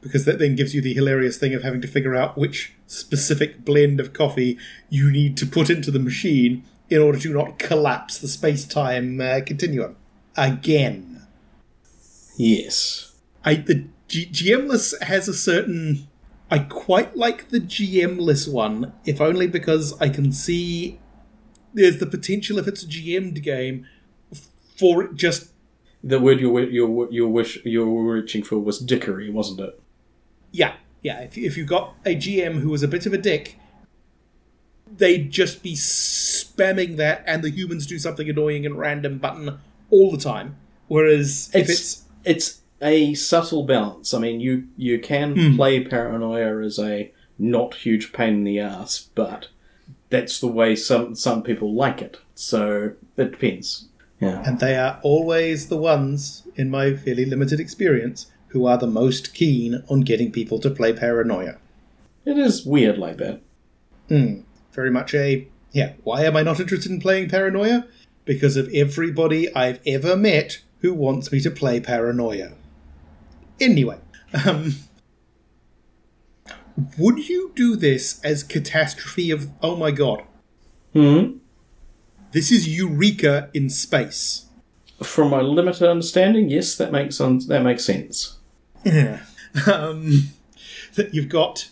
Because 0.00 0.24
that 0.24 0.38
then 0.38 0.56
gives 0.56 0.74
you 0.74 0.80
the 0.80 0.94
hilarious 0.94 1.36
thing 1.36 1.54
of 1.54 1.62
having 1.62 1.80
to 1.82 1.88
figure 1.88 2.14
out 2.14 2.38
which 2.38 2.72
specific 2.86 3.64
blend 3.64 4.00
of 4.00 4.12
coffee 4.12 4.58
you 4.88 5.10
need 5.10 5.36
to 5.36 5.46
put 5.46 5.68
into 5.68 5.90
the 5.90 5.98
machine 5.98 6.64
in 6.88 7.00
order 7.00 7.18
to 7.18 7.32
not 7.32 7.58
collapse 7.58 8.18
the 8.18 8.28
space 8.28 8.64
time 8.64 9.20
uh, 9.20 9.40
continuum. 9.44 9.96
Again. 10.36 11.26
Yes. 12.36 13.14
I 13.44 13.54
the 13.56 13.86
G- 14.08 14.26
GMless 14.26 15.02
has 15.02 15.28
a 15.28 15.34
certain. 15.34 16.08
I 16.50 16.60
quite 16.60 17.16
like 17.16 17.48
the 17.48 17.58
GMless 17.58 18.50
one, 18.50 18.92
if 19.04 19.20
only 19.20 19.48
because 19.48 20.00
I 20.00 20.08
can 20.08 20.30
see 20.32 21.00
there's 21.74 21.98
the 21.98 22.06
potential 22.06 22.58
if 22.58 22.68
it's 22.68 22.84
a 22.84 22.86
GM'd 22.86 23.42
game 23.42 23.86
for 24.76 25.02
it 25.02 25.14
just 25.14 25.50
The 26.06 26.20
word 26.20 26.40
you 26.40 26.50
were, 26.50 26.62
you 26.64 27.08
you 27.10 27.28
wish 27.28 27.58
you 27.64 27.84
were 27.90 28.14
reaching 28.14 28.42
for 28.44 28.58
was 28.58 28.78
dickery, 28.78 29.28
wasn't 29.30 29.60
it? 29.60 29.80
yeah 30.52 30.74
yeah. 31.02 31.20
If 31.20 31.36
if 31.36 31.56
you 31.56 31.64
got 31.64 31.94
a 32.04 32.14
GM 32.16 32.60
who 32.60 32.70
was 32.70 32.82
a 32.82 32.88
bit 32.88 33.06
of 33.06 33.12
a 33.12 33.18
dick, 33.18 33.58
they'd 34.96 35.30
just 35.30 35.62
be 35.62 35.74
spamming 35.74 36.96
that, 36.96 37.22
and 37.26 37.42
the 37.42 37.50
humans 37.50 37.86
do 37.86 37.98
something 37.98 38.28
annoying 38.28 38.64
and 38.66 38.78
random 38.78 39.18
button 39.18 39.58
all 39.90 40.10
the 40.10 40.18
time. 40.18 40.56
Whereas 40.88 41.50
if 41.54 41.68
it's 41.68 41.70
It's 41.70 42.04
it's 42.24 42.60
a 42.82 43.14
subtle 43.14 43.64
balance. 43.64 44.14
I 44.14 44.18
mean, 44.18 44.40
you 44.40 44.68
you 44.76 44.98
can 44.98 45.34
Hmm. 45.34 45.56
play 45.56 45.82
paranoia 45.84 46.60
as 46.64 46.78
a 46.78 47.12
not 47.38 47.74
huge 47.74 48.12
pain 48.12 48.34
in 48.34 48.44
the 48.44 48.58
ass, 48.60 49.08
but 49.14 49.48
that's 50.10 50.38
the 50.40 50.46
way 50.48 50.76
some 50.76 51.14
some 51.14 51.42
people 51.42 51.74
like 51.74 52.00
it. 52.00 52.18
So 52.34 52.92
it 53.16 53.32
depends. 53.32 53.88
Yeah. 54.20 54.42
And 54.46 54.60
they 54.60 54.76
are 54.76 54.98
always 55.02 55.68
the 55.68 55.76
ones, 55.76 56.46
in 56.54 56.70
my 56.70 56.94
fairly 56.94 57.24
limited 57.24 57.60
experience, 57.60 58.26
who 58.48 58.66
are 58.66 58.78
the 58.78 58.86
most 58.86 59.34
keen 59.34 59.82
on 59.88 60.00
getting 60.00 60.32
people 60.32 60.58
to 60.60 60.70
play 60.70 60.92
Paranoia. 60.92 61.56
It 62.24 62.38
is 62.38 62.64
weird 62.64 62.98
like 62.98 63.18
that. 63.18 63.40
Hmm. 64.08 64.40
Very 64.72 64.90
much 64.90 65.14
a, 65.14 65.48
yeah, 65.72 65.92
why 66.04 66.24
am 66.24 66.36
I 66.36 66.42
not 66.42 66.60
interested 66.60 66.90
in 66.90 67.00
playing 67.00 67.28
Paranoia? 67.28 67.86
because 68.26 68.56
of 68.58 68.68
everybody 68.74 69.52
I've 69.54 69.80
ever 69.86 70.14
met 70.14 70.60
who 70.80 70.92
wants 70.92 71.32
me 71.32 71.40
to 71.40 71.50
play 71.50 71.80
Paranoia. 71.80 72.52
Anyway, 73.58 73.98
um, 74.44 74.74
would 76.98 77.26
you 77.26 77.52
do 77.54 77.76
this 77.76 78.20
as 78.22 78.42
catastrophe 78.42 79.30
of 79.30 79.48
oh 79.62 79.76
my 79.76 79.90
god? 79.90 80.24
Hmm. 80.92 81.38
This 82.36 82.52
is 82.52 82.68
Eureka 82.68 83.48
in 83.54 83.70
space. 83.70 84.44
From 85.02 85.30
my 85.30 85.40
limited 85.40 85.88
understanding, 85.88 86.50
yes, 86.50 86.76
that 86.76 86.92
makes 86.92 87.18
un- 87.18 87.40
that 87.48 87.62
makes 87.62 87.82
sense. 87.82 88.36
Yeah. 88.84 89.20
Um, 89.66 90.32
that 90.96 91.14
you've 91.14 91.30
got 91.30 91.70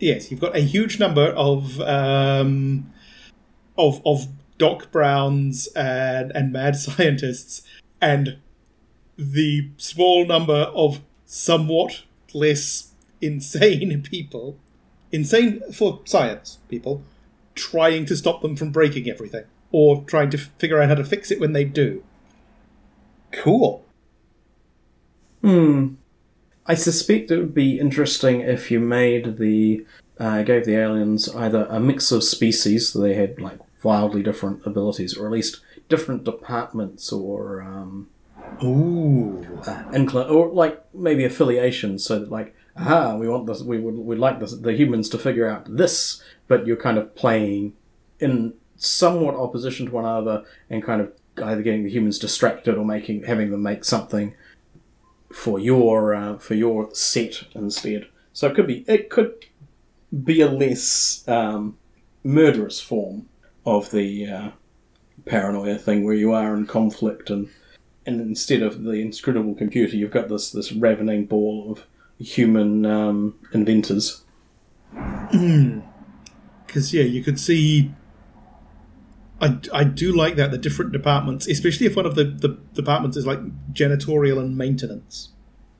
yes, 0.00 0.28
you've 0.28 0.40
got 0.40 0.56
a 0.56 0.60
huge 0.60 0.98
number 0.98 1.26
of 1.26 1.80
um, 1.82 2.92
of 3.78 4.02
of 4.04 4.26
Doc 4.58 4.90
Browns 4.90 5.68
and 5.76 6.32
and 6.34 6.52
mad 6.52 6.74
scientists, 6.86 7.62
and 8.00 8.38
the 9.16 9.68
small 9.76 10.26
number 10.26 10.72
of 10.74 11.00
somewhat 11.26 12.02
less 12.34 12.88
insane 13.20 14.02
people, 14.10 14.58
insane 15.12 15.62
for 15.72 16.00
science 16.06 16.58
people, 16.68 17.04
trying 17.54 18.04
to 18.06 18.16
stop 18.16 18.42
them 18.42 18.56
from 18.56 18.72
breaking 18.72 19.08
everything 19.08 19.44
or 19.72 20.04
trying 20.04 20.30
to 20.30 20.38
figure 20.38 20.80
out 20.80 20.88
how 20.88 20.94
to 20.94 21.04
fix 21.04 21.30
it 21.30 21.40
when 21.40 21.52
they 21.52 21.64
do. 21.64 22.04
Cool. 23.32 23.84
Hmm. 25.40 25.94
I 26.66 26.74
suspect 26.74 27.30
it 27.30 27.38
would 27.38 27.54
be 27.54 27.80
interesting 27.80 28.40
if 28.40 28.70
you 28.70 28.78
made 28.78 29.38
the 29.38 29.84
uh, 30.20 30.42
gave 30.42 30.64
the 30.64 30.76
aliens 30.76 31.28
either 31.34 31.66
a 31.68 31.80
mix 31.80 32.12
of 32.12 32.22
species, 32.22 32.90
so 32.90 33.00
they 33.00 33.14
had 33.14 33.40
like 33.40 33.58
wildly 33.82 34.22
different 34.22 34.64
abilities, 34.64 35.16
or 35.16 35.26
at 35.26 35.32
least 35.32 35.60
different 35.88 36.22
departments 36.22 37.10
or 37.10 37.60
um, 37.62 38.08
Ooh. 38.62 39.44
uh, 39.66 39.82
incl- 39.90 40.30
or 40.30 40.50
like 40.50 40.84
maybe 40.94 41.24
affiliations, 41.24 42.04
so 42.04 42.20
that 42.20 42.30
like, 42.30 42.54
aha, 42.76 43.16
we 43.16 43.28
want 43.28 43.46
this, 43.46 43.62
we 43.62 43.80
would 43.80 43.96
we'd 43.96 44.18
like 44.18 44.38
this, 44.38 44.52
the 44.52 44.74
humans 44.74 45.08
to 45.08 45.18
figure 45.18 45.48
out 45.48 45.76
this, 45.76 46.22
but 46.46 46.66
you're 46.66 46.76
kind 46.76 46.98
of 46.98 47.16
playing 47.16 47.72
in 48.20 48.54
somewhat 48.82 49.34
opposition 49.34 49.86
to 49.86 49.92
one 49.92 50.04
another 50.04 50.44
and 50.68 50.82
kind 50.82 51.00
of 51.00 51.12
either 51.42 51.62
getting 51.62 51.84
the 51.84 51.90
humans 51.90 52.18
distracted 52.18 52.76
or 52.76 52.84
making 52.84 53.22
having 53.24 53.50
them 53.50 53.62
make 53.62 53.84
something 53.84 54.34
for 55.32 55.58
your 55.58 56.14
uh, 56.14 56.38
for 56.38 56.54
your 56.54 56.92
set 56.94 57.44
instead. 57.54 58.06
So 58.32 58.48
it 58.48 58.54
could 58.54 58.66
be 58.66 58.84
it 58.88 59.08
could 59.08 59.46
be 60.24 60.40
a 60.40 60.50
less 60.50 61.26
um, 61.28 61.78
murderous 62.24 62.80
form 62.80 63.28
of 63.64 63.90
the 63.92 64.26
uh, 64.26 64.50
paranoia 65.24 65.78
thing 65.78 66.04
where 66.04 66.14
you 66.14 66.32
are 66.32 66.54
in 66.54 66.66
conflict 66.66 67.30
and 67.30 67.48
and 68.04 68.20
instead 68.20 68.62
of 68.62 68.82
the 68.82 69.00
inscrutable 69.00 69.54
computer 69.54 69.96
you've 69.96 70.10
got 70.10 70.28
this 70.28 70.50
this 70.50 70.72
ravening 70.72 71.24
ball 71.26 71.70
of 71.70 71.86
human 72.18 72.84
um, 72.84 73.38
inventors. 73.52 74.22
Because 76.64 76.94
yeah, 76.94 77.02
you 77.02 77.22
could 77.22 77.38
see. 77.38 77.92
I, 79.42 79.58
I 79.74 79.84
do 79.84 80.12
like 80.14 80.36
that 80.36 80.52
the 80.52 80.58
different 80.58 80.92
departments, 80.92 81.48
especially 81.48 81.86
if 81.86 81.96
one 81.96 82.06
of 82.06 82.14
the, 82.14 82.24
the 82.24 82.56
departments 82.74 83.16
is 83.16 83.26
like 83.26 83.40
janitorial 83.72 84.38
and 84.38 84.56
maintenance, 84.56 85.30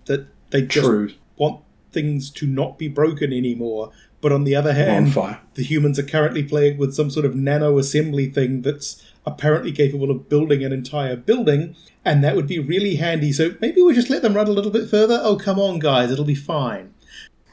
that 0.07 0.27
they 0.51 0.63
just 0.63 0.85
True. 0.85 1.13
want 1.37 1.63
things 1.93 2.29
to 2.31 2.47
not 2.47 2.77
be 2.77 2.89
broken 2.89 3.33
anymore. 3.33 3.93
But 4.21 4.33
on 4.33 4.45
the 4.45 4.57
other 4.57 4.73
hand, 4.73 5.15
the 5.55 5.63
humans 5.63 5.99
are 5.99 6.05
currently 6.05 6.43
playing 6.43 6.79
with 6.79 6.95
some 6.95 7.09
sort 7.11 7.25
of 7.25 7.37
nano 7.37 7.79
assembly 7.79 8.29
thing 8.31 8.63
that's 8.63 9.05
apparently 9.25 9.71
capable 9.73 10.11
of 10.11 10.29
building 10.29 10.65
an 10.65 10.73
entire 10.73 11.17
building, 11.17 11.77
and 12.05 12.23
that 12.25 12.35
would 12.35 12.49
be 12.49 12.59
really 12.59 12.97
handy. 12.97 13.33
So 13.33 13.55
maybe 13.61 13.81
we 13.81 13.95
just 13.95 14.11
let 14.11 14.23
them 14.23 14.35
run 14.35 14.49
a 14.49 14.53
little 14.53 14.71
bit 14.73 14.89
further. 14.89 15.21
Oh, 15.23 15.37
come 15.37 15.59
on, 15.61 15.79
guys, 15.79 16.11
it'll 16.11 16.25
be 16.25 16.35
fine. 16.35 16.95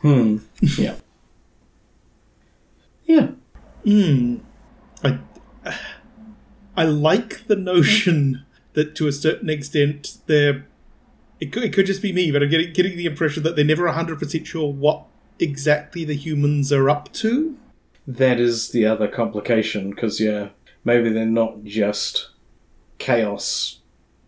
Hmm. 0.02 0.38
Yeah. 0.78 0.96
yeah. 3.06 3.28
Hmm. 3.84 4.38
I, 5.04 5.20
I 6.80 6.84
like 6.84 7.46
the 7.48 7.58
notion 7.58 8.46
that 8.72 8.96
to 8.96 9.08
a 9.10 9.12
certain 9.12 9.50
extent 9.50 10.20
they're. 10.28 10.66
It 11.42 11.52
could, 11.52 11.64
it 11.64 11.74
could 11.74 11.86
just 11.86 12.02
be 12.02 12.14
me, 12.14 12.32
but 12.32 12.42
I'm 12.42 12.50
getting, 12.50 12.72
getting 12.72 12.96
the 12.96 13.06
impression 13.06 13.44
that 13.44 13.58
they're 13.58 13.66
never 13.66 13.86
100% 13.86 14.46
sure 14.46 14.72
what 14.72 15.06
exactly 15.40 16.06
the 16.06 16.16
humans 16.16 16.72
are 16.72 16.90
up 16.90 17.12
to. 17.14 17.58
That 18.08 18.40
is 18.40 18.70
the 18.70 18.86
other 18.86 19.10
complication, 19.10 19.90
because 19.90 20.22
yeah, 20.22 20.50
maybe 20.86 21.10
they're 21.10 21.26
not 21.26 21.66
just 21.66 22.30
chaos 22.98 23.80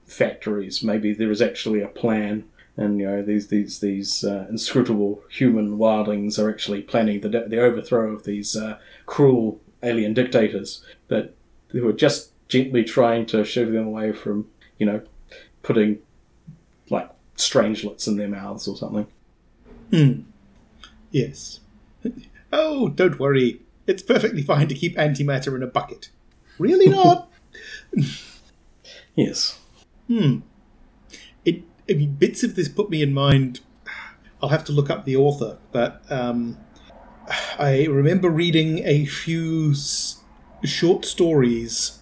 factories. 0.06 0.84
Maybe 0.84 1.14
there 1.14 1.32
is 1.32 1.42
actually 1.42 1.82
a 1.82 1.88
plan, 1.88 2.44
and 2.76 3.00
you 3.00 3.06
know 3.06 3.22
these 3.22 3.48
these 3.48 3.80
these 3.80 4.26
uh, 4.26 4.46
inscrutable 4.50 5.22
human 5.30 5.78
wildlings 5.78 6.38
are 6.38 6.50
actually 6.50 6.82
planning 6.82 7.22
the 7.22 7.30
the 7.30 7.62
overthrow 7.62 8.12
of 8.12 8.26
these 8.26 8.58
uh, 8.58 8.78
cruel 9.06 9.62
alien 9.82 10.14
dictators. 10.14 10.84
That 11.08 11.34
they 11.70 11.80
were 11.80 11.94
just 11.94 12.31
gently 12.52 12.84
trying 12.84 13.26
to 13.26 13.46
shove 13.46 13.72
them 13.72 13.88
away 13.88 14.12
from 14.12 14.46
you 14.78 14.86
know 14.86 15.02
putting 15.64 16.00
like 16.90 17.10
strangelets 17.38 18.08
in 18.08 18.18
their 18.18 18.28
mouths 18.28 18.68
or 18.68 18.76
something. 18.76 19.08
Hmm. 19.90 20.22
Yes. 21.12 21.62
Oh, 22.52 22.90
don't 22.90 23.18
worry. 23.20 23.62
It's 23.88 24.04
perfectly 24.04 24.42
fine 24.42 24.68
to 24.68 24.76
keep 24.76 24.98
antimatter 24.98 25.56
in 25.56 25.64
a 25.64 25.68
bucket. 25.68 26.10
Really 26.60 26.88
not? 27.00 27.30
Yes. 29.16 29.60
Hmm. 30.08 30.40
It, 31.46 31.64
I 31.90 31.94
mean, 31.94 32.16
bits 32.16 32.44
of 32.44 32.56
this 32.56 32.68
put 32.70 32.90
me 32.90 33.02
in 33.02 33.14
mind. 33.14 33.62
I'll 34.42 34.50
have 34.50 34.66
to 34.66 34.72
look 34.72 34.90
up 34.90 35.06
the 35.06 35.16
author, 35.16 35.58
but 35.72 36.02
um, 36.10 36.58
I 37.60 37.86
remember 37.90 38.30
reading 38.30 38.80
a 38.80 39.06
few 39.06 39.72
s- 39.72 40.18
short 40.64 41.06
stories. 41.06 42.01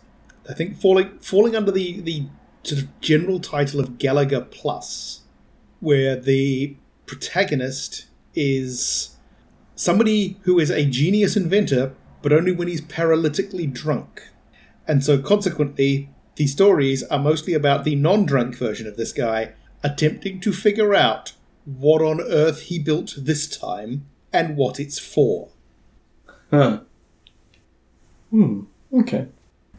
I 0.49 0.53
think 0.53 0.77
falling 0.77 1.19
falling 1.19 1.55
under 1.55 1.71
the 1.71 2.01
the 2.01 2.25
sort 2.63 2.81
of 2.81 3.01
general 3.01 3.39
title 3.39 3.79
of 3.79 3.97
Gallegher 3.99 4.41
Plus, 4.41 5.21
where 5.79 6.15
the 6.15 6.75
protagonist 7.05 8.07
is 8.35 9.15
somebody 9.75 10.37
who 10.41 10.59
is 10.59 10.69
a 10.69 10.85
genius 10.85 11.37
inventor, 11.37 11.93
but 12.21 12.33
only 12.33 12.51
when 12.51 12.67
he's 12.67 12.81
paralytically 12.81 13.71
drunk. 13.71 14.23
And 14.87 15.03
so, 15.03 15.19
consequently, 15.19 16.09
the 16.35 16.47
stories 16.47 17.03
are 17.03 17.19
mostly 17.19 17.53
about 17.53 17.83
the 17.83 17.95
non 17.95 18.25
drunk 18.25 18.57
version 18.57 18.87
of 18.87 18.97
this 18.97 19.13
guy 19.13 19.53
attempting 19.83 20.39
to 20.41 20.51
figure 20.51 20.95
out 20.95 21.33
what 21.65 22.01
on 22.01 22.19
earth 22.21 22.61
he 22.63 22.79
built 22.79 23.13
this 23.17 23.47
time 23.47 24.05
and 24.33 24.57
what 24.57 24.79
it's 24.79 24.97
for. 24.97 25.49
Huh. 26.49 26.81
Hmm. 28.31 28.61
Okay. 28.91 29.27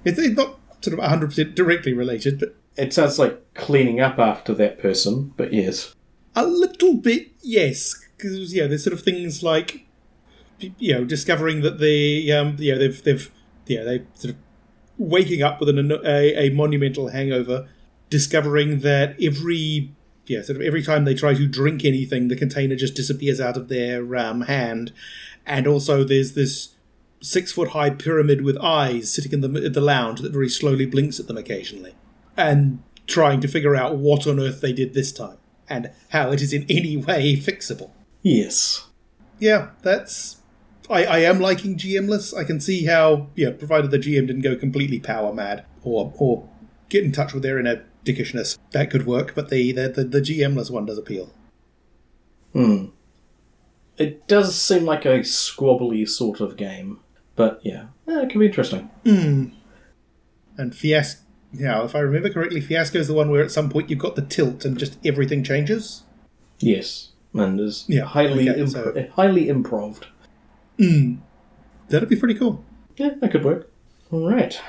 It's, 0.04 0.18
it's 0.18 0.36
not 0.36 0.59
sort 0.80 0.98
of 0.98 1.04
100% 1.04 1.54
directly 1.54 1.92
related, 1.92 2.38
but 2.38 2.56
It 2.76 2.92
sounds 2.92 3.18
like 3.18 3.54
cleaning 3.54 4.00
up 4.00 4.18
after 4.18 4.54
that 4.54 4.78
person, 4.78 5.32
but 5.36 5.52
yes. 5.52 5.94
a 6.34 6.46
little 6.46 6.94
bit, 6.94 7.28
yes. 7.42 7.94
Because, 8.16 8.54
yeah, 8.54 8.66
there's 8.66 8.84
sort 8.84 8.94
of 8.94 9.02
things 9.02 9.42
like, 9.42 9.86
you 10.58 10.94
know, 10.94 11.04
discovering 11.04 11.62
that 11.62 11.78
they, 11.78 12.30
um, 12.30 12.56
you 12.58 12.72
know, 12.72 12.78
they've, 12.78 13.02
they've, 13.02 13.30
yeah, 13.66 13.82
they 13.82 14.04
sort 14.14 14.34
of 14.34 14.40
waking 14.98 15.42
up 15.42 15.60
with 15.60 15.68
an, 15.68 15.92
a, 16.04 16.46
a 16.46 16.50
monumental 16.50 17.08
hangover, 17.08 17.68
discovering 18.10 18.80
that 18.80 19.16
every 19.22 19.92
yeah, 20.30 20.42
sort 20.42 20.56
of 20.56 20.62
every 20.62 20.82
time 20.82 21.04
they 21.04 21.14
try 21.14 21.34
to 21.34 21.46
drink 21.46 21.84
anything, 21.84 22.28
the 22.28 22.36
container 22.36 22.76
just 22.76 22.94
disappears 22.94 23.40
out 23.40 23.56
of 23.56 23.68
their 23.68 24.14
um, 24.16 24.42
hand, 24.42 24.92
and 25.44 25.66
also 25.66 26.04
there's 26.04 26.34
this 26.34 26.76
six 27.20 27.52
foot 27.52 27.68
high 27.68 27.90
pyramid 27.90 28.42
with 28.42 28.56
eyes 28.58 29.12
sitting 29.12 29.32
in 29.32 29.40
the 29.40 29.68
the 29.68 29.80
lounge 29.80 30.20
that 30.20 30.32
very 30.32 30.48
slowly 30.48 30.86
blinks 30.86 31.20
at 31.20 31.26
them 31.26 31.36
occasionally, 31.36 31.94
and 32.36 32.82
trying 33.06 33.40
to 33.40 33.48
figure 33.48 33.76
out 33.76 33.96
what 33.96 34.26
on 34.26 34.38
earth 34.40 34.60
they 34.60 34.72
did 34.72 34.94
this 34.94 35.12
time 35.12 35.38
and 35.68 35.90
how 36.10 36.32
it 36.32 36.42
is 36.42 36.52
in 36.52 36.66
any 36.68 36.96
way 36.96 37.36
fixable. 37.36 37.90
Yes. 38.22 38.86
Yeah, 39.38 39.70
that's. 39.82 40.36
I, 40.88 41.04
I 41.04 41.18
am 41.20 41.38
liking 41.38 41.76
GMless. 41.76 42.36
I 42.36 42.42
can 42.42 42.60
see 42.60 42.84
how, 42.84 43.28
yeah, 43.36 43.50
provided 43.52 43.92
the 43.92 43.98
GM 43.98 44.26
didn't 44.26 44.42
go 44.42 44.56
completely 44.56 44.98
power 44.98 45.32
mad 45.32 45.64
or 45.84 46.12
or 46.18 46.48
get 46.88 47.04
in 47.04 47.12
touch 47.12 47.32
with 47.32 47.42
their 47.42 47.58
inner 47.58 47.84
dickishness, 48.04 48.58
that 48.72 48.90
could 48.90 49.06
work. 49.06 49.34
But 49.34 49.48
the 49.48 49.72
the, 49.72 49.88
the, 49.88 50.04
the 50.04 50.20
GMless 50.20 50.70
one 50.70 50.86
does 50.86 50.98
appeal. 50.98 51.32
Hmm. 52.52 52.86
It 53.96 54.26
does 54.26 54.60
seem 54.60 54.84
like 54.84 55.04
a 55.04 55.20
squabbly 55.20 56.08
sort 56.08 56.40
of 56.40 56.56
game, 56.56 57.00
but 57.40 57.60
yeah, 57.64 57.84
eh, 58.06 58.20
it 58.22 58.28
can 58.30 58.38
be 58.40 58.46
interesting. 58.46 58.90
And 60.58 60.74
Fiasco, 60.74 61.22
now, 61.52 61.84
if 61.84 61.94
I 61.94 62.00
remember 62.00 62.28
correctly, 62.28 62.60
Fiasco 62.60 62.98
is 62.98 63.08
the 63.08 63.14
one 63.14 63.30
where 63.30 63.42
at 63.42 63.50
some 63.50 63.70
point 63.70 63.88
you've 63.88 63.98
got 63.98 64.14
the 64.14 64.20
tilt 64.22 64.64
and 64.66 64.76
just 64.78 64.98
everything 65.06 65.42
changes. 65.42 66.02
Yes, 66.58 67.12
and 67.32 67.58
is 67.58 67.86
Yeah, 67.88 68.04
highly 68.04 68.50
okay, 68.50 68.60
imp- 68.60 68.70
so- 68.70 69.08
highly 69.14 69.48
improved. 69.48 70.06
That'd 70.78 72.08
be 72.10 72.16
pretty 72.16 72.34
cool. 72.34 72.62
Yeah, 72.96 73.10
that 73.20 73.30
could 73.32 73.44
work. 73.44 73.70
All 74.12 74.30
right. 74.30 74.60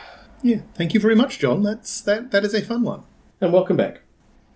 Yeah, 0.41 0.61
thank 0.75 0.93
you 0.93 0.99
very 0.99 1.15
much, 1.15 1.39
John. 1.39 1.61
That's 1.63 1.99
that. 2.01 2.31
That 2.31 2.43
is 2.45 2.53
a 2.53 2.61
fun 2.61 2.83
one, 2.83 3.03
And 3.41 3.51
welcome 3.53 3.75
back. 3.77 4.01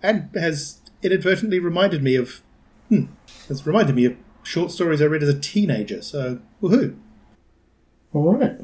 and 0.02 0.30
has 0.34 0.80
inadvertently 1.02 1.58
reminded 1.58 2.02
me 2.02 2.16
of. 2.16 2.40
Hmm, 2.88 3.04
has 3.48 3.66
reminded 3.66 3.94
me 3.94 4.04
of 4.06 4.16
short 4.42 4.70
stories 4.70 5.02
I 5.02 5.04
read 5.06 5.22
as 5.22 5.28
a 5.28 5.38
teenager. 5.38 6.00
So 6.02 6.40
woohoo! 6.62 6.96
All 8.16 8.34
right. 8.34 8.58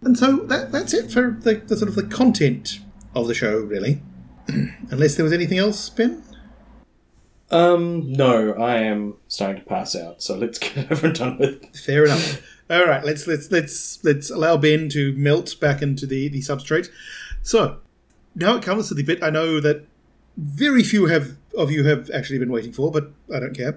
And 0.00 0.18
so 0.18 0.36
that 0.46 0.72
that's 0.72 0.94
it 0.94 1.12
for 1.12 1.32
the, 1.32 1.56
the 1.56 1.76
sort 1.76 1.90
of 1.90 1.96
the 1.96 2.02
content 2.04 2.80
of 3.14 3.28
the 3.28 3.34
show, 3.34 3.58
really. 3.58 4.00
Unless 4.48 5.16
there 5.16 5.24
was 5.24 5.34
anything 5.34 5.58
else, 5.58 5.90
Ben. 5.90 6.22
Um, 7.50 8.10
no, 8.10 8.54
I 8.54 8.76
am 8.76 9.16
starting 9.28 9.62
to 9.62 9.68
pass 9.68 9.94
out, 9.94 10.22
so 10.22 10.34
let's 10.34 10.58
get 10.58 10.78
it 10.78 10.92
over 10.92 11.08
and 11.08 11.14
done 11.14 11.36
with. 11.36 11.76
Fair 11.76 12.06
enough. 12.06 12.42
All 12.70 12.86
right, 12.86 13.04
let's 13.04 13.26
let's 13.26 13.52
let's 13.52 14.02
let's 14.02 14.30
allow 14.30 14.56
Ben 14.56 14.88
to 14.90 15.12
melt 15.12 15.60
back 15.60 15.82
into 15.82 16.06
the 16.06 16.28
the 16.28 16.40
substrate. 16.40 16.88
So 17.42 17.80
now 18.34 18.56
it 18.56 18.62
comes 18.62 18.88
to 18.88 18.94
the 18.94 19.02
bit 19.02 19.22
I 19.22 19.28
know 19.28 19.60
that 19.60 19.84
very 20.38 20.82
few 20.82 21.04
have 21.06 21.36
of 21.54 21.70
you 21.70 21.84
have 21.84 22.10
actually 22.14 22.38
been 22.38 22.50
waiting 22.50 22.72
for, 22.72 22.90
but 22.90 23.10
I 23.34 23.40
don't 23.40 23.54
care. 23.54 23.76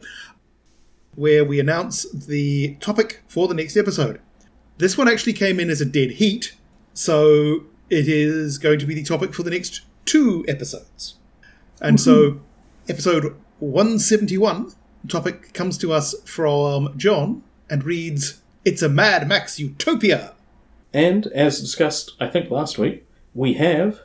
Where 1.16 1.44
we 1.44 1.60
announce 1.60 2.10
the 2.10 2.76
topic 2.76 3.22
for 3.28 3.50
the 3.50 3.54
next 3.54 3.76
episode. 3.76 4.22
This 4.78 4.98
one 4.98 5.08
actually 5.08 5.34
came 5.34 5.60
in 5.60 5.70
as 5.70 5.82
a 5.82 5.86
dead 5.86 6.12
heat, 6.12 6.56
so 6.94 7.66
it 7.90 8.08
is 8.08 8.58
going 8.58 8.80
to 8.80 8.86
be 8.86 8.96
the 8.96 9.04
topic 9.04 9.34
for 9.34 9.44
the 9.44 9.52
next 9.52 9.82
two 10.06 10.44
episodes. 10.48 11.16
And 11.82 12.00
so, 12.00 12.40
episode 12.90 13.36
171 13.60 14.74
topic 15.08 15.54
comes 15.54 15.78
to 15.80 15.92
us 15.92 16.16
from 16.26 16.98
John 16.98 17.44
and 17.70 17.84
reads 17.84 18.42
It's 18.66 18.82
a 18.82 18.90
Mad 18.90 19.28
Max 19.28 19.60
Utopia. 19.60 20.34
And 20.94 21.28
as 21.28 21.60
discussed, 21.60 22.14
I 22.20 22.28
think 22.28 22.50
last 22.50 22.78
week, 22.78 23.06
we 23.34 23.54
have, 23.54 24.00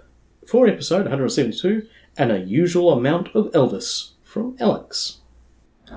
for 0.47 0.67
episode 0.67 1.03
172, 1.03 1.87
an 2.17 2.31
unusual 2.31 2.93
amount 2.93 3.29
of 3.35 3.47
Elvis 3.53 4.11
from 4.23 4.57
Alex. 4.59 5.19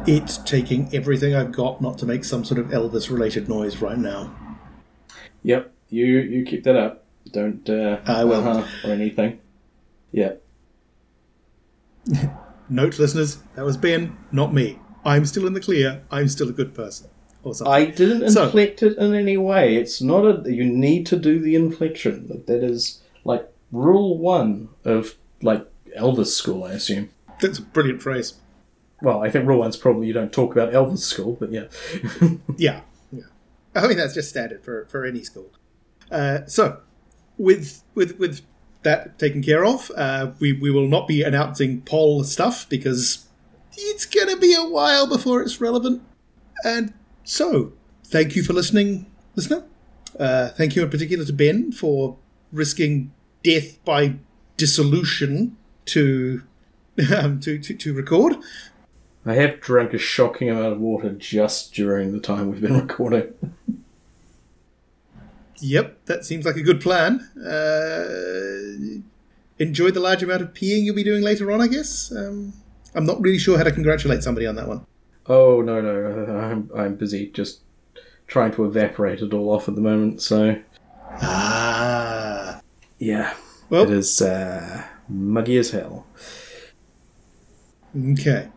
It's 0.08 0.38
taking 0.38 0.94
everything 0.94 1.36
I've 1.36 1.52
got 1.52 1.82
not 1.82 1.98
to 1.98 2.06
make 2.06 2.24
some 2.24 2.46
sort 2.46 2.60
of 2.60 2.68
Elvis 2.68 3.10
related 3.10 3.50
noise 3.50 3.78
right 3.78 3.98
now. 3.98 4.36
Yep, 5.44 5.72
you 5.90 6.06
you 6.06 6.46
keep 6.46 6.64
that 6.64 6.76
up. 6.76 7.06
Don't 7.32 7.68
uh, 7.70 8.00
I 8.06 8.24
will. 8.24 8.48
uh-huh 8.48 8.88
or 8.88 8.94
anything. 8.94 9.40
Yeah. 10.12 10.34
Note, 12.70 12.98
listeners, 13.00 13.38
that 13.56 13.66
was 13.66 13.78
Ben, 13.78 14.18
not 14.32 14.54
me. 14.54 14.80
I'm 15.04 15.26
still 15.26 15.46
in 15.48 15.54
the 15.54 15.60
clear. 15.60 16.04
I'm 16.12 16.28
still 16.30 16.50
a 16.50 16.54
good 16.54 16.74
person. 16.74 17.10
Or 17.44 17.54
something. 17.56 17.74
I 17.74 17.86
didn't 17.86 18.30
So- 18.32 18.46
inflect 18.46 18.84
it 18.84 18.98
in 18.98 19.14
any 19.14 19.36
way. 19.38 19.76
It's 19.76 20.02
not 20.02 20.26
a. 20.26 20.52
You 20.52 20.64
need 20.66 21.06
to 21.08 21.16
do 21.18 21.40
the 21.40 21.56
inflection. 21.56 22.44
That 22.46 22.64
is 22.64 23.02
like 23.24 23.50
rule 23.72 24.18
one 24.18 24.70
of 24.86 25.16
like 25.42 25.66
Elvis 25.98 26.28
school, 26.28 26.64
I 26.64 26.74
assume. 26.74 27.10
That's 27.42 27.58
a 27.58 27.64
brilliant 27.64 28.02
phrase. 28.04 28.36
Well, 29.02 29.24
I 29.24 29.32
think 29.32 29.48
rule 29.48 29.60
one's 29.60 29.78
probably 29.78 30.06
you 30.06 30.14
don't 30.14 30.32
talk 30.32 30.52
about 30.56 30.72
Elvis 30.72 31.00
school, 31.00 31.36
but. 31.40 31.52
Yeah, 31.52 31.66
yeah. 32.58 32.82
I 33.76 33.88
mean 33.88 33.98
that's 33.98 34.14
just 34.14 34.30
standard 34.30 34.64
for, 34.64 34.86
for 34.86 35.06
any 35.06 35.24
school. 35.24 35.52
Uh, 36.12 36.46
so, 36.46 36.82
with 37.38 37.84
with 37.96 38.20
with 38.20 38.42
that 38.84 39.18
taken 39.18 39.42
care 39.42 39.66
of, 39.66 39.92
uh, 39.96 40.32
we 40.40 40.54
we 40.54 40.72
will 40.72 40.88
not 40.88 41.08
be 41.08 41.24
announcing 41.24 41.82
poll 41.82 42.24
stuff 42.24 42.68
because 42.68 43.28
it's 43.78 44.06
to 44.06 44.38
be 44.38 44.54
a 44.54 44.66
while 44.66 45.08
before 45.08 45.42
it's 45.42 45.62
relevant. 45.62 46.02
And 46.66 46.94
so, 47.24 47.74
thank 48.06 48.36
you 48.36 48.44
for 48.44 48.54
listening, 48.54 49.10
listener. 49.36 49.64
Uh, 50.20 50.50
thank 50.50 50.76
you 50.76 50.84
in 50.84 50.90
particular 50.90 51.24
to 51.26 51.34
Ben 51.34 51.72
for 51.72 52.18
risking 52.52 53.14
death 53.44 53.84
by 53.86 54.16
dissolution 54.58 55.58
to 55.86 56.44
um, 57.16 57.40
to, 57.40 57.58
to 57.58 57.74
to 57.74 57.94
record. 57.94 58.36
I 59.26 59.36
have 59.36 59.62
drunk 59.62 59.94
a 59.94 60.00
shocking 60.00 60.50
amount 60.50 60.74
of 60.74 60.80
water 60.80 61.12
just 61.12 61.74
during 61.74 62.12
the 62.12 62.20
time 62.20 62.50
we've 62.50 62.62
been 62.62 62.80
recording. 62.88 63.51
Yep, 65.62 66.06
that 66.06 66.26
seems 66.26 66.46
like 66.46 66.56
a 66.56 66.62
good 66.64 66.82
plan. 66.82 67.20
Uh, 67.38 69.02
enjoy 69.60 69.92
the 69.92 70.00
large 70.00 70.24
amount 70.24 70.42
of 70.42 70.54
peeing 70.54 70.84
you'll 70.84 70.96
be 70.96 71.04
doing 71.04 71.22
later 71.24 71.52
on, 71.52 71.62
I 71.62 71.68
guess. 71.68 72.12
Um, 72.12 72.54
I'm 72.96 73.06
not 73.06 73.22
really 73.22 73.38
sure 73.38 73.58
how 73.58 73.64
to 73.64 73.72
congratulate 73.72 74.24
somebody 74.24 74.48
on 74.48 74.56
that 74.56 74.68
one. 74.68 74.86
Oh 75.28 75.62
no 75.62 75.80
no, 75.80 76.34
I'm 76.40 76.70
I'm 76.76 76.96
busy 76.96 77.28
just 77.28 77.62
trying 78.28 78.52
to 78.54 78.66
evaporate 78.66 79.22
it 79.22 79.34
all 79.34 79.52
off 79.52 79.70
at 79.70 79.76
the 79.76 79.82
moment. 79.82 80.22
So 80.22 80.56
Ah. 81.22 82.62
yeah, 82.98 83.34
Well- 83.70 83.84
it 83.84 83.92
is 83.92 84.22
uh, 84.22 84.84
muggy 85.08 85.58
as 85.58 85.72
hell. 85.72 86.06
Okay. 88.14 88.50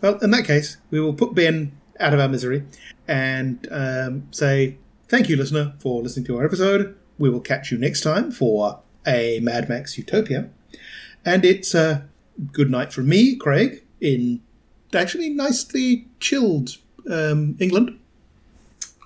Well, 0.00 0.18
in 0.18 0.30
that 0.32 0.44
case, 0.44 0.76
we 0.90 1.00
will 1.00 1.14
put 1.14 1.34
Ben 1.34 1.72
out 2.00 2.12
of 2.12 2.18
our 2.20 2.28
misery 2.28 2.64
and 3.06 3.66
um, 3.70 4.26
say 4.32 4.76
thank 5.12 5.28
you, 5.28 5.36
listener, 5.36 5.74
for 5.78 6.02
listening 6.02 6.24
to 6.24 6.38
our 6.38 6.44
episode. 6.46 6.96
We 7.18 7.28
will 7.28 7.42
catch 7.42 7.70
you 7.70 7.76
next 7.76 8.00
time 8.00 8.30
for 8.30 8.80
a 9.06 9.40
Mad 9.40 9.68
Max 9.68 9.98
Utopia. 9.98 10.48
And 11.22 11.44
it's 11.44 11.74
a 11.74 12.08
good 12.50 12.70
night 12.70 12.94
from 12.94 13.10
me, 13.10 13.36
Craig, 13.36 13.84
in 14.00 14.40
actually 14.94 15.28
nicely 15.28 16.08
chilled 16.18 16.78
um, 17.10 17.58
England. 17.60 17.98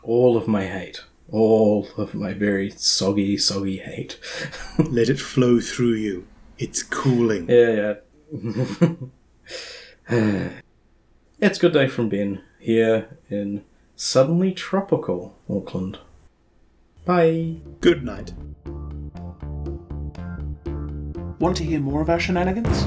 All 0.04 0.36
of 0.36 0.46
my 0.46 0.66
hate, 0.66 1.02
all 1.28 1.88
of 1.96 2.14
my 2.14 2.32
very 2.32 2.70
soggy 2.70 3.36
soggy 3.36 3.78
hate. 3.78 4.16
Let 4.78 5.08
it 5.08 5.18
flow 5.18 5.58
through 5.58 5.94
you. 5.94 6.24
It's 6.56 6.84
cooling. 6.84 7.50
yeah 7.50 7.96
yeah. 8.32 8.94
it's 11.40 11.58
good 11.58 11.72
day 11.72 11.88
from 11.88 12.08
Ben 12.08 12.44
here 12.60 13.18
in 13.28 13.64
suddenly 13.96 14.52
tropical 14.52 15.34
Auckland. 15.48 15.98
Bye. 17.06 17.56
Good 17.80 18.04
night. 18.04 18.34
Want 21.38 21.56
to 21.56 21.64
hear 21.64 21.80
more 21.80 22.02
of 22.02 22.10
our 22.10 22.20
shenanigans? 22.20 22.86